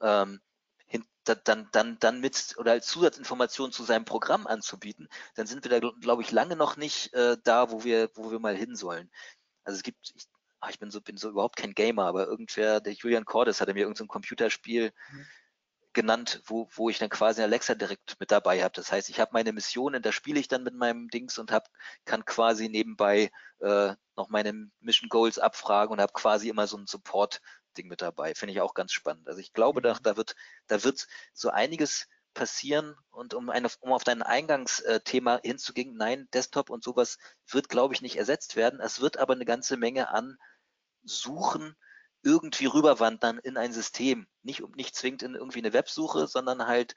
[0.00, 0.40] ähm,
[1.26, 5.90] dann, dann, dann mit oder als Zusatzinformation zu seinem Programm anzubieten, dann sind wir da,
[6.00, 9.10] glaube ich, lange noch nicht äh, da, wo wir, wo wir mal hin sollen.
[9.64, 10.28] Also es gibt, ich
[10.66, 13.74] ach, ich bin so, bin so überhaupt kein Gamer, aber irgendwer, der Julian Cordes hatte
[13.74, 15.26] mir irgendein so Computerspiel mhm.
[15.92, 18.72] genannt, wo, wo ich dann quasi Alexa direkt mit dabei habe.
[18.74, 21.68] Das heißt, ich habe meine Missionen, da spiele ich dann mit meinem Dings und hab,
[22.04, 23.30] kann quasi nebenbei
[23.60, 28.34] äh, noch meine Mission Goals abfragen und habe quasi immer so ein Support-Ding mit dabei.
[28.34, 29.28] Finde ich auch ganz spannend.
[29.28, 29.84] Also ich glaube, mhm.
[29.84, 30.34] da, da wird,
[30.66, 36.70] da wird so einiges passieren und um, eine, um auf dein Eingangsthema hinzugehen, nein, Desktop
[36.70, 37.18] und sowas
[37.48, 38.78] wird, glaube ich, nicht ersetzt werden.
[38.78, 40.36] Es wird aber eine ganze Menge an
[41.06, 41.76] Suchen
[42.22, 44.26] irgendwie rüberwandern in ein System.
[44.42, 46.94] Nicht, nicht zwingend in irgendwie eine Websuche, sondern halt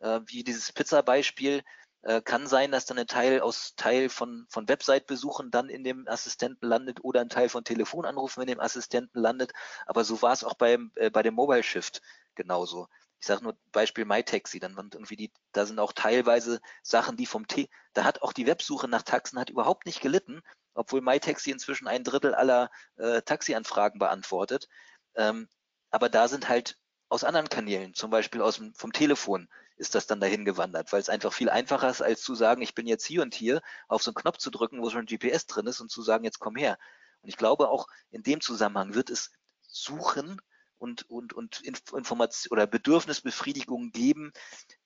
[0.00, 1.62] äh, wie dieses Pizza-Beispiel.
[2.02, 6.08] Äh, kann sein, dass dann ein Teil aus Teil von, von Website-Besuchen dann in dem
[6.08, 9.52] Assistenten landet oder ein Teil von Telefonanrufen in dem Assistenten landet.
[9.86, 12.02] Aber so war es auch beim, äh, bei dem Mobile Shift
[12.34, 12.88] genauso.
[13.20, 17.46] Ich sage nur Beispiel MyTaxi, dann irgendwie die, da sind auch teilweise Sachen, die vom
[17.46, 20.42] T, da hat auch die Websuche nach Taxen hat überhaupt nicht gelitten,
[20.74, 24.68] obwohl MyTaxi inzwischen ein Drittel aller äh, Taxianfragen beantwortet.
[25.14, 25.48] Ähm,
[25.90, 26.78] aber da sind halt
[27.08, 31.00] aus anderen Kanälen, zum Beispiel aus dem, vom Telefon, ist das dann dahin gewandert, weil
[31.00, 34.02] es einfach viel einfacher ist, als zu sagen, ich bin jetzt hier und hier, auf
[34.02, 36.56] so einen Knopf zu drücken, wo schon GPS drin ist und zu sagen, jetzt komm
[36.56, 36.78] her.
[37.20, 39.30] Und ich glaube auch in dem Zusammenhang wird es
[39.68, 40.40] Suchen
[40.78, 44.32] und, und, und Information oder Bedürfnisbefriedigung geben,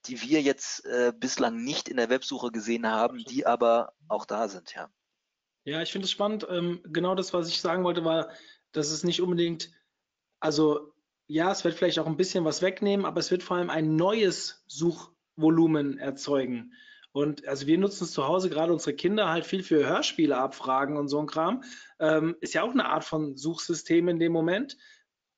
[0.06, 4.48] die wir jetzt äh, bislang nicht in der Websuche gesehen haben, die aber auch da
[4.48, 4.90] sind, ja.
[5.66, 6.46] Ja, ich finde es spannend.
[6.48, 8.30] Ähm, genau das, was ich sagen wollte, war,
[8.70, 9.72] dass es nicht unbedingt,
[10.38, 10.92] also
[11.26, 13.96] ja, es wird vielleicht auch ein bisschen was wegnehmen, aber es wird vor allem ein
[13.96, 16.72] neues Suchvolumen erzeugen.
[17.10, 20.96] Und also wir nutzen es zu Hause, gerade unsere Kinder halt viel für Hörspiele abfragen
[20.96, 21.64] und so ein Kram.
[21.98, 24.76] Ähm, ist ja auch eine Art von Suchsystem in dem Moment.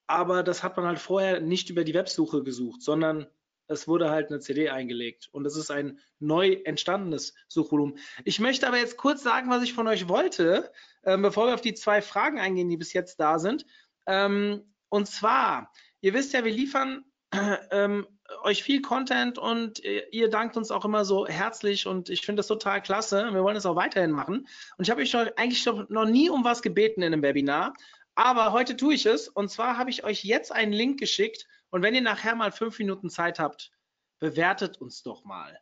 [0.06, 3.28] Aber das hat man halt vorher nicht über die Websuche gesucht, sondern
[3.68, 7.98] es wurde halt eine CD eingelegt und es ist ein neu entstandenes Suchvolumen.
[8.24, 10.72] Ich möchte aber jetzt kurz sagen, was ich von euch wollte,
[11.04, 13.66] ähm, bevor wir auf die zwei Fragen eingehen, die bis jetzt da sind.
[14.06, 15.70] Ähm, und zwar,
[16.00, 17.04] ihr wisst ja, wir liefern
[17.70, 18.06] ähm,
[18.42, 22.46] euch viel Content und ihr dankt uns auch immer so herzlich und ich finde das
[22.46, 23.30] total klasse.
[23.32, 24.46] Wir wollen es auch weiterhin machen.
[24.76, 27.74] Und ich habe euch eigentlich noch nie um was gebeten in einem Webinar,
[28.14, 29.28] aber heute tue ich es.
[29.28, 32.78] Und zwar habe ich euch jetzt einen Link geschickt und wenn ihr nachher mal fünf
[32.78, 33.70] Minuten Zeit habt,
[34.18, 35.58] bewertet uns doch mal.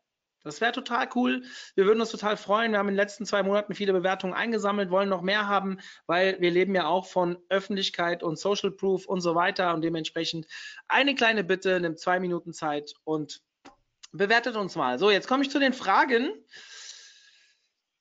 [0.47, 1.43] Das wäre total cool.
[1.75, 2.71] Wir würden uns total freuen.
[2.71, 6.41] Wir haben in den letzten zwei Monaten viele Bewertungen eingesammelt, wollen noch mehr haben, weil
[6.41, 9.75] wir leben ja auch von Öffentlichkeit und Social Proof und so weiter.
[9.75, 10.47] Und dementsprechend
[10.87, 13.43] eine kleine Bitte, nimmt zwei Minuten Zeit und
[14.13, 15.01] bewertet uns mal.
[15.01, 16.31] So, jetzt komme ich zu den Fragen.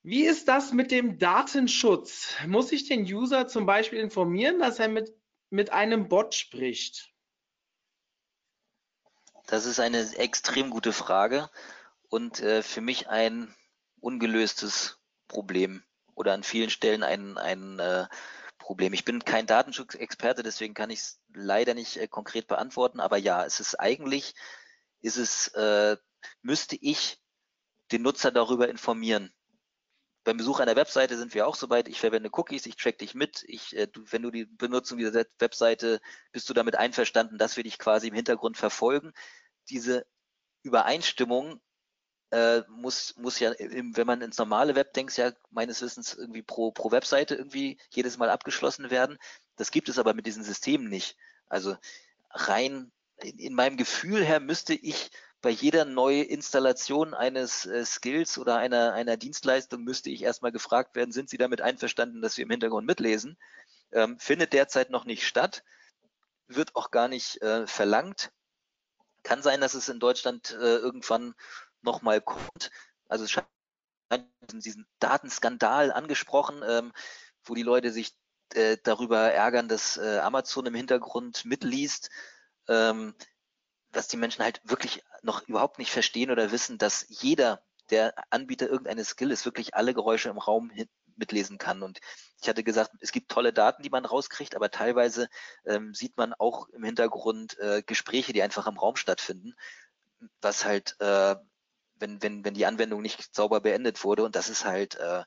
[0.04, 2.36] Wie ist das mit dem Datenschutz?
[2.46, 5.12] Muss ich den User zum Beispiel informieren, dass er mit,
[5.50, 7.15] mit einem Bot spricht?
[9.46, 11.50] Das ist eine extrem gute Frage
[12.10, 13.54] und äh, für mich ein
[14.00, 14.98] ungelöstes
[15.28, 15.84] Problem
[16.16, 18.08] oder an vielen Stellen ein, ein äh,
[18.58, 18.94] Problem.
[18.94, 23.46] Ich bin kein Datenschutzexperte, deswegen kann ich es leider nicht äh, konkret beantworten, aber ja,
[23.46, 24.34] es ist eigentlich,
[25.02, 25.98] ist es, äh,
[26.42, 27.22] müsste ich
[27.92, 29.32] den Nutzer darüber informieren.
[30.26, 31.88] Beim Besuch einer Webseite sind wir auch soweit.
[31.88, 33.46] Ich verwende Cookies, ich track dich mit.
[33.48, 37.64] Ich, äh, du, wenn du die Benutzung dieser Webseite, bist du damit einverstanden, dass wir
[37.64, 39.14] dich quasi im Hintergrund verfolgen.
[39.70, 40.06] Diese
[40.64, 41.62] Übereinstimmung
[42.32, 46.72] äh, muss, muss ja, wenn man ins normale Web denkt, ja meines Wissens irgendwie pro,
[46.72, 49.20] pro Webseite irgendwie jedes Mal abgeschlossen werden.
[49.58, 51.18] Das gibt es aber mit diesen Systemen nicht.
[51.48, 51.78] Also
[52.32, 52.92] rein
[53.22, 55.12] in, in meinem Gefühl her müsste ich
[55.46, 61.12] bei jeder Neuinstallation eines äh, Skills oder einer, einer Dienstleistung müsste ich erstmal gefragt werden,
[61.12, 63.38] sind Sie damit einverstanden, dass wir im Hintergrund mitlesen?
[63.92, 65.64] Ähm, findet derzeit noch nicht statt,
[66.48, 68.32] wird auch gar nicht äh, verlangt.
[69.22, 71.36] Kann sein, dass es in Deutschland äh, irgendwann
[71.84, 72.72] nochmal kommt.
[73.08, 73.48] Also es scheint
[74.52, 76.92] diesen Datenskandal angesprochen, ähm,
[77.44, 78.16] wo die Leute sich
[78.56, 82.10] äh, darüber ärgern, dass äh, Amazon im Hintergrund mitliest,
[82.68, 83.14] ähm,
[83.92, 88.68] dass die Menschen halt wirklich noch überhaupt nicht verstehen oder wissen, dass jeder, der Anbieter
[88.68, 90.72] irgendeines Skills wirklich alle Geräusche im Raum
[91.18, 91.84] mitlesen kann.
[91.84, 92.00] Und
[92.42, 95.30] ich hatte gesagt, es gibt tolle Daten, die man rauskriegt, aber teilweise
[95.66, 99.56] ähm, sieht man auch im Hintergrund äh, Gespräche, die einfach im Raum stattfinden,
[100.42, 101.36] was halt äh,
[102.00, 104.24] wenn, wenn, wenn die Anwendung nicht sauber beendet wurde.
[104.24, 105.24] Und das ist halt, äh,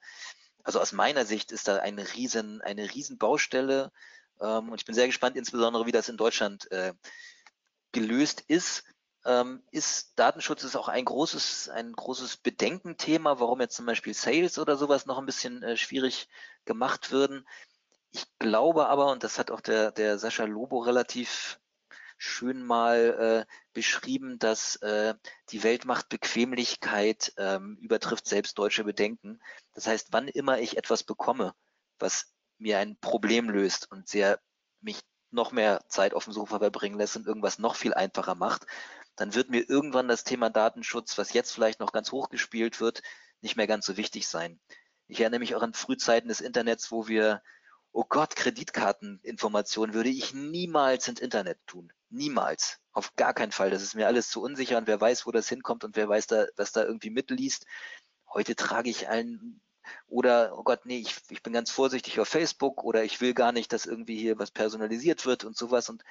[0.63, 3.91] also aus meiner Sicht ist da eine riesen, eine riesen Baustelle.
[4.41, 6.93] Ähm, und ich bin sehr gespannt, insbesondere wie das in Deutschland äh,
[7.93, 8.85] gelöst ist.
[9.29, 14.59] Ähm, ist Datenschutz ist auch ein großes, ein großes Bedenkenthema, warum jetzt zum Beispiel Sales
[14.59, 16.29] oder sowas noch ein bisschen äh, schwierig
[16.65, 17.47] gemacht würden.
[18.11, 21.61] Ich glaube aber, und das hat auch der, der Sascha Lobo relativ
[22.17, 25.15] schön mal äh, beschrieben, dass äh,
[25.51, 29.43] die Weltmacht Bequemlichkeit ähm, übertrifft selbst deutsche Bedenken.
[29.75, 31.55] Das heißt, wann immer ich etwas bekomme,
[31.99, 34.41] was mir ein Problem löst und sehr
[34.81, 35.01] mich
[35.31, 38.67] noch mehr Zeit auf dem Sofa verbringen lässt und irgendwas noch viel einfacher macht,
[39.19, 43.03] dann wird mir irgendwann das Thema Datenschutz, was jetzt vielleicht noch ganz hoch gespielt wird,
[43.41, 44.59] nicht mehr ganz so wichtig sein.
[45.07, 47.43] Ich erinnere mich auch an Frühzeiten des Internets, wo wir
[47.93, 51.93] oh Gott, Kreditkarteninformationen würde ich niemals ins Internet tun.
[52.11, 52.79] Niemals.
[52.93, 53.71] Auf gar keinen Fall.
[53.71, 56.27] Das ist mir alles zu unsicher und wer weiß, wo das hinkommt und wer weiß
[56.27, 57.67] da, was da irgendwie mitliest.
[58.33, 59.61] Heute trage ich allen
[60.07, 63.53] oder, oh Gott, nee, ich, ich bin ganz vorsichtig auf Facebook oder ich will gar
[63.53, 65.89] nicht, dass irgendwie hier was personalisiert wird und sowas.
[65.89, 66.05] Und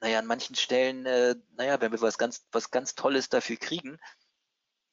[0.00, 3.98] naja, an manchen Stellen, äh, naja, wenn wir was ganz, was ganz Tolles dafür kriegen,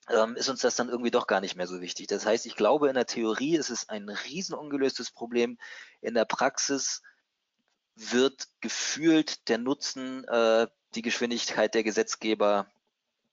[0.10, 2.08] ähm, ist uns das dann irgendwie doch gar nicht mehr so wichtig.
[2.08, 5.58] Das heißt, ich glaube, in der Theorie ist es ein riesen ungelöstes Problem.
[6.02, 7.02] In der Praxis
[7.96, 12.72] wird gefühlt der Nutzen äh, die Geschwindigkeit der Gesetzgeber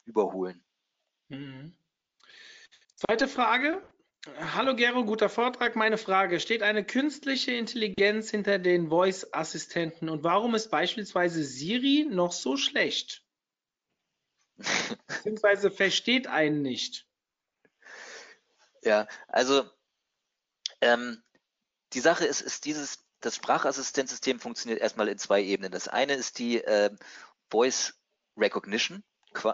[0.04, 0.64] überholen.
[1.28, 1.76] Mhm.
[2.96, 3.82] Zweite Frage.
[4.26, 5.76] Hallo Gero, guter Vortrag.
[5.76, 12.32] Meine Frage, steht eine künstliche Intelligenz hinter den Voice-Assistenten und warum ist beispielsweise Siri noch
[12.32, 13.22] so schlecht?
[15.06, 17.06] Beziehungsweise versteht einen nicht.
[18.82, 19.68] Ja, also
[20.80, 21.22] ähm,
[21.92, 25.70] die Sache ist, ist dieses, das Sprachassistenzsystem funktioniert erstmal in zwei Ebenen.
[25.70, 26.96] Das eine ist die äh,
[27.50, 28.00] Voice
[28.38, 29.04] Recognition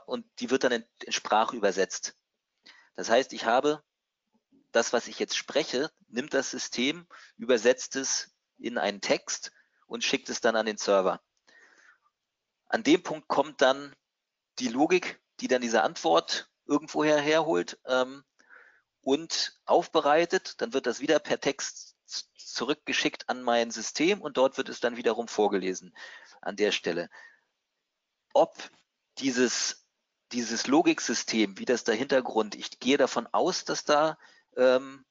[0.07, 2.17] und die wird dann in, in Sprache übersetzt.
[2.95, 3.83] Das heißt, ich habe
[4.73, 7.07] das, was ich jetzt spreche, nimmt das System,
[7.37, 9.53] übersetzt es in einen Text
[9.87, 11.21] und schickt es dann an den Server.
[12.67, 13.95] An dem Punkt kommt dann
[14.59, 18.25] die Logik, die dann diese Antwort irgendwoher herholt ähm,
[19.01, 20.61] und aufbereitet.
[20.61, 21.97] Dann wird das wieder per Text
[22.37, 25.95] zurückgeschickt an mein System und dort wird es dann wiederum vorgelesen
[26.41, 27.09] an der Stelle.
[28.33, 28.57] Ob
[29.19, 29.87] dieses,
[30.33, 34.19] dieses Logiksystem, wie das der Hintergrund, ich gehe davon aus, dass da
[34.57, 35.05] ähm,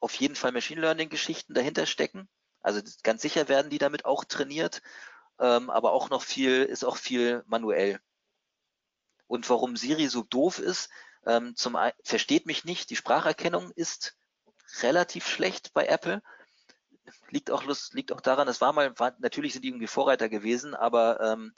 [0.00, 2.28] auf jeden Fall Machine Learning Geschichten dahinter stecken.
[2.60, 4.82] Also ganz sicher werden die damit auch trainiert,
[5.38, 8.00] ähm, aber auch noch viel, ist auch viel manuell.
[9.26, 10.90] Und warum Siri so doof ist,
[11.26, 14.16] ähm, zum versteht mich nicht, die Spracherkennung ist
[14.82, 16.22] relativ schlecht bei Apple.
[17.30, 20.74] Liegt auch, liegt auch daran, es war mal, war, natürlich sind die irgendwie Vorreiter gewesen,
[20.74, 21.52] aber ähm,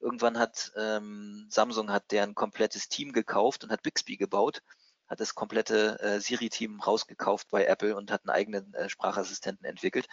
[0.00, 4.62] irgendwann hat ähm, Samsung hat deren komplettes Team gekauft und hat Bixby gebaut,
[5.08, 10.06] hat das komplette äh, Siri-Team rausgekauft bei Apple und hat einen eigenen äh, Sprachassistenten entwickelt.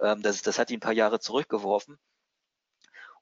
[0.00, 1.98] Ähm, das, das hat die ein paar Jahre zurückgeworfen.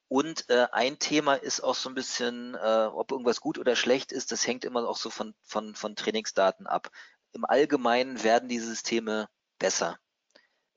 [0.08, 4.12] Und äh, ein Thema ist auch so ein bisschen, äh, ob irgendwas gut oder schlecht
[4.12, 6.90] ist, das hängt immer auch so von, von, von Trainingsdaten ab.
[7.32, 9.28] Im Allgemeinen werden die Systeme
[9.58, 9.98] besser.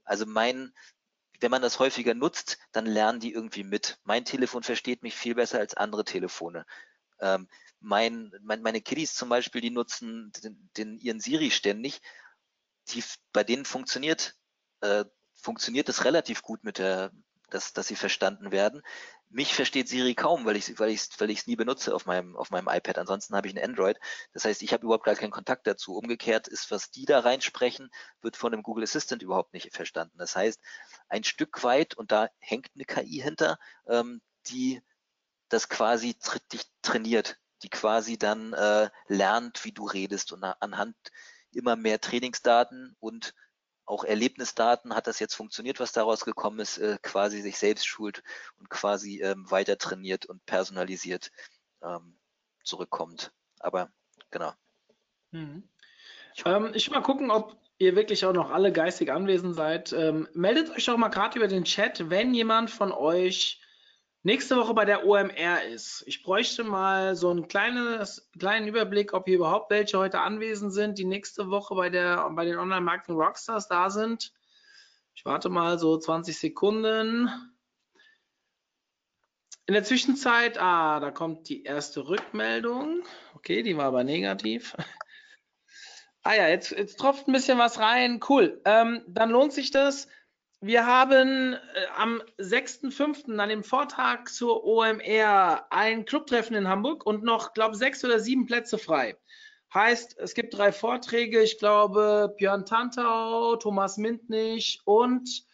[0.04, 0.74] Also mein,
[1.40, 4.00] wenn man das häufiger nutzt, dann lernen die irgendwie mit.
[4.04, 6.66] Mein Telefon versteht mich viel besser als andere Telefone.
[7.22, 7.48] Ähm,
[7.80, 12.02] mein, mein, meine Kiddies zum Beispiel, die nutzen den, den, ihren Siri ständig.
[12.90, 14.36] Die, bei denen funktioniert,
[14.82, 15.06] äh,
[15.36, 17.12] funktioniert es relativ gut mit der,
[17.50, 18.82] dass, dass sie verstanden werden.
[19.30, 22.36] Mich versteht Siri kaum, weil ich weil ich weil ich es nie benutze auf meinem
[22.36, 22.98] auf meinem iPad.
[22.98, 24.00] Ansonsten habe ich ein Android.
[24.34, 25.96] Das heißt, ich habe überhaupt gar keinen Kontakt dazu.
[25.96, 27.92] Umgekehrt ist, was die da reinsprechen,
[28.22, 30.18] wird von dem Google Assistant überhaupt nicht verstanden.
[30.18, 30.60] Das heißt,
[31.10, 34.82] ein Stück weit und da hängt eine KI hinter, ähm, die
[35.50, 36.16] das quasi
[36.52, 40.96] dich trainiert, die quasi dann äh, lernt, wie du redest und anhand
[41.52, 43.34] immer mehr Trainingsdaten und
[43.86, 48.22] auch Erlebnisdaten hat das jetzt funktioniert, was daraus gekommen ist, äh, quasi sich selbst schult
[48.58, 51.32] und quasi ähm, weiter trainiert und personalisiert
[51.82, 52.20] ähm,
[52.64, 53.32] zurückkommt.
[53.60, 53.92] Aber
[54.30, 54.54] genau.
[55.32, 55.68] Mhm.
[56.46, 59.92] Ähm, ich will mal gucken, ob ihr wirklich auch noch alle geistig anwesend seid.
[59.94, 63.59] Ähm, meldet euch doch mal gerade über den Chat, wenn jemand von euch
[64.24, 66.04] nächste Woche bei der OMR ist.
[66.06, 70.98] Ich bräuchte mal so einen kleines, kleinen Überblick, ob hier überhaupt welche heute anwesend sind,
[70.98, 74.34] die nächste Woche bei, der, bei den Online-Marketing Rockstars da sind.
[75.16, 77.30] Ich warte mal so 20 Sekunden.
[79.66, 83.04] In der Zwischenzeit, ah, da kommt die erste Rückmeldung.
[83.36, 84.76] Okay, die war aber negativ.
[86.22, 88.20] Ah ja, jetzt, jetzt tropft ein bisschen was rein.
[88.28, 88.62] Cool.
[88.66, 90.10] Ähm, dann lohnt sich das
[90.62, 91.58] wir haben äh,
[91.96, 93.38] am 6.5.
[93.38, 98.20] an dem Vortag zur OMR ein Clubtreffen in Hamburg und noch, glaube ich, sechs oder
[98.20, 99.18] sieben Plätze frei.
[99.74, 101.42] Heißt, es gibt drei Vorträge.
[101.42, 105.46] Ich glaube, Björn Tantau, Thomas Mintnich und,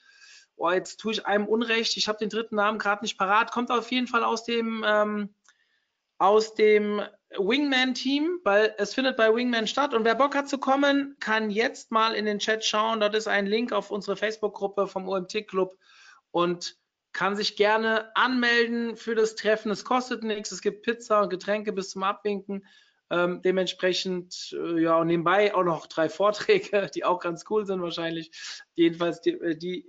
[0.55, 1.97] oh, jetzt tue ich einem Unrecht.
[1.97, 3.51] Ich habe den dritten Namen gerade nicht parat.
[3.51, 5.35] Kommt auf jeden Fall aus dem, ähm,
[6.17, 7.01] aus dem
[7.37, 9.93] Wingman-Team, weil es findet bei Wingman statt.
[9.93, 12.99] Und wer Bock hat zu kommen, kann jetzt mal in den Chat schauen.
[12.99, 15.77] Dort ist ein Link auf unsere Facebook-Gruppe vom OMT-Club
[16.31, 16.77] und
[17.13, 19.71] kann sich gerne anmelden für das Treffen.
[19.71, 20.51] Es kostet nichts.
[20.51, 22.65] Es gibt Pizza und Getränke bis zum Abwinken.
[23.09, 27.81] Ähm, dementsprechend, äh, ja, und nebenbei auch noch drei Vorträge, die auch ganz cool sind
[27.81, 28.31] wahrscheinlich.
[28.73, 29.85] Jedenfalls die, äh, die,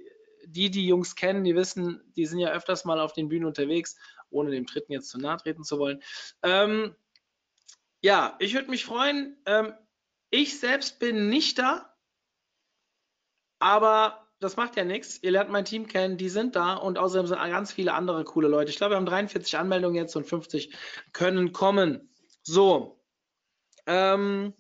[0.47, 3.97] die, die Jungs kennen, die wissen, die sind ja öfters mal auf den Bühnen unterwegs,
[4.31, 6.03] ohne dem Dritten jetzt zu nahe treten zu wollen.
[6.43, 6.95] Ähm,
[8.07, 9.37] ja, ich würde mich freuen.
[9.47, 9.75] Ähm,
[10.31, 11.93] ich selbst bin nicht da,
[13.59, 15.21] aber das macht ja nichts.
[15.25, 18.47] Ihr lernt mein Team kennen, die sind da und außerdem sind ganz viele andere coole
[18.47, 18.71] Leute.
[18.71, 20.73] Ich glaube, wir haben 43 Anmeldungen jetzt und 50
[21.13, 22.09] können kommen.
[22.45, 23.03] So.
[23.87, 24.55] Ähm,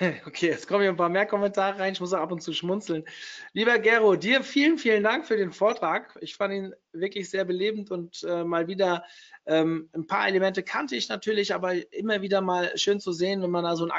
[0.26, 1.92] Okay, jetzt kommen hier ein paar mehr Kommentare rein.
[1.92, 3.04] Ich muss auch ab und zu schmunzeln.
[3.52, 6.16] Lieber Gero, dir vielen, vielen Dank für den Vortrag.
[6.20, 9.04] Ich fand ihn wirklich sehr belebend und äh, mal wieder
[9.46, 13.50] ähm, ein paar Elemente kannte ich natürlich, aber immer wieder mal schön zu sehen, wenn
[13.50, 13.92] man da so einen